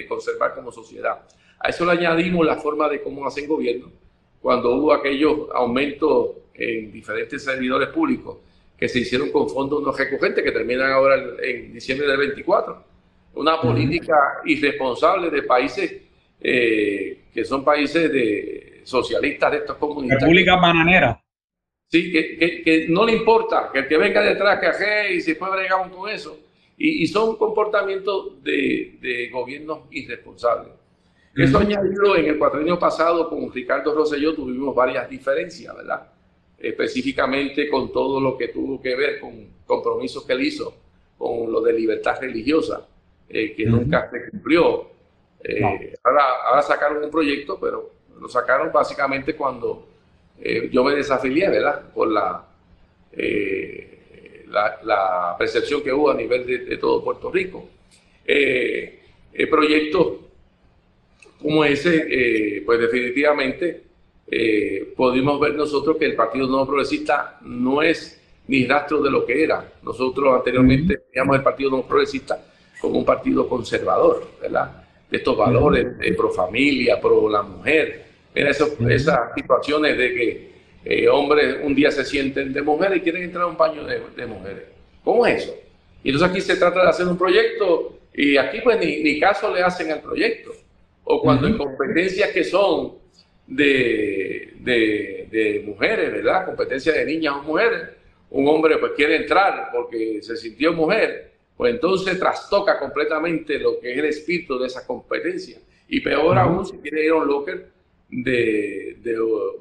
conservar 0.09 0.55
como 0.55 0.71
sociedad. 0.71 1.21
A 1.59 1.69
eso 1.69 1.85
le 1.85 1.93
añadimos 1.93 2.47
la 2.47 2.57
forma 2.57 2.89
de 2.89 3.03
cómo 3.03 3.27
hacen 3.27 3.47
gobierno, 3.47 3.91
cuando 4.41 4.75
hubo 4.75 4.93
aquellos 4.93 5.49
aumentos 5.53 6.31
en 6.55 6.93
diferentes 6.93 7.43
servidores 7.43 7.89
públicos 7.89 8.39
que 8.77 8.89
se 8.89 9.01
hicieron 9.01 9.31
con 9.31 9.49
fondos 9.49 9.83
no 9.83 9.93
recogentes 9.93 10.45
que 10.45 10.53
terminan 10.53 10.93
ahora 10.93 11.17
en 11.43 11.73
diciembre 11.73 12.07
del 12.07 12.19
24. 12.19 12.85
Una 13.35 13.61
política 13.61 14.41
irresponsable 14.45 15.31
de 15.31 15.43
países 15.43 15.93
eh, 16.47 17.25
que 17.33 17.45
son 17.45 17.65
países 17.65 18.13
de, 18.13 18.83
socialistas 18.85 19.51
de 19.51 19.57
estos 19.59 19.77
comunistas. 19.79 20.21
República 20.21 20.57
bananera. 20.57 21.21
Sí, 21.91 22.13
que, 22.13 22.87
no 22.89 23.07
le 23.07 23.13
importa, 23.13 23.71
que 23.73 23.79
el 23.81 23.89
que 23.89 23.97
venga 23.97 24.21
detrás, 24.21 24.61
que 24.61 24.67
aje 24.67 25.15
y 25.15 25.21
se 25.23 25.37
puede 25.37 25.57
bregar 25.57 25.91
con 25.91 26.09
eso. 26.11 26.39
Y, 26.77 27.07
son 27.07 27.37
comportamientos 27.37 28.43
de, 28.43 28.99
de 29.01 29.29
gobiernos 29.31 29.81
irresponsables. 29.91 30.73
Eso 31.35 31.59
añadido 31.59 32.17
en 32.17 32.27
el 32.27 32.39
cuatrienio 32.39 32.79
pasado 32.79 33.29
con 33.29 33.53
Ricardo 33.53 33.95
Rosselló 33.95 34.35
tuvimos 34.35 34.75
varias 34.75 35.09
diferencias, 35.09 35.75
¿verdad? 35.75 36.09
Específicamente 36.59 37.69
con 37.69 37.91
todo 37.93 38.21
lo 38.21 38.37
que 38.37 38.49
tuvo 38.49 38.81
que 38.81 38.95
ver 38.95 39.19
con 39.19 39.49
compromisos 39.67 40.25
que 40.25 40.33
él 40.35 40.43
hizo 40.43 40.77
con 41.17 41.51
lo 41.51 41.61
de 41.61 41.73
libertad 41.73 42.21
religiosa, 42.21 42.87
eh, 43.29 43.55
que 43.55 43.65
nunca 43.65 44.11
se 44.11 44.31
cumplió. 44.31 44.94
Eh, 45.45 45.95
ahora, 46.03 46.25
ahora 46.47 46.63
sacaron 46.63 47.05
un 47.05 47.11
proyecto, 47.11 47.59
pero 47.61 47.91
lo 48.19 48.29
sacaron 48.29 48.73
básicamente 48.73 49.37
cuando 49.37 49.87
eh, 50.41 50.71
yo 50.73 50.83
me 50.83 50.95
desafilié, 50.95 51.51
¿verdad? 51.51 51.83
Por 51.93 52.09
la, 52.11 52.47
la, 54.83 55.37
percepción 55.39 55.83
que 55.83 55.93
hubo 55.93 56.11
a 56.11 56.15
nivel 56.15 56.47
de, 56.47 56.77
todo 56.79 57.05
Puerto 57.05 57.31
Rico. 57.31 57.69
el 58.25 59.49
proyecto 59.51 60.21
como 61.41 61.65
ese, 61.65 62.63
pues 62.65 62.81
definitivamente 62.81 63.83
pudimos 64.97 65.39
ver 65.39 65.55
nosotros 65.55 65.99
que 65.99 66.07
el 66.07 66.15
Partido 66.15 66.47
No 66.47 66.67
Progresista 66.67 67.39
no 67.43 67.83
es 67.83 68.21
ni 68.47 68.67
rastro 68.67 69.03
de 69.03 69.11
lo 69.11 69.27
que 69.27 69.45
era. 69.45 69.73
Nosotros 69.83 70.35
anteriormente 70.35 70.99
teníamos 71.13 71.37
el 71.37 71.43
Partido 71.43 71.71
No 71.71 71.83
Progresista 71.83 72.41
como 72.81 72.99
un 72.99 73.05
partido 73.05 73.49
conservador, 73.49 74.27
¿verdad? 74.41 74.84
De 75.15 75.19
estos 75.19 75.37
valores 75.37 75.87
pro 76.17 76.29
familia, 76.31 77.01
pro 77.01 77.31
la 77.31 77.43
mujer. 77.43 78.03
Mira, 78.35 78.51
esas 78.51 78.73
situaciones 79.37 79.97
de 79.97 80.13
que 80.13 80.51
eh, 80.85 81.09
hombres 81.09 81.59
un 81.63 81.73
día 81.73 81.93
se 81.93 82.05
sienten 82.05 82.53
de 82.53 82.61
mujeres 82.63 82.99
y 82.99 83.01
quieren 83.01 83.23
entrar 83.23 83.45
a 83.45 83.47
un 83.47 83.57
baño 83.57 83.85
de, 83.85 84.27
mujeres. 84.27 84.65
¿Cómo 85.05 85.25
es 85.25 85.45
eso? 85.45 85.55
Y 86.03 86.09
entonces 86.09 86.31
aquí 86.31 86.41
se 86.41 86.57
trata 86.57 86.83
de 86.83 86.89
hacer 86.89 87.07
un 87.07 87.17
proyecto 87.17 87.97
y 88.13 88.37
aquí 88.37 88.59
pues 88.61 88.81
ni, 88.81 89.21
caso 89.21 89.55
le 89.55 89.63
hacen 89.63 89.93
al 89.93 90.01
proyecto. 90.01 90.51
O 91.05 91.23
cuando 91.23 91.47
en 91.47 91.59
competencias 91.59 92.31
que 92.31 92.43
son 92.43 92.95
de, 93.47 94.53
de, 94.59 95.29
de 95.31 95.63
mujeres, 95.65 96.11
¿verdad? 96.11 96.47
Competencias 96.47 96.97
de 96.97 97.05
niñas 97.05 97.35
o 97.39 97.43
mujeres, 97.45 97.83
un 98.31 98.49
hombre 98.49 98.79
pues 98.79 98.95
quiere 98.97 99.15
entrar 99.15 99.69
porque 99.73 100.21
se 100.23 100.37
sintió 100.37 100.73
mujer, 100.73 101.34
pues 101.57 101.75
entonces 101.75 102.19
trastoca 102.19 102.79
completamente 102.79 103.59
lo 103.59 103.79
que 103.79 103.93
es 103.93 103.99
el 103.99 104.05
espíritu 104.07 104.59
de 104.59 104.67
esa 104.67 104.87
competencia. 104.87 105.59
Y 105.89 106.01
peor 106.01 106.37
aún 106.39 106.67
si 106.67 106.79
quiere 106.79 107.05
ir 107.05 107.13
a 107.13 107.17
un 107.17 107.27
locker 107.29 107.69
de, 108.09 108.97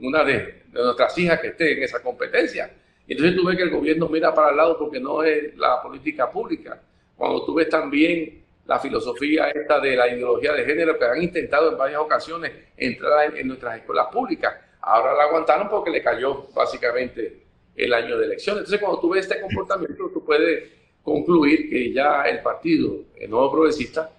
una 0.02 0.24
de, 0.24 0.64
nuestras 0.72 1.18
hijas 1.18 1.40
que 1.40 1.48
esté 1.48 1.74
en 1.74 1.84
esa 1.84 2.02
competencia. 2.02 2.72
Entonces 3.08 3.36
tú 3.36 3.46
ves 3.46 3.58
que 3.58 3.64
el 3.64 3.70
gobierno 3.70 4.08
mira 4.08 4.34
para 4.34 4.52
el 4.52 4.58
lado 4.58 4.78
porque 4.78 5.00
no 5.00 5.24
es 5.24 5.56
la 5.58 5.82
política 5.82 6.32
pública. 6.32 6.82
Cuando 7.16 7.46
tú 7.46 7.54
ves 7.54 7.70
también 7.70 8.44
la 8.66 8.80
filosofía 8.80 9.50
esta 9.50 9.80
de 9.80 9.96
la 9.96 10.08
ideología 10.08 10.54
de 10.54 10.66
género 10.66 10.98
que 10.98 11.06
han 11.06 11.22
intentado 11.22 11.72
en 11.72 11.78
varias 11.78 12.00
ocasiones 12.00 12.52
entrar 12.78 13.38
en 13.38 13.48
nuestras 13.48 13.78
escuelas 13.78 14.08
públicas, 14.08 14.56
ahora 14.82 15.14
la 15.14 15.24
aguantaron 15.24 15.70
porque 15.70 15.92
le 15.92 16.02
cayó 16.02 16.48
básicamente 16.56 17.44
el 17.76 17.94
año 17.94 18.18
de 18.18 18.26
elecciones. 18.26 18.62
Entonces, 18.62 18.80
cuando 18.80 19.00
tú 19.00 19.10
ves 19.10 19.28
este 19.28 19.42
comportamiento, 19.42 20.10
tú 20.14 20.24
puedes 20.24 20.72
concluir 21.04 21.70
que 21.70 21.92
ya 21.92 22.24
el 22.24 22.42
partido, 22.42 22.96
el 23.20 23.30
nuevo 23.30 23.52
progresista, 23.52 24.12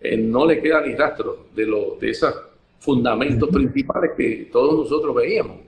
eh, 0.00 0.16
no 0.16 0.44
le 0.44 0.60
queda 0.60 0.80
ni 0.80 0.94
rastro 0.94 1.46
de, 1.54 1.66
lo, 1.66 1.96
de 2.00 2.10
esos 2.10 2.34
fundamentos 2.80 3.48
principales 3.48 4.12
que 4.16 4.48
todos 4.50 4.74
nosotros 4.74 5.14
veíamos. 5.14 5.58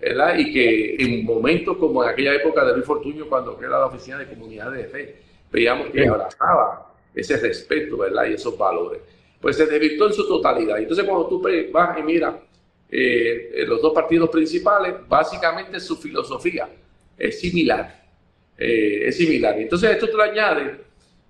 ¿verdad? 0.00 0.38
Y 0.38 0.52
que 0.52 0.96
en 0.98 1.24
momentos 1.24 1.76
como 1.76 2.02
en 2.02 2.10
aquella 2.10 2.34
época 2.34 2.64
de 2.64 2.72
Luis 2.72 2.86
Fortuño, 2.86 3.26
cuando 3.28 3.58
era 3.60 3.80
la 3.80 3.86
oficina 3.86 4.18
de 4.18 4.28
comunidades 4.28 4.78
de 4.78 4.88
fe, 4.88 5.16
veíamos 5.52 5.90
que 5.90 6.06
abrazaba 6.06 6.90
ese 7.14 7.36
respeto 7.36 7.98
¿verdad? 7.98 8.26
y 8.26 8.34
esos 8.34 8.56
valores. 8.56 9.00
Pues 9.40 9.56
se 9.56 9.66
desvirtó 9.66 10.06
en 10.06 10.12
su 10.14 10.26
totalidad. 10.26 10.78
Entonces, 10.78 11.04
cuando 11.04 11.26
tú 11.26 11.42
vas 11.72 11.98
y 11.98 12.02
miras 12.02 12.34
eh, 12.90 13.64
los 13.66 13.82
dos 13.82 13.92
partidos 13.92 14.30
principales, 14.30 14.94
básicamente 15.08 15.78
su 15.80 15.96
filosofía 15.96 16.68
es 17.18 17.40
similar. 17.40 17.99
Eh, 18.62 19.08
es 19.08 19.16
similar. 19.16 19.58
Entonces, 19.58 19.90
esto 19.92 20.06
te 20.06 20.12
lo 20.18 20.22
añade 20.22 20.72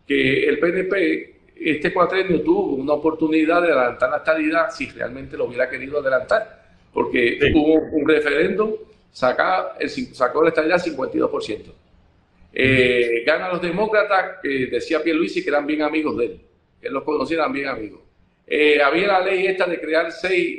que 0.05 0.49
el 0.49 0.59
PNP, 0.59 1.35
este 1.55 1.93
cuatrenio, 1.93 2.43
tuvo 2.43 2.74
una 2.74 2.95
oportunidad 2.95 3.62
de 3.62 3.68
adelantar 3.68 4.11
la 4.11 4.16
estabilidad 4.16 4.70
si 4.72 4.89
realmente 4.89 5.37
lo 5.37 5.45
hubiera 5.45 5.70
querido 5.70 6.01
adelantar, 6.01 6.61
porque 6.93 7.39
hubo 7.55 7.74
un 7.74 8.09
referéndum, 8.09 8.74
saca 9.12 9.76
el, 9.78 9.89
sacó 9.89 10.43
la 10.43 10.49
estabilidad 10.49 10.85
52%. 10.85 11.72
Eh, 12.53 13.22
gana 13.24 13.49
los 13.49 13.62
demócratas, 13.62 14.39
que 14.43 14.66
decía 14.66 15.01
Pierluisi 15.01 15.45
que 15.45 15.51
eran 15.51 15.68
bien 15.68 15.83
amigos 15.83 16.16
de 16.16 16.24
él, 16.24 16.41
que 16.81 16.89
él 16.89 16.95
los 16.95 17.05
conocía, 17.05 17.37
eran 17.37 17.53
bien 17.53 17.68
amigos. 17.68 18.01
Eh, 18.45 18.83
había 18.83 19.07
la 19.07 19.20
ley 19.20 19.47
esta 19.47 19.66
de 19.66 19.81
crear 19.81 20.11
seis 20.11 20.59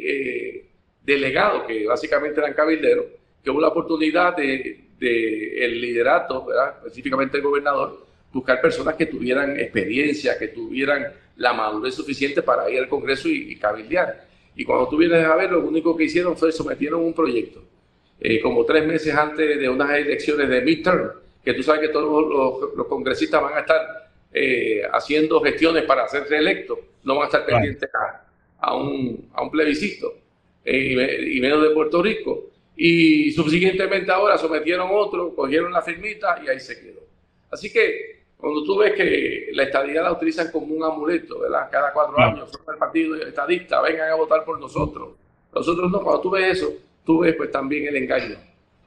delegados, 1.04 1.64
que 1.68 1.86
básicamente 1.86 2.40
eran 2.40 2.54
cabilderos, 2.54 3.08
que 3.44 3.50
hubo 3.50 3.60
la 3.60 3.68
oportunidad 3.68 4.38
de 4.38 4.91
del 5.02 5.82
liderato, 5.82 6.48
específicamente 6.78 7.38
el 7.38 7.44
gobernador, 7.44 8.06
buscar 8.32 8.62
personas 8.62 8.96
que 8.96 9.08
tuvieran 9.08 9.60
experiencia, 9.60 10.38
que 10.38 10.50
tuvieran 10.50 11.08
la 11.38 11.54
madurez 11.54 11.96
suficiente 11.96 12.44
para 12.44 12.70
ir 12.70 12.80
al 12.80 12.88
Congreso 12.88 13.28
y, 13.28 13.56
cabildear. 13.56 14.28
Y 14.56 14.64
cuando 14.64 14.88
tú 14.88 14.98
vienes 14.98 15.26
a 15.26 15.36
ver, 15.36 15.52
lo 15.52 15.62
único 15.62 15.98
que 15.98 16.04
hicieron 16.04 16.38
fue 16.38 16.52
sometieron 16.52 17.02
un 17.02 17.14
proyecto, 17.14 17.64
eh, 18.20 18.40
como 18.42 18.64
tres 18.64 18.86
meses 18.86 19.16
antes 19.16 19.60
de 19.60 19.68
unas 19.68 19.90
elecciones 19.98 20.48
de 20.48 20.62
midterm, 20.62 21.12
que 21.44 21.54
tú 21.56 21.64
sabes 21.64 21.82
que 21.82 21.90
todos 21.90 22.70
los, 22.76 22.88
congresistas 22.88 23.42
van 23.42 23.56
a 23.56 23.62
estar 23.62 24.12
eh, 24.32 24.84
haciendo 24.94 25.42
gestiones 25.42 25.84
para 25.86 26.08
ser 26.08 26.28
reelectos, 26.30 26.78
no 27.04 27.16
van 27.16 27.24
a 27.24 27.26
estar 27.26 27.46
pendientes 27.46 27.90
a, 28.60 28.76
un, 28.76 29.30
a 29.34 29.42
un 29.42 29.50
plebiscito, 29.50 30.14
eh, 30.64 31.32
y 31.32 31.42
menos 31.42 31.64
de 31.64 31.72
Puerto 31.72 32.04
Rico. 32.04 32.51
Y 32.76 33.32
subsiguientemente 33.32 34.12
ahora 34.12 34.38
sometieron 34.38 34.90
otro, 34.92 35.36
cogieron 35.36 35.72
la 35.72 35.82
firmita 35.82 36.42
y 36.44 36.50
ahí 36.50 36.60
se 36.60 36.80
quedó. 36.80 37.02
Así 37.52 37.72
que 37.72 38.22
cuando 38.38 38.64
tú 38.64 38.78
ves 38.80 38.94
que 38.94 39.50
la 39.54 39.64
estadidad 39.64 40.04
la 40.04 40.14
utilizan 40.14 40.50
como 40.52 40.74
un 40.74 40.84
amuleto, 40.84 41.40
¿verdad? 41.40 41.70
Cada 41.72 41.94
cuatro 41.94 42.20
años, 42.20 42.50
son 42.50 42.62
el 42.74 42.80
partido 42.80 43.16
estadista, 43.16 43.82
vengan 43.82 44.10
a 44.10 44.16
votar 44.16 44.44
por 44.44 44.60
nosotros. 44.60 45.10
Nosotros 45.54 45.92
no, 45.92 46.02
cuando 46.02 46.22
tú 46.22 46.32
ves 46.32 46.58
eso, 46.58 46.74
tú 47.06 47.20
ves 47.20 47.36
pues 47.36 47.52
también 47.52 47.88
el 47.88 47.98
engaño 47.98 48.38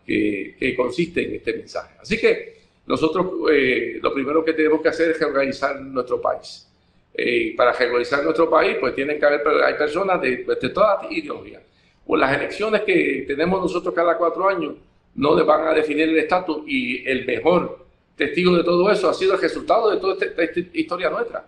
que, 0.05 0.74
consiste 0.76 1.24
en 1.24 1.35
este 1.37 1.53
mensaje. 1.53 1.95
Así 2.01 2.18
que 2.18 2.55
nosotros 2.87 3.26
eh, 3.53 3.99
lo 4.03 4.12
primero 4.12 4.45
que 4.45 4.55
tenemos 4.55 4.82
que 4.82 4.89
hacer 4.89 5.11
es 5.11 5.20
reorganizar 5.20 5.80
nuestro 5.80 6.20
país. 6.20 6.68
Eh, 7.14 7.55
para 7.57 7.72
reorganizar 7.72 8.24
nuestro 8.24 8.51
país, 8.51 8.76
pues 8.80 8.95
tienen 8.95 9.20
que 9.20 9.26
haber 9.26 9.47
hay 9.62 9.74
personas 9.74 10.20
de, 10.20 10.39
de 10.39 10.68
todas 10.70 11.11
ideologías 11.12 11.62
pues 12.07 12.20
las 12.20 12.36
elecciones 12.36 12.82
que 12.82 13.24
tenemos 13.26 13.61
nosotros 13.61 13.94
cada 13.94 14.16
cuatro 14.16 14.48
años 14.48 14.74
no 15.14 15.36
le 15.36 15.42
van 15.42 15.68
a 15.68 15.72
definir 15.72 16.09
el 16.09 16.18
estatus 16.18 16.62
y 16.66 17.09
el 17.09 17.24
mejor 17.24 17.84
testigo 18.16 18.57
de 18.57 18.64
todo 18.64 18.90
eso 18.90 19.09
ha 19.09 19.14
sido 19.14 19.34
el 19.34 19.40
resultado 19.40 19.90
de 19.90 19.98
toda 19.98 20.14
esta, 20.24 20.61
historia 20.72 21.11
nuestra. 21.11 21.46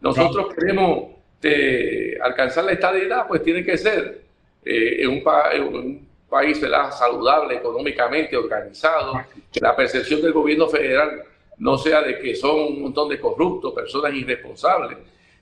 Nosotros 0.00 0.54
queremos 0.54 1.10
eh, 1.42 2.18
alcanzar 2.20 2.64
la 2.64 2.72
estabilidad, 2.72 3.26
pues 3.28 3.42
tiene 3.42 3.64
que 3.64 3.76
ser 3.78 4.22
eh, 4.64 5.02
en, 5.02 5.10
un 5.10 6.06
país 6.28 6.58
saludable 6.58 7.56
económicamente, 7.56 8.36
organizado, 8.36 9.20
que 9.52 9.60
la 9.60 9.76
percepción 9.76 10.20
del 10.20 10.32
gobierno 10.32 10.66
federal 10.68 11.22
no 11.58 11.78
sea 11.78 12.02
de 12.02 12.18
que 12.18 12.34
son 12.34 12.58
un 12.60 12.82
montón 12.82 13.08
de 13.08 13.18
corruptos, 13.20 13.72
personas 13.72 14.12
irresponsables, 14.12 14.98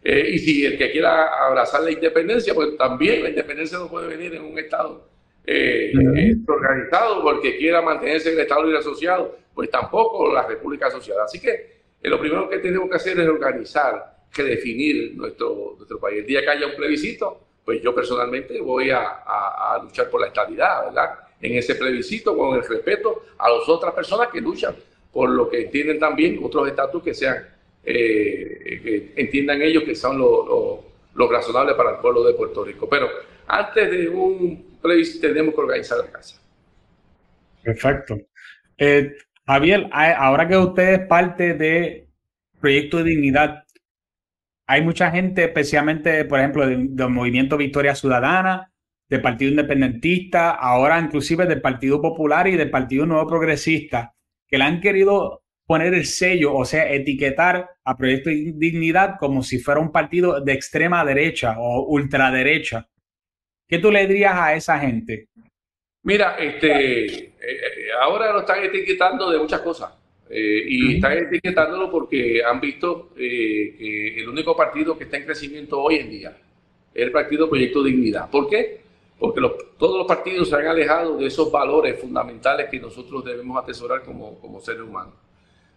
eh, 0.07 0.33
y 0.35 0.39
si 0.39 0.67
el 0.67 0.77
que 0.77 0.91
quiera 0.91 1.47
abrazar 1.47 1.83
la 1.83 1.91
independencia, 1.91 2.53
pues 2.53 2.77
también 2.77 3.23
la 3.23 3.31
independencia 3.31 3.79
no 3.79 3.89
puede 3.89 4.07
venir 4.07 4.35
en 4.35 4.45
un 4.45 4.59
Estado 4.59 5.09
eh, 5.47 5.93
eh, 5.95 6.37
organizado 6.47 7.23
porque 7.23 7.57
quiera 7.57 7.81
mantenerse 7.81 8.29
en 8.29 8.35
el 8.35 8.43
Estado 8.43 8.65
libre 8.65 8.81
asociado, 8.81 9.39
pues 9.55 9.71
tampoco 9.71 10.31
la 10.31 10.47
República 10.47 10.89
Asociada. 10.89 11.25
Así 11.25 11.41
que 11.41 11.85
lo 12.03 12.21
primero 12.21 12.51
que 12.51 12.59
tenemos 12.59 12.91
que 12.91 12.97
hacer 12.97 13.19
es 13.19 13.27
organizar, 13.27 14.19
que 14.31 14.43
definir 14.43 15.17
nuestro, 15.17 15.75
nuestro 15.79 15.99
país. 15.99 16.19
El 16.19 16.27
día 16.27 16.43
que 16.43 16.51
haya 16.51 16.67
un 16.67 16.77
plebiscito, 16.77 17.41
pues 17.65 17.81
yo 17.81 17.95
personalmente 17.95 18.61
voy 18.61 18.91
a, 18.91 19.23
a 19.25 19.81
luchar 19.83 20.11
por 20.11 20.21
la 20.21 20.27
estabilidad, 20.27 20.85
¿verdad? 20.85 21.19
En 21.41 21.57
ese 21.57 21.77
plebiscito, 21.77 22.37
con 22.37 22.57
el 22.57 22.63
respeto 22.63 23.23
a 23.39 23.49
las 23.49 23.67
otras 23.67 23.95
personas 23.95 24.29
que 24.29 24.43
luchan 24.43 24.75
por 25.15 25.31
lo 25.31 25.49
que 25.49 25.63
entienden 25.63 25.99
también 25.99 26.41
otros 26.43 26.69
estatus 26.69 27.03
que 27.03 27.15
sean 27.15 27.54
eh, 27.85 28.80
que 28.82 29.12
entiendan 29.16 29.62
ellos 29.62 29.85
que 29.85 29.95
son 29.95 30.18
lo, 30.18 30.85
lo, 31.14 31.30
razonable 31.30 31.74
para 31.74 31.93
el 31.93 31.97
pueblo 31.99 32.24
de 32.24 32.35
Puerto 32.35 32.64
Rico. 32.64 32.89
Pero 32.89 33.09
antes 33.47 33.91
de 33.91 34.09
un 34.09 34.78
plebiscito 34.80 35.28
tenemos 35.28 35.55
que 35.55 35.61
organizar 35.61 35.99
la 35.99 36.11
casa. 36.11 36.41
Perfecto. 37.62 38.18
Eh, 38.76 39.14
Javier, 39.47 39.89
ahora 39.93 40.49
que 40.49 40.57
usted 40.57 41.01
es 41.01 41.07
parte 41.07 41.55
de 41.55 42.09
Proyecto 42.61 42.99
de 42.99 43.05
Dignidad, 43.05 43.64
hay 44.66 44.82
mucha 44.82 45.11
gente, 45.11 45.45
especialmente, 45.45 46.24
por 46.24 46.39
ejemplo, 46.39 46.66
del, 46.66 47.11
movimiento 47.11 47.57
Victoria 47.57 47.95
Ciudadana, 47.95 48.72
del 49.09 49.20
Partido 49.20 49.51
Independentista, 49.51 50.53
ahora 50.53 50.99
inclusive 50.99 51.47
del 51.47 51.61
Partido 51.61 52.01
Popular 52.01 52.49
y 52.49 52.57
del 52.57 52.70
Partido 52.70 53.05
Nuevo 53.05 53.26
Progresista, 53.26 54.14
que 54.47 54.57
le 54.57 54.64
han 54.64 54.80
querido 54.80 55.43
poner 55.67 55.95
el 55.95 56.05
sello, 56.07 56.55
o 56.55 56.65
sea, 56.65 56.91
etiquetar 56.93 57.71
a 57.85 57.97
Proyecto 57.97 58.31
Dignidad 58.31 59.17
como 59.19 59.43
si 59.43 59.59
fuera 59.59 59.81
un 59.81 59.93
partido 59.93 60.41
de 60.41 60.53
extrema 60.53 61.05
derecha 61.05 61.57
o 61.59 61.87
ultraderecha. 61.87 62.89
¿Qué 63.67 63.79
tú 63.79 63.91
le 63.91 64.07
dirías 64.07 64.35
a 64.35 64.55
esa 64.55 64.79
gente? 64.79 65.29
Mira, 66.03 66.37
este, 66.37 67.07
eh, 67.07 67.33
ahora 68.03 68.33
lo 68.33 68.41
están 68.41 68.62
etiquetando 68.62 69.31
de 69.31 69.39
muchas 69.39 69.61
cosas. 69.61 69.93
Eh, 70.29 70.65
y 70.67 70.97
están 70.97 71.12
etiquetándolo 71.12 71.91
porque 71.91 72.43
han 72.43 72.61
visto 72.61 73.12
eh, 73.17 73.75
que 73.79 74.21
el 74.21 74.29
único 74.29 74.57
partido 74.57 74.97
que 74.97 75.05
está 75.05 75.19
en 75.19 75.25
crecimiento 75.25 75.81
hoy 75.81 75.97
en 75.97 76.11
día 76.11 76.37
es 76.95 77.03
el 77.03 77.12
Partido 77.12 77.49
Proyecto 77.49 77.83
Dignidad. 77.83 78.31
¿Por 78.31 78.49
qué? 78.49 78.81
Porque 79.19 79.41
todos 79.79 79.99
los 79.99 80.07
partidos 80.07 80.49
se 80.49 80.57
han 80.57 80.67
alejado 80.67 81.17
de 81.19 81.27
esos 81.27 81.51
valores 81.51 82.01
fundamentales 82.01 82.69
que 82.71 82.81
nosotros 82.81 83.25
debemos 83.25 83.62
atesorar 83.62 84.03
como, 84.03 84.39
como 84.41 84.61
seres 84.61 84.83
humanos. 84.83 85.15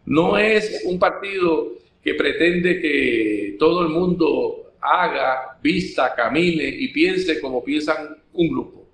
No 0.08 0.38
es 0.38 0.84
un 0.86 0.98
partido 0.98 1.74
que 2.02 2.14
pretende 2.14 2.80
que 2.80 3.58
todo 3.60 3.82
el 3.82 3.90
mundo 3.90 4.72
haga, 4.80 5.60
vista, 5.62 6.16
camine 6.16 6.64
y 6.66 6.88
piense 6.94 7.42
como 7.42 7.62
piensan 7.62 8.16
un 8.32 8.48
grupo. 8.48 8.88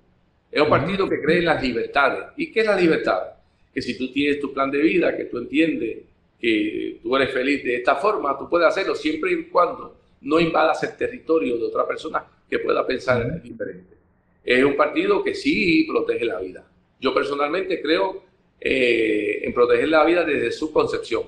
Es 0.50 0.60
un 0.60 0.68
partido 0.68 1.08
que 1.08 1.22
cree 1.22 1.38
en 1.38 1.44
las 1.44 1.62
libertades. 1.62 2.24
¿Y 2.36 2.50
qué 2.50 2.60
es 2.60 2.66
la 2.66 2.76
libertad? 2.76 3.20
Que 3.72 3.80
si 3.80 3.96
tú 3.96 4.10
tienes 4.10 4.40
tu 4.40 4.52
plan 4.52 4.72
de 4.72 4.78
vida, 4.78 5.16
que 5.16 5.26
tú 5.26 5.38
entiendes 5.38 5.98
que 6.40 6.98
tú 7.00 7.14
eres 7.14 7.32
feliz 7.32 7.62
de 7.62 7.76
esta 7.76 7.94
forma, 7.94 8.36
tú 8.36 8.50
puedes 8.50 8.66
hacerlo 8.66 8.96
siempre 8.96 9.32
y 9.32 9.44
cuando 9.44 9.96
no 10.22 10.40
invadas 10.40 10.82
el 10.82 10.96
territorio 10.96 11.56
de 11.56 11.64
otra 11.64 11.86
persona 11.86 12.24
que 12.50 12.58
pueda 12.58 12.84
pensar 12.84 13.40
diferente. 13.40 13.94
Es 14.44 14.64
un 14.64 14.76
partido 14.76 15.22
que 15.22 15.34
sí 15.34 15.86
protege 15.88 16.24
la 16.24 16.40
vida. 16.40 16.66
Yo 17.00 17.14
personalmente 17.14 17.80
creo 17.80 18.24
eh, 18.64 19.42
en 19.44 19.54
proteger 19.54 19.88
la 19.88 20.04
vida 20.04 20.24
desde 20.24 20.50
su 20.50 20.72
concepción. 20.72 21.22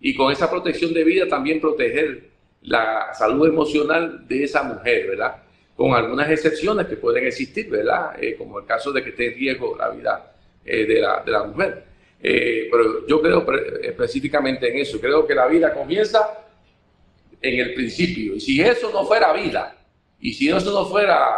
Y 0.00 0.14
con 0.14 0.32
esa 0.32 0.48
protección 0.48 0.94
de 0.94 1.04
vida 1.04 1.28
también 1.28 1.60
proteger 1.60 2.30
la 2.62 3.12
salud 3.12 3.46
emocional 3.46 4.26
de 4.26 4.44
esa 4.44 4.62
mujer, 4.62 5.08
¿verdad? 5.08 5.42
con 5.76 5.92
algunas 5.92 6.30
excepciones 6.30 6.86
que 6.86 6.96
pueden 6.96 7.26
existir, 7.26 7.68
¿verdad? 7.68 8.16
Eh, 8.18 8.34
como 8.36 8.58
el 8.58 8.64
caso 8.64 8.92
de 8.92 9.04
que 9.04 9.10
esté 9.10 9.28
en 9.28 9.34
riesgo 9.34 9.76
la 9.76 9.90
vida 9.90 10.32
eh, 10.64 10.86
de, 10.86 11.00
la, 11.00 11.22
de, 11.22 11.30
la, 11.30 11.44
mujer. 11.44 11.84
Eh, 12.22 12.68
pero 12.70 13.06
yo 13.06 13.20
creo 13.20 13.46
específicamente 13.82 14.70
en 14.70 14.78
eso. 14.78 14.98
Creo 14.98 15.26
que 15.26 15.34
la 15.34 15.46
vida 15.46 15.74
comienza 15.74 16.46
en 17.42 17.60
el 17.60 17.74
principio. 17.74 18.36
Y 18.36 18.40
si 18.40 18.60
eso 18.62 18.90
no 18.90 19.04
fuera 19.04 19.34
vida, 19.34 19.76
y 20.18 20.32
si 20.32 20.48
eso 20.48 20.72
no 20.72 20.86
fuera 20.86 21.36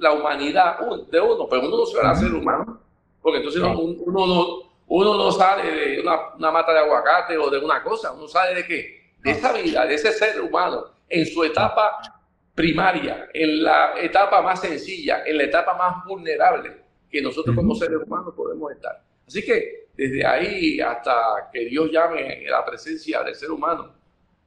la 0.00 0.12
humanidad 0.12 0.78
de 1.10 1.20
uno, 1.20 1.48
pues 1.48 1.60
uno 1.60 1.76
no 1.76 1.86
fuera 1.86 2.14
ser 2.14 2.32
humano. 2.32 2.80
Porque 3.20 3.38
entonces 3.38 3.60
uno, 3.60 3.96
no, 4.06 4.58
uno 4.86 5.16
no 5.16 5.32
sale 5.32 5.70
de 5.70 6.00
una, 6.00 6.34
una 6.34 6.50
mata 6.50 6.72
de 6.72 6.80
aguacate 6.80 7.38
o 7.38 7.50
de 7.50 7.58
una 7.58 7.82
cosa, 7.82 8.12
uno 8.12 8.28
sale 8.28 8.54
de 8.54 8.66
qué? 8.66 9.04
De 9.20 9.30
esa 9.30 9.52
vida, 9.52 9.86
de 9.86 9.94
ese 9.94 10.12
ser 10.12 10.40
humano, 10.40 10.84
en 11.08 11.24
su 11.26 11.42
etapa 11.44 12.20
primaria, 12.54 13.28
en 13.32 13.62
la 13.62 13.94
etapa 14.00 14.42
más 14.42 14.60
sencilla, 14.60 15.24
en 15.24 15.38
la 15.38 15.44
etapa 15.44 15.76
más 15.76 16.04
vulnerable 16.04 16.72
que 17.10 17.22
nosotros 17.22 17.54
como 17.56 17.74
seres 17.74 17.98
humanos 18.04 18.34
podemos 18.36 18.70
estar. 18.72 19.02
Así 19.26 19.44
que 19.44 19.86
desde 19.96 20.26
ahí 20.26 20.80
hasta 20.80 21.48
que 21.52 21.64
Dios 21.66 21.90
llame 21.90 22.46
a 22.46 22.50
la 22.50 22.64
presencia 22.64 23.22
del 23.22 23.34
ser 23.34 23.50
humano, 23.50 23.94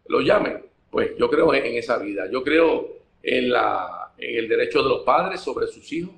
lo 0.07 0.21
llame, 0.21 0.63
pues 0.89 1.11
yo 1.17 1.29
creo 1.29 1.53
en 1.53 1.75
esa 1.75 1.97
vida. 1.97 2.29
Yo 2.29 2.43
creo 2.43 2.97
en, 3.23 3.49
la, 3.49 4.11
en 4.17 4.37
el 4.37 4.47
derecho 4.47 4.83
de 4.83 4.89
los 4.89 5.01
padres 5.01 5.41
sobre 5.41 5.67
sus 5.67 5.91
hijos, 5.91 6.13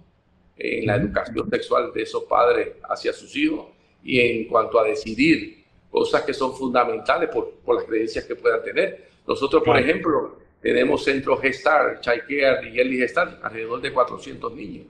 en 0.58 0.86
la 0.86 0.96
educación 0.96 1.50
sexual 1.50 1.94
de 1.94 2.02
esos 2.02 2.26
padres 2.26 2.74
hacia 2.88 3.14
sus 3.14 3.34
hijos 3.36 3.68
y 4.04 4.20
en 4.20 4.48
cuanto 4.48 4.80
a 4.80 4.84
decidir 4.84 5.66
cosas 5.90 6.24
que 6.24 6.34
son 6.34 6.54
fundamentales 6.56 7.30
por, 7.30 7.52
por 7.66 7.76
las 7.76 7.86
creencias 7.86 8.26
que 8.26 8.36
puedan 8.36 8.64
tener. 8.64 9.10
Nosotros, 9.28 9.64
por 9.64 9.78
ejemplo, 9.78 10.38
tenemos 10.62 11.04
centros 11.04 11.42
Gestar, 11.42 12.00
Chaiquea 12.02 12.64
y 12.68 12.80
Early 12.80 12.98
Gestar, 12.98 13.40
alrededor 13.42 13.82
de 13.82 13.94
400 13.94 14.54
niños. 14.54 14.86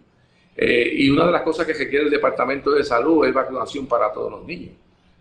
Eh, 0.58 0.92
y 0.94 1.10
una 1.10 1.26
de 1.26 1.32
las 1.32 1.42
cosas 1.44 1.66
que 1.66 1.74
requiere 1.74 2.06
el 2.06 2.12
Departamento 2.12 2.72
de 2.72 2.84
Salud 2.84 3.26
es 3.26 3.34
vacunación 3.34 3.88
para 3.88 4.12
todos 4.12 4.32
los 4.32 4.44
niños. 4.46 4.74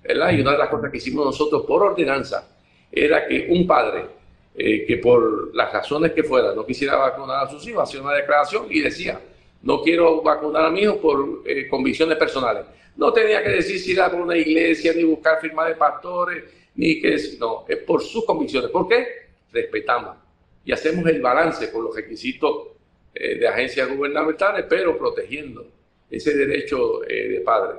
¿verdad? 0.03 0.33
Y 0.33 0.41
una 0.41 0.53
de 0.53 0.59
las 0.59 0.69
cosas 0.69 0.91
que 0.91 0.97
hicimos 0.97 1.25
nosotros 1.25 1.65
por 1.67 1.83
ordenanza 1.83 2.49
era 2.91 3.27
que 3.27 3.47
un 3.51 3.67
padre 3.67 4.07
eh, 4.55 4.85
que 4.87 4.97
por 4.97 5.55
las 5.55 5.73
razones 5.73 6.13
que 6.13 6.25
fuera 6.25 6.55
no 6.55 6.67
quisiera 6.67 6.97
vacunar 6.97 7.45
a 7.45 7.51
sus 7.51 7.67
hijos, 7.69 7.85
hacía 7.85 8.03
una 8.03 8.15
declaración 8.15 8.67
y 8.71 8.81
decía, 8.81 9.21
no 9.63 9.83
quiero 9.83 10.23
vacunar 10.23 10.67
a 10.67 10.71
mi 10.71 10.81
hijo 10.81 11.01
por 11.01 11.43
eh, 11.45 11.69
convicciones 11.69 12.17
personales. 12.17 12.65
No 12.97 13.13
tenía 13.13 13.43
que 13.43 13.51
decir 13.51 13.79
si 13.79 13.93
era 13.93 14.11
por 14.11 14.21
una 14.21 14.37
iglesia, 14.37 14.93
ni 14.93 15.05
buscar 15.05 15.41
firma 15.41 15.69
de 15.69 15.75
pastores, 15.75 16.45
ni 16.75 17.01
que... 17.01 17.17
No, 17.39 17.65
es 17.69 17.79
por 17.79 18.03
sus 18.03 18.25
convicciones. 18.25 18.71
¿Por 18.71 18.89
qué? 18.89 19.07
Respetamos 19.53 20.17
y 20.65 20.73
hacemos 20.73 21.07
el 21.07 21.21
balance 21.21 21.73
con 21.73 21.85
los 21.85 21.97
requisitos 21.97 22.69
eh, 23.15 23.37
de 23.37 23.49
agencias 23.49 23.89
gubernamentales, 23.95 24.67
pero 24.69 24.97
protegiendo 24.99 25.67
ese 26.11 26.37
derecho 26.37 27.05
eh, 27.09 27.29
de 27.29 27.41
padre. 27.41 27.79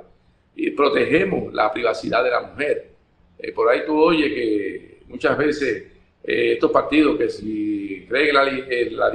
Y 0.56 0.70
protegemos 0.72 1.52
la 1.54 1.72
privacidad 1.72 2.24
de 2.24 2.30
la 2.30 2.40
mujer. 2.40 2.90
Por 3.54 3.70
ahí 3.70 3.82
tú 3.86 3.98
oyes 3.98 4.28
que 4.34 4.98
muchas 5.06 5.38
veces 5.38 5.84
estos 6.22 6.70
partidos 6.70 7.16
que 7.16 7.30
si 7.30 8.06
creen 8.08 8.36
en 8.68 8.96
la, 8.96 9.10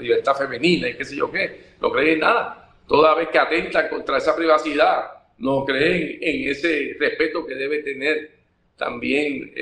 libertad 0.00 0.34
femenina 0.34 0.88
y 0.88 0.96
qué 0.96 1.04
sé 1.04 1.16
yo 1.16 1.30
qué, 1.30 1.74
no 1.80 1.90
creen 1.90 2.14
en 2.14 2.20
nada. 2.20 2.74
Toda 2.86 3.14
vez 3.14 3.28
que 3.28 3.38
atentan 3.38 3.88
contra 3.88 4.18
esa 4.18 4.34
privacidad, 4.34 5.10
no 5.38 5.64
creen 5.64 6.18
en 6.20 6.50
ese 6.50 6.96
respeto 6.98 7.46
que 7.46 7.54
debe 7.54 7.82
tener 7.82 8.30
también 8.76 9.52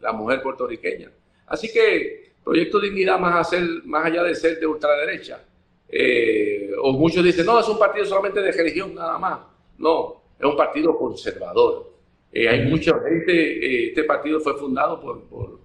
la 0.00 0.12
mujer 0.12 0.42
puertorriqueña. 0.42 1.10
Así 1.46 1.72
que 1.72 2.28
Proyecto 2.44 2.80
Dignidad, 2.80 3.18
más, 3.18 3.50
más 3.84 4.06
allá 4.06 4.22
de 4.22 4.34
ser 4.34 4.58
de 4.58 4.66
ultraderecha, 4.66 5.44
eh, 5.86 6.70
o 6.82 6.92
muchos 6.92 7.22
dicen, 7.22 7.44
no, 7.44 7.60
es 7.60 7.68
un 7.68 7.78
partido 7.78 8.06
solamente 8.06 8.40
de 8.40 8.52
religión 8.52 8.94
nada 8.94 9.18
más. 9.18 9.40
No, 9.76 10.22
es 10.38 10.46
un 10.46 10.56
partido 10.56 10.96
conservador. 10.96 11.92
Eh, 12.32 12.48
hay 12.48 12.64
mucha 12.66 12.98
gente, 13.00 13.32
eh, 13.32 13.88
este 13.88 14.04
partido 14.04 14.40
fue 14.40 14.54
fundado 14.54 14.98
por, 15.00 15.24
por, 15.24 15.58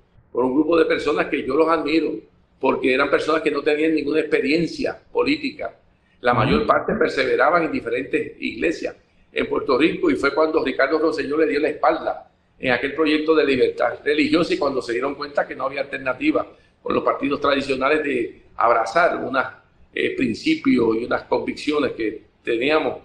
un 0.43 0.55
grupo 0.55 0.77
de 0.77 0.83
personas 0.83 1.27
que 1.27 1.45
yo 1.45 1.55
los 1.55 1.69
admiro, 1.69 2.15
porque 2.63 2.93
eran 2.93 3.09
personas 3.09 3.41
que 3.41 3.51
no 3.51 3.61
tenían 3.61 3.93
ninguna 3.93 4.21
experiencia 4.21 4.97
política. 5.11 5.75
La 6.21 6.33
mayor 6.33 6.65
parte 6.65 6.93
perseveraban 6.93 7.65
en 7.65 7.73
diferentes 7.73 8.37
iglesias 8.39 8.95
en 9.33 9.49
Puerto 9.49 9.77
Rico 9.77 10.09
y 10.09 10.15
fue 10.15 10.33
cuando 10.33 10.63
Ricardo 10.63 10.97
Rosselló 10.97 11.39
le 11.39 11.47
dio 11.47 11.59
la 11.59 11.67
espalda 11.67 12.31
en 12.57 12.71
aquel 12.71 12.93
proyecto 12.93 13.35
de 13.35 13.45
libertad 13.45 13.99
religiosa 14.05 14.53
y 14.53 14.57
cuando 14.57 14.81
se 14.81 14.93
dieron 14.93 15.15
cuenta 15.15 15.45
que 15.45 15.57
no 15.57 15.65
había 15.65 15.81
alternativa 15.81 16.47
con 16.81 16.95
los 16.95 17.03
partidos 17.03 17.41
tradicionales 17.41 18.01
de 18.01 18.43
abrazar 18.55 19.17
unos 19.17 19.45
eh, 19.93 20.15
principios 20.15 20.95
y 20.95 21.03
unas 21.03 21.23
convicciones 21.23 21.91
que 21.91 22.21
teníamos, 22.45 22.99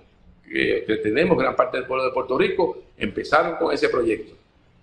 que 0.44 1.00
tenemos 1.02 1.36
gran 1.36 1.56
parte 1.56 1.78
del 1.78 1.86
pueblo 1.86 2.04
de 2.04 2.12
Puerto 2.12 2.38
Rico, 2.38 2.84
empezaron 2.96 3.56
con 3.56 3.74
ese 3.74 3.88
proyecto, 3.88 4.34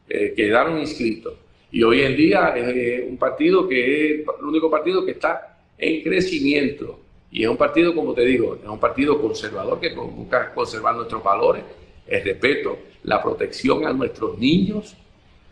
eh, 0.09 0.33
quedaron 0.35 0.79
inscritos. 0.79 1.44
Y 1.71 1.83
hoy 1.83 2.01
en 2.01 2.15
día 2.15 2.53
es 2.55 2.75
eh, 2.75 3.07
un 3.07 3.17
partido 3.17 3.67
que 3.67 4.21
es 4.21 4.27
el 4.39 4.45
único 4.45 4.69
partido 4.69 5.05
que 5.05 5.11
está 5.11 5.57
en 5.77 6.03
crecimiento. 6.03 6.99
Y 7.31 7.43
es 7.43 7.49
un 7.49 7.57
partido, 7.57 7.93
como 7.93 8.13
te 8.13 8.21
digo, 8.21 8.55
es 8.55 8.67
un 8.67 8.79
partido 8.79 9.21
conservador 9.21 9.79
que 9.79 9.93
busca 9.93 10.53
conservar 10.53 10.95
nuestros 10.95 11.21
valores, 11.21 11.63
el 12.07 12.23
respeto, 12.23 12.77
la 13.03 13.21
protección 13.21 13.85
a 13.85 13.91
nuestros 13.91 14.37
niños, 14.37 14.95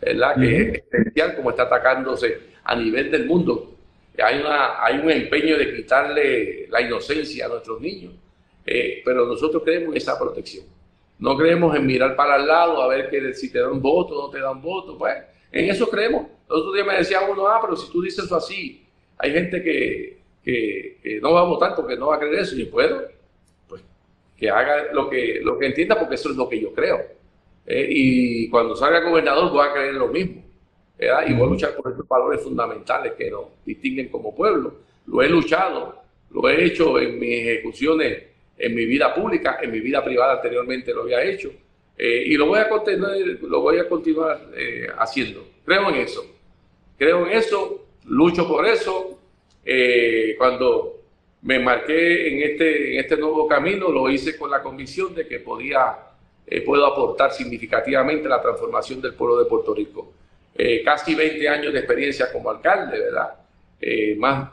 ¿verdad? 0.00 0.34
Que 0.36 0.60
es 0.60 0.82
esencial 0.90 1.36
como 1.36 1.50
está 1.50 1.64
atacándose 1.64 2.38
a 2.64 2.74
nivel 2.74 3.10
del 3.10 3.26
mundo. 3.26 3.74
Hay, 4.18 4.40
una, 4.40 4.82
hay 4.82 4.98
un 4.98 5.10
empeño 5.10 5.58
de 5.58 5.74
quitarle 5.74 6.68
la 6.68 6.80
inocencia 6.80 7.46
a 7.46 7.48
nuestros 7.48 7.80
niños, 7.80 8.14
eh, 8.64 9.02
pero 9.04 9.26
nosotros 9.26 9.62
creemos 9.62 9.90
en 9.90 9.96
esa 9.96 10.18
protección. 10.18 10.64
No 11.18 11.36
creemos 11.36 11.76
en 11.76 11.86
mirar 11.86 12.16
para 12.16 12.36
el 12.36 12.46
lado 12.46 12.82
a 12.82 12.88
ver 12.88 13.10
que 13.10 13.34
si 13.34 13.50
te 13.50 13.60
dan 13.60 13.80
voto 13.80 14.18
o 14.18 14.26
no 14.26 14.30
te 14.30 14.40
dan 14.40 14.60
voto. 14.60 14.96
Pues 14.96 15.14
en 15.54 15.70
eso 15.70 15.88
creemos. 15.88 16.26
El 16.50 16.56
otro 16.56 16.72
día 16.72 16.84
me 16.84 16.96
decía 16.96 17.20
uno, 17.22 17.46
ah, 17.46 17.60
pero 17.62 17.76
si 17.76 17.90
tú 17.90 18.02
dices 18.02 18.24
eso 18.24 18.34
así, 18.34 18.84
hay 19.16 19.32
gente 19.32 19.62
que, 19.62 20.18
que, 20.42 21.20
no 21.22 21.32
va 21.32 21.40
a 21.40 21.44
votar 21.44 21.74
porque 21.76 21.96
no 21.96 22.08
va 22.08 22.16
a 22.16 22.18
creer 22.18 22.40
eso. 22.40 22.56
Y 22.56 22.64
puedo, 22.64 23.02
pues 23.68 23.82
que 24.36 24.50
haga 24.50 24.92
lo 24.92 25.08
que, 25.08 25.40
lo 25.42 25.56
que 25.56 25.66
entienda 25.66 25.98
porque 25.98 26.16
eso 26.16 26.30
es 26.30 26.36
lo 26.36 26.48
que 26.48 26.60
yo 26.60 26.74
creo. 26.74 27.00
Eh, 27.66 27.86
y 27.88 28.50
cuando 28.50 28.74
salga 28.74 29.08
gobernador 29.08 29.50
voy 29.52 29.66
a 29.66 29.72
creer 29.72 29.94
lo 29.94 30.08
mismo. 30.08 30.42
Y 30.98 31.34
voy 31.34 31.46
a 31.46 31.50
luchar 31.50 31.74
por 31.76 31.90
estos 31.90 32.06
valores 32.08 32.40
fundamentales 32.40 33.12
que 33.12 33.30
nos 33.30 33.46
distinguen 33.64 34.08
como 34.08 34.34
pueblo. 34.34 34.74
Lo 35.06 35.22
he 35.22 35.28
luchado, 35.28 36.02
lo 36.30 36.48
he 36.48 36.64
hecho 36.64 36.98
en 36.98 37.18
mis 37.18 37.40
ejecuciones, 37.40 38.24
en 38.56 38.74
mi 38.74 38.86
vida 38.86 39.14
pública, 39.14 39.58
en 39.62 39.70
mi 39.70 39.80
vida 39.80 40.02
privada 40.02 40.34
anteriormente 40.34 40.92
lo 40.92 41.02
había 41.02 41.22
hecho. 41.22 41.50
Eh, 41.96 42.24
y 42.26 42.34
lo 42.34 42.46
voy 42.46 42.58
a 42.58 42.68
continuar, 42.68 43.16
lo 43.42 43.60
voy 43.60 43.78
a 43.78 43.88
continuar 43.88 44.50
eh, 44.56 44.86
haciendo. 44.98 45.46
Creo 45.64 45.88
en 45.90 45.96
eso. 45.96 46.26
Creo 46.98 47.26
en 47.26 47.32
eso, 47.32 47.86
lucho 48.04 48.46
por 48.46 48.66
eso. 48.66 49.18
cuando 50.38 50.94
me 51.44 51.58
marqué 51.58 52.28
en 52.28 52.50
este, 52.50 52.94
en 52.94 53.00
este 53.00 53.16
nuevo 53.18 53.46
camino, 53.46 53.90
lo 53.90 54.08
hice 54.08 54.36
con 54.36 54.50
la 54.50 54.62
convicción 54.62 55.14
de 55.14 55.28
que 55.28 55.40
podía, 55.40 55.98
eh, 56.46 56.62
puedo 56.62 56.86
aportar 56.86 57.32
significativamente 57.32 58.28
la 58.28 58.40
transformación 58.40 59.00
del 59.02 59.12
pueblo 59.12 59.38
de 59.38 59.44
Puerto 59.44 59.74
Rico. 59.74 60.12
Eh, 60.54 60.82
casi 60.82 61.14
20 61.14 61.46
años 61.48 61.72
de 61.72 61.80
experiencia 61.80 62.32
como 62.32 62.50
alcalde, 62.50 62.98
¿verdad? 62.98 63.34
Eh, 63.78 64.14
más 64.16 64.50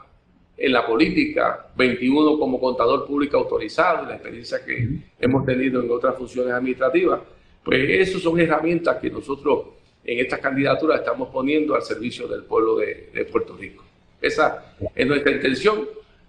en 0.62 0.72
la 0.72 0.86
política, 0.86 1.66
21 1.74 2.38
como 2.38 2.60
contador 2.60 3.04
público 3.04 3.36
autorizado, 3.36 4.06
la 4.06 4.14
experiencia 4.14 4.64
que 4.64 4.90
hemos 5.18 5.44
tenido 5.44 5.82
en 5.82 5.90
otras 5.90 6.16
funciones 6.16 6.52
administrativas, 6.52 7.20
pues 7.64 7.90
esas 7.90 8.22
son 8.22 8.38
herramientas 8.38 8.98
que 8.98 9.10
nosotros 9.10 9.64
en 10.04 10.20
estas 10.20 10.38
candidaturas 10.38 11.00
estamos 11.00 11.30
poniendo 11.30 11.74
al 11.74 11.82
servicio 11.82 12.28
del 12.28 12.44
pueblo 12.44 12.76
de, 12.76 13.10
de 13.12 13.24
Puerto 13.24 13.56
Rico. 13.56 13.82
Esa 14.20 14.76
es 14.94 15.04
nuestra 15.04 15.32
intención 15.32 15.84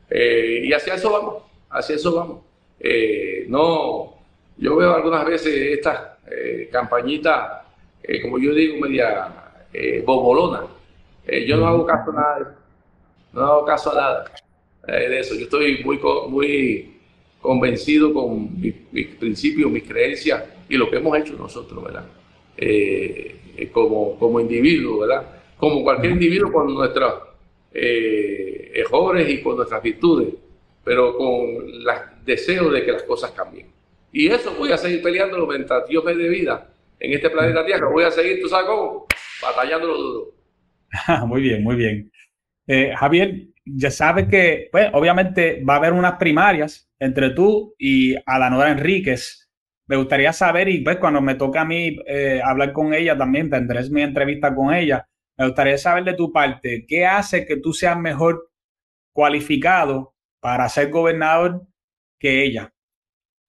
eh, 0.09 0.61
y 0.63 0.73
hacia 0.73 0.95
eso 0.95 1.11
vamos, 1.11 1.43
hacia 1.69 1.95
eso 1.95 2.15
vamos. 2.15 2.39
Eh, 2.79 3.45
no, 3.49 4.15
yo 4.57 4.75
veo 4.75 4.95
algunas 4.95 5.27
veces 5.27 5.77
estas 5.77 6.07
eh, 6.31 6.69
campañitas, 6.71 7.67
como 8.23 8.39
yo 8.39 8.51
digo, 8.51 8.79
media 8.79 9.31
bobolona. 10.03 10.65
yo 11.47 11.57
no 11.57 11.67
hago 11.67 11.85
caso 11.85 12.11
nada 12.11 12.35
de 12.37 12.41
eso. 12.41 12.62
No 13.33 13.41
hago 13.41 13.65
caso 13.65 13.91
a 13.91 13.95
nada 13.95 14.31
de 14.87 15.19
eso. 15.19 15.35
Yo 15.35 15.43
estoy 15.43 15.83
muy, 15.83 15.99
muy 16.29 16.93
convencido 17.41 18.13
con 18.13 18.59
mis, 18.59 18.73
principios, 19.19 19.69
mis 19.71 19.83
creencias 19.83 20.43
y 20.69 20.77
lo 20.77 20.89
que 20.89 20.97
hemos 20.97 21.17
hecho 21.17 21.33
nosotros, 21.33 21.83
¿verdad? 21.83 22.05
como, 23.71 24.17
como 24.17 24.39
individuo, 24.39 24.99
¿verdad? 24.99 25.25
Como 25.57 25.83
cualquier 25.83 26.13
individuo 26.13 26.51
con 26.51 26.73
nuestra 26.73 27.33
eh, 27.75 28.71
errores 28.75 29.27
y 29.29 29.41
con 29.41 29.55
nuestras 29.55 29.81
virtudes, 29.81 30.33
pero 30.83 31.17
con 31.17 31.27
el 31.27 31.85
deseo 32.23 32.69
de 32.69 32.85
que 32.85 32.91
las 32.91 33.03
cosas 33.03 33.31
cambien. 33.31 33.67
Y 34.11 34.27
eso 34.27 34.53
voy 34.57 34.71
a 34.71 34.77
seguir 34.77 35.01
peleándolo 35.01 35.47
mientras 35.47 35.87
Dios 35.87 36.03
me 36.03 36.13
dé 36.13 36.29
vida 36.29 36.69
en 36.99 37.13
este 37.13 37.29
planeta 37.31 37.65
Tierra. 37.65 37.89
Voy 37.89 38.03
a 38.03 38.11
seguir, 38.11 38.39
tú 38.41 38.47
sabes 38.47 38.67
cómo, 38.67 39.07
batallándolo 39.41 39.97
duro. 39.97 40.31
muy 41.27 41.41
bien, 41.41 41.63
muy 41.63 41.75
bien. 41.75 42.11
Eh, 42.67 42.93
Javier, 42.95 43.47
ya 43.65 43.91
sabes 43.91 44.27
que, 44.27 44.69
pues, 44.71 44.89
obviamente 44.93 45.63
va 45.63 45.75
a 45.75 45.77
haber 45.77 45.93
unas 45.93 46.13
primarias 46.17 46.89
entre 46.99 47.31
tú 47.31 47.75
y 47.77 48.15
Alanora 48.25 48.71
Enríquez. 48.71 49.49
Me 49.87 49.97
gustaría 49.97 50.31
saber, 50.31 50.69
y 50.69 50.81
pues 50.81 50.97
cuando 50.97 51.21
me 51.21 51.35
toca 51.35 51.61
a 51.61 51.65
mí 51.65 51.97
eh, 52.07 52.41
hablar 52.43 52.71
con 52.71 52.93
ella 52.93 53.17
también, 53.17 53.49
tendré 53.49 53.89
mi 53.89 54.01
entrevista 54.01 54.55
con 54.55 54.73
ella, 54.73 55.07
me 55.37 55.45
gustaría 55.47 55.77
saber 55.77 56.05
de 56.05 56.13
tu 56.13 56.31
parte, 56.31 56.85
¿qué 56.87 57.05
hace 57.05 57.45
que 57.45 57.57
tú 57.57 57.73
seas 57.73 57.99
mejor 57.99 58.49
cualificado 59.11 60.15
para 60.39 60.69
ser 60.69 60.89
gobernador 60.89 61.63
que 62.19 62.45
ella? 62.45 62.73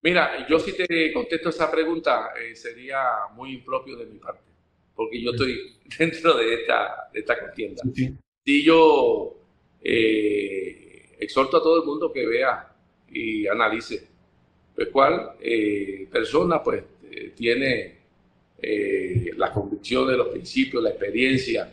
Mira, 0.03 0.47
yo 0.49 0.59
si 0.59 0.77
te 0.77 1.13
contesto 1.13 1.51
esa 1.51 1.71
pregunta 1.71 2.31
eh, 2.41 2.55
sería 2.55 3.03
muy 3.35 3.55
impropio 3.55 3.97
de 3.97 4.07
mi 4.07 4.19
parte, 4.19 4.43
porque 4.95 5.23
yo 5.23 5.31
estoy 5.31 5.79
dentro 5.99 6.37
de 6.37 6.55
esta, 6.55 7.09
de 7.13 7.21
esta 7.21 7.39
contienda. 7.39 7.83
Si 8.47 8.63
yo 8.63 9.35
eh, 9.83 11.17
exhorto 11.19 11.57
a 11.57 11.63
todo 11.63 11.83
el 11.83 11.87
mundo 11.87 12.13
que 12.13 12.25
vea 12.25 12.73
y 13.11 13.49
analice, 13.49 14.07
pues 14.73 14.89
cuál 14.93 15.33
eh, 15.41 16.07
persona 16.13 16.63
pues 16.63 16.85
tiene 17.35 17.97
eh, 18.59 19.33
las 19.37 19.51
convicciones, 19.51 20.17
los 20.17 20.29
principios, 20.29 20.83
la 20.83 20.91
experiencia 20.91 21.73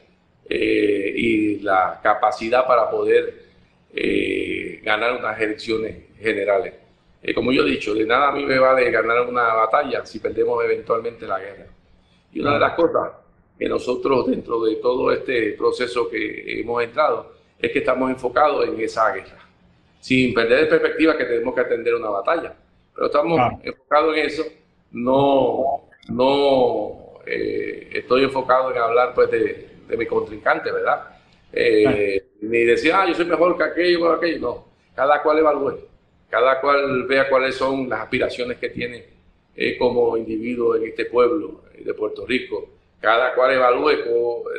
eh, 0.50 1.14
y 1.16 1.60
la 1.60 2.00
capacidad 2.04 2.68
para 2.68 2.90
poder 2.90 3.34
eh, 3.94 4.82
ganar 4.84 5.18
unas 5.18 5.40
elecciones 5.40 5.96
generales. 6.20 6.74
como 7.34 7.52
yo 7.52 7.66
he 7.66 7.70
dicho, 7.72 7.94
de 7.94 8.06
nada 8.06 8.30
a 8.30 8.32
mí 8.34 8.44
me 8.46 8.60
vale 8.60 8.92
ganar 8.92 9.28
una 9.28 9.54
batalla 9.54 10.06
si 10.06 10.20
perdemos 10.20 10.64
eventualmente 10.66 11.26
la 11.26 11.40
guerra. 11.40 11.68
Y 12.34 12.42
una 12.42 12.56
de 12.56 12.60
las 12.60 12.74
cosas 12.74 13.12
que 13.58 13.70
nosotros 13.70 14.28
dentro 14.28 14.64
de 14.64 14.76
todo 14.78 15.12
este 15.12 15.54
proceso 15.54 16.10
que 16.10 16.62
hemos 16.62 16.84
entrado 16.84 17.34
es 17.60 17.72
que 17.72 17.80
estamos 17.80 18.10
enfocados 18.10 18.68
en 18.68 18.80
esa 18.80 19.14
guerra, 19.14 19.40
sin 20.00 20.34
perder 20.34 20.62
de 20.62 20.66
perspectiva 20.68 21.18
que 21.18 21.26
tenemos 21.26 21.54
que 21.54 21.62
atender 21.62 21.96
una 21.96 22.10
batalla. 22.10 22.56
Pero 22.94 23.08
estamos 23.08 23.40
enfocados 23.64 24.18
en 24.18 24.26
eso, 24.26 24.44
no 24.92 25.88
no 26.10 27.20
eh, 27.26 27.90
estoy 27.94 28.24
enfocado 28.24 28.72
en 28.72 28.78
hablar 28.78 29.14
pues 29.14 29.32
de, 29.32 29.70
mi 29.98 30.06
contrincante, 30.06 30.72
¿verdad? 30.72 31.20
Eh, 31.52 32.26
ni 32.42 32.64
decir, 32.64 32.92
ah, 32.94 33.06
yo 33.08 33.14
soy 33.14 33.26
mejor 33.26 33.56
que 33.56 33.64
aquello 33.64 34.10
o 34.10 34.12
aquello, 34.12 34.40
no. 34.40 34.66
Cada 34.96 35.22
cual 35.22 35.38
evalúe, 35.40 35.80
cada 36.30 36.60
cual 36.60 37.04
vea 37.04 37.30
cuáles 37.30 37.56
son 37.56 37.88
las 37.88 38.02
aspiraciones 38.02 38.58
que 38.58 38.70
tiene 38.70 39.06
eh, 39.56 39.78
como 39.78 40.18
individuo 40.18 40.76
en 40.76 40.86
este 40.86 41.06
pueblo 41.06 41.62
de 41.78 41.94
Puerto 41.94 42.26
Rico. 42.26 42.70
Cada 43.04 43.36
cual 43.36 43.54
evalúe 43.54 43.92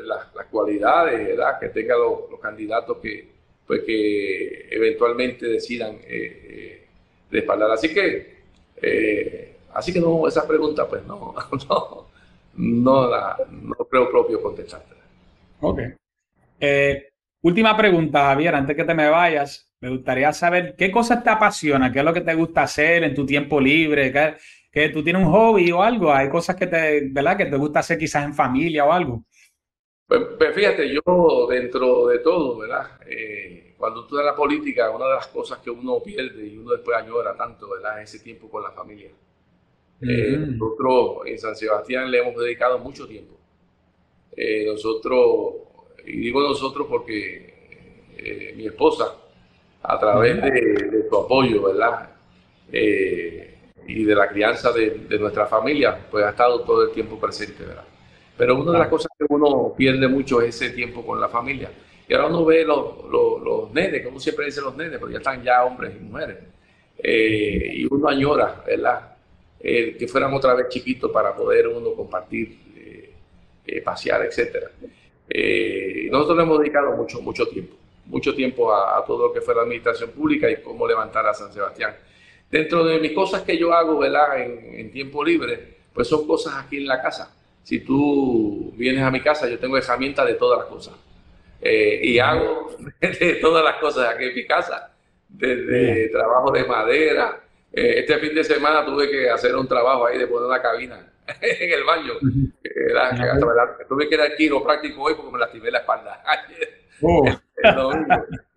las, 0.04 0.46
cualidades 0.50 1.28
¿verdad? 1.28 1.58
que 1.58 1.70
tengan 1.70 1.98
los, 1.98 2.40
candidatos 2.40 2.98
que, 2.98 3.26
pues, 3.66 3.82
que 3.84 4.68
eventualmente 4.70 5.46
decidan 5.46 5.98
respaldar. 7.30 7.70
Así 7.70 7.92
que 7.92 8.34
Así 9.74 9.92
que 9.92 10.00
no, 10.00 10.26
esa 10.28 10.46
pregunta, 10.46 10.88
pues 10.88 11.04
no, 11.04 11.34
no, 11.68 12.06
no, 12.54 13.10
la, 13.10 13.36
no 13.50 13.74
creo 13.74 14.08
propio 14.08 14.40
contestarte. 14.40 14.94
Ok. 15.60 15.80
Eh, 16.60 17.08
última 17.42 17.76
pregunta, 17.76 18.26
Javier, 18.26 18.54
antes 18.54 18.76
que 18.76 18.84
te 18.84 18.94
me 18.94 19.08
vayas. 19.08 19.68
Me 19.80 19.90
gustaría 19.90 20.32
saber 20.32 20.76
qué 20.78 20.90
cosas 20.90 21.22
te 21.22 21.28
apasiona, 21.28 21.92
qué 21.92 21.98
es 21.98 22.04
lo 22.04 22.14
que 22.14 22.22
te 22.22 22.34
gusta 22.34 22.62
hacer 22.62 23.04
en 23.04 23.14
tu 23.14 23.26
tiempo 23.26 23.60
libre, 23.60 24.10
que, 24.74 24.88
tú 24.88 25.02
tienes 25.02 25.24
un 25.24 25.30
hobby 25.30 25.70
o 25.70 25.82
algo, 25.82 26.12
hay 26.12 26.28
cosas 26.28 26.56
que 26.56 26.66
te, 26.66 27.08
¿verdad? 27.10 27.36
que 27.36 27.46
te 27.46 27.56
gusta 27.56 27.78
hacer 27.78 27.96
quizás 27.96 28.24
en 28.24 28.34
familia 28.34 28.84
o 28.84 28.92
algo. 28.92 29.24
Pues, 30.06 30.20
pues 30.36 30.54
fíjate, 30.54 30.92
yo 30.92 31.46
dentro 31.48 32.08
de 32.08 32.18
todo, 32.18 32.58
¿verdad? 32.58 33.00
Eh, 33.06 33.74
cuando 33.78 34.06
tú 34.06 34.18
en 34.18 34.26
la 34.26 34.34
política, 34.34 34.90
una 34.90 35.06
de 35.06 35.14
las 35.14 35.28
cosas 35.28 35.58
que 35.58 35.70
uno 35.70 36.02
pierde 36.02 36.46
y 36.46 36.58
uno 36.58 36.72
después 36.72 36.96
añora 36.96 37.34
tanto, 37.36 37.70
¿verdad? 37.70 38.02
Es 38.02 38.14
ese 38.14 38.24
tiempo 38.24 38.50
con 38.50 38.62
la 38.62 38.70
familia. 38.70 39.10
Eh, 40.02 40.36
nosotros 40.36 41.26
en 41.26 41.38
San 41.38 41.56
Sebastián 41.56 42.10
le 42.10 42.18
hemos 42.18 42.36
dedicado 42.36 42.78
mucho 42.78 43.06
tiempo. 43.06 43.34
Eh, 44.36 44.66
nosotros, 44.66 45.54
y 46.04 46.18
digo 46.18 46.42
nosotros 46.42 46.86
porque 46.90 47.52
mi 48.56 48.66
esposa, 48.66 49.16
a 49.82 49.98
través 49.98 50.40
de, 50.40 51.06
su 51.08 51.16
apoyo, 51.16 51.62
¿verdad? 51.62 52.10
Y 53.86 54.04
de 54.04 54.14
la 54.14 54.28
crianza 54.28 54.72
de, 54.72 55.06
nuestra 55.18 55.46
familia, 55.46 55.98
pues 56.10 56.24
ha 56.24 56.30
estado 56.30 56.60
todo 56.60 56.84
el 56.84 56.90
tiempo 56.92 57.18
presente, 57.18 57.64
¿verdad? 57.64 57.84
Pero 58.36 58.60
una 58.60 58.72
de 58.72 58.78
las 58.78 58.88
cosas 58.88 59.08
que 59.18 59.26
uno 59.28 59.74
pierde 59.76 60.08
mucho 60.08 60.40
es 60.42 60.60
ese 60.60 60.70
tiempo 60.70 61.04
con 61.06 61.20
la 61.20 61.28
familia. 61.28 61.70
Y 62.08 62.14
ahora 62.14 62.28
uno 62.28 62.44
ve 62.44 62.64
los, 62.64 63.04
los, 63.10 63.40
los 63.42 63.72
nenes, 63.72 64.04
como 64.04 64.18
siempre 64.18 64.46
dice 64.46 64.60
los 64.60 64.76
nenes, 64.76 64.98
porque 64.98 65.14
ya 65.14 65.18
están 65.18 65.42
ya 65.42 65.64
hombres 65.64 65.94
y 65.96 66.00
mujeres. 66.00 66.38
y 67.02 67.86
uno 67.86 68.08
añora, 68.08 68.62
¿verdad? 68.66 69.14
Eh, 69.66 69.96
que 69.98 70.06
fuéramos 70.06 70.40
otra 70.40 70.52
vez 70.52 70.68
chiquitos 70.68 71.10
para 71.10 71.34
poder 71.34 71.68
uno 71.68 71.94
compartir, 71.94 72.58
eh, 72.76 73.14
eh, 73.64 73.80
pasear, 73.80 74.20
etc. 74.26 74.62
nosotros 76.10 76.36
le 76.36 76.42
hemos 76.42 76.58
dedicado 76.58 76.94
mucho, 76.94 77.22
mucho 77.22 77.48
tiempo, 77.48 77.74
mucho 78.04 78.34
tiempo 78.34 78.74
a, 78.74 79.02
todo 79.06 79.28
lo 79.28 79.32
que 79.32 79.40
fue 79.40 79.54
la 79.54 79.62
administración 79.62 80.10
pública 80.10 80.50
y 80.50 80.60
cómo 80.60 80.86
levantar 80.86 81.26
a 81.26 81.32
San 81.32 81.50
Sebastián. 81.50 81.96
Dentro 82.54 82.84
de 82.84 83.00
mis 83.00 83.10
cosas 83.10 83.42
que 83.42 83.58
yo 83.58 83.74
hago, 83.74 83.98
¿verdad? 83.98 84.40
En, 84.40 84.92
tiempo 84.92 85.24
libre, 85.24 85.78
pues 85.92 86.06
son 86.06 86.24
cosas 86.24 86.54
aquí 86.54 86.76
en 86.76 86.86
la 86.86 87.02
casa. 87.02 87.34
Si 87.64 87.80
tú 87.80 88.72
vienes 88.76 89.02
a 89.02 89.10
mi 89.10 89.20
casa, 89.20 89.48
yo 89.48 89.58
tengo 89.58 89.76
herramientas 89.76 90.24
de 90.24 90.34
todas 90.34 90.60
las 90.60 90.68
cosas. 90.68 90.94
y 91.60 92.16
hago 92.20 92.76
de 93.00 93.38
todas 93.40 93.64
las 93.64 93.78
cosas 93.78 94.14
aquí 94.14 94.26
en 94.26 94.36
mi 94.36 94.46
casa, 94.46 94.92
desde 95.28 96.10
trabajo 96.10 96.52
de 96.52 96.62
madera, 96.62 97.40
eh, 97.72 97.94
este 97.98 98.20
fin 98.20 98.32
de 98.32 98.44
semana 98.44 98.86
tuve 98.86 99.10
que 99.10 99.28
hacer 99.28 99.56
un 99.56 99.66
trabajo 99.66 100.06
ahí 100.06 100.16
de 100.16 100.28
poner 100.28 100.46
una 100.46 100.62
cabina 100.62 101.12
en 101.40 101.72
el 101.72 101.82
baño. 101.82 102.12
tuve 103.88 104.08
que 104.08 104.14
ir 104.14 104.20
al 104.20 104.36
quiropráctico 104.36 105.02
hoy 105.02 105.14
porque 105.16 105.32
me 105.32 105.40
lastimé 105.40 105.72
la 105.72 105.78
espalda. 105.78 106.22
Oh. 107.02 107.26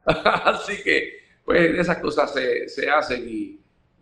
Así 0.05 0.83
que, 0.83 1.21
pues, 1.43 1.79
esas 1.79 1.97
cosas 1.97 2.31
se, 2.31 2.69
se 2.69 2.87
hacen 2.87 3.25
y, 3.27 3.59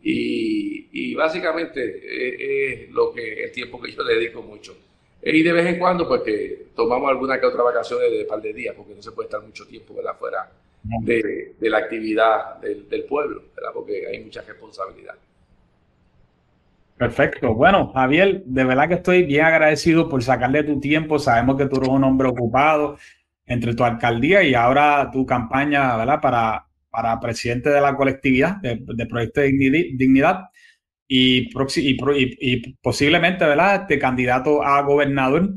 y, 0.07 1.15
básicamente 1.15 2.83
es, 2.83 2.91
lo 2.91 3.11
que 3.11 3.43
el 3.45 3.51
tiempo 3.51 3.81
que 3.81 3.91
yo 3.91 4.03
dedico 4.03 4.41
mucho. 4.43 4.77
Y 5.23 5.41
de 5.41 5.51
vez 5.51 5.65
en 5.65 5.79
cuando, 5.79 6.07
pues, 6.07 6.21
que 6.21 6.67
tomamos 6.75 7.09
alguna 7.09 7.39
que 7.39 7.47
otra 7.47 7.63
vacaciones 7.63 8.11
de 8.11 8.25
par 8.25 8.41
de 8.41 8.53
días, 8.53 8.75
porque 8.75 8.93
no 8.93 9.01
se 9.01 9.11
puede 9.11 9.27
estar 9.27 9.41
mucho 9.41 9.65
tiempo 9.65 9.95
afuera 10.07 10.51
de, 10.83 11.55
la 11.61 11.79
actividad 11.79 12.61
del, 12.61 13.05
pueblo, 13.09 13.45
¿verdad? 13.55 13.71
porque 13.73 14.05
hay 14.07 14.23
mucha 14.23 14.41
responsabilidad. 14.41 15.15
Perfecto. 16.97 17.55
Bueno, 17.55 17.91
Javier, 17.91 18.43
de 18.45 18.63
verdad 18.63 18.87
que 18.87 18.93
estoy 18.93 19.23
bien 19.23 19.45
agradecido 19.45 20.07
por 20.07 20.23
sacarle 20.23 20.63
tu 20.63 20.79
tiempo. 20.79 21.17
Sabemos 21.17 21.57
que 21.57 21.65
tú 21.65 21.77
eres 21.77 21.89
un 21.89 22.03
hombre 22.03 22.29
ocupado 22.29 22.97
entre 23.47 23.73
tu 23.73 23.83
alcaldía 23.83 24.43
y 24.43 24.53
ahora 24.53 25.09
tu 25.11 25.25
campaña, 25.25 25.97
¿verdad? 25.97 26.21
Para, 26.21 26.65
para 26.95 27.19
presidente 27.19 27.69
de 27.69 27.81
la 27.81 27.95
colectividad 27.95 28.55
de, 28.61 29.05
Proyecto 29.05 29.41
de 29.41 29.51
Dignidad 29.51 30.45
y, 31.07 31.49
y, 31.49 32.73
posiblemente, 32.81 33.45
¿verdad? 33.45 33.81
Este 33.81 33.99
candidato 33.99 34.63
a 34.63 34.81
gobernador. 34.81 35.49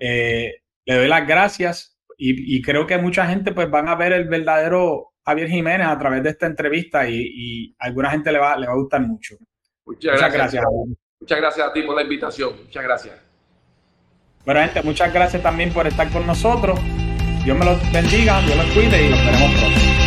Eh, 0.00 0.56
le 0.84 0.94
doy 0.96 1.06
las 1.06 1.26
gracias 1.26 1.96
y, 2.18 2.60
creo 2.62 2.86
que 2.86 2.98
mucha 2.98 3.26
gente 3.26 3.52
pues 3.52 3.70
van 3.70 3.88
a 3.88 3.94
ver 3.94 4.12
el 4.12 4.28
verdadero 4.28 5.12
Javier 5.24 5.48
Jiménez 5.48 5.86
a 5.86 5.98
través 5.98 6.22
de 6.22 6.30
esta 6.30 6.46
entrevista 6.46 7.08
y, 7.08 7.74
a 7.78 7.86
alguna 7.86 8.10
gente 8.10 8.32
le 8.32 8.38
va, 8.38 8.56
le 8.56 8.66
va 8.66 8.72
a 8.72 8.76
gustar 8.76 9.00
mucho. 9.02 9.36
Muchas, 9.86 10.32
gracias. 10.32 10.64
Muchas 11.20 11.38
gracias 11.38 11.66
a 11.66 11.72
ti 11.72 11.82
por 11.82 11.94
la 11.94 12.02
invitación. 12.02 12.54
Muchas 12.64 12.82
gracias. 12.82 13.14
Bueno, 14.44 14.60
gente, 14.60 14.82
muchas 14.82 15.12
gracias 15.12 15.42
también 15.42 15.72
por 15.72 15.86
estar 15.86 16.10
con 16.10 16.26
nosotros. 16.26 16.78
Dios 17.44 17.56
me 17.56 17.64
los 17.64 17.92
bendiga, 17.92 18.40
Dios 18.40 18.56
los 18.56 18.66
cuide 18.66 19.06
y 19.06 19.10
los 19.10 19.24
veremos 19.24 19.50
pronto. 19.60 20.01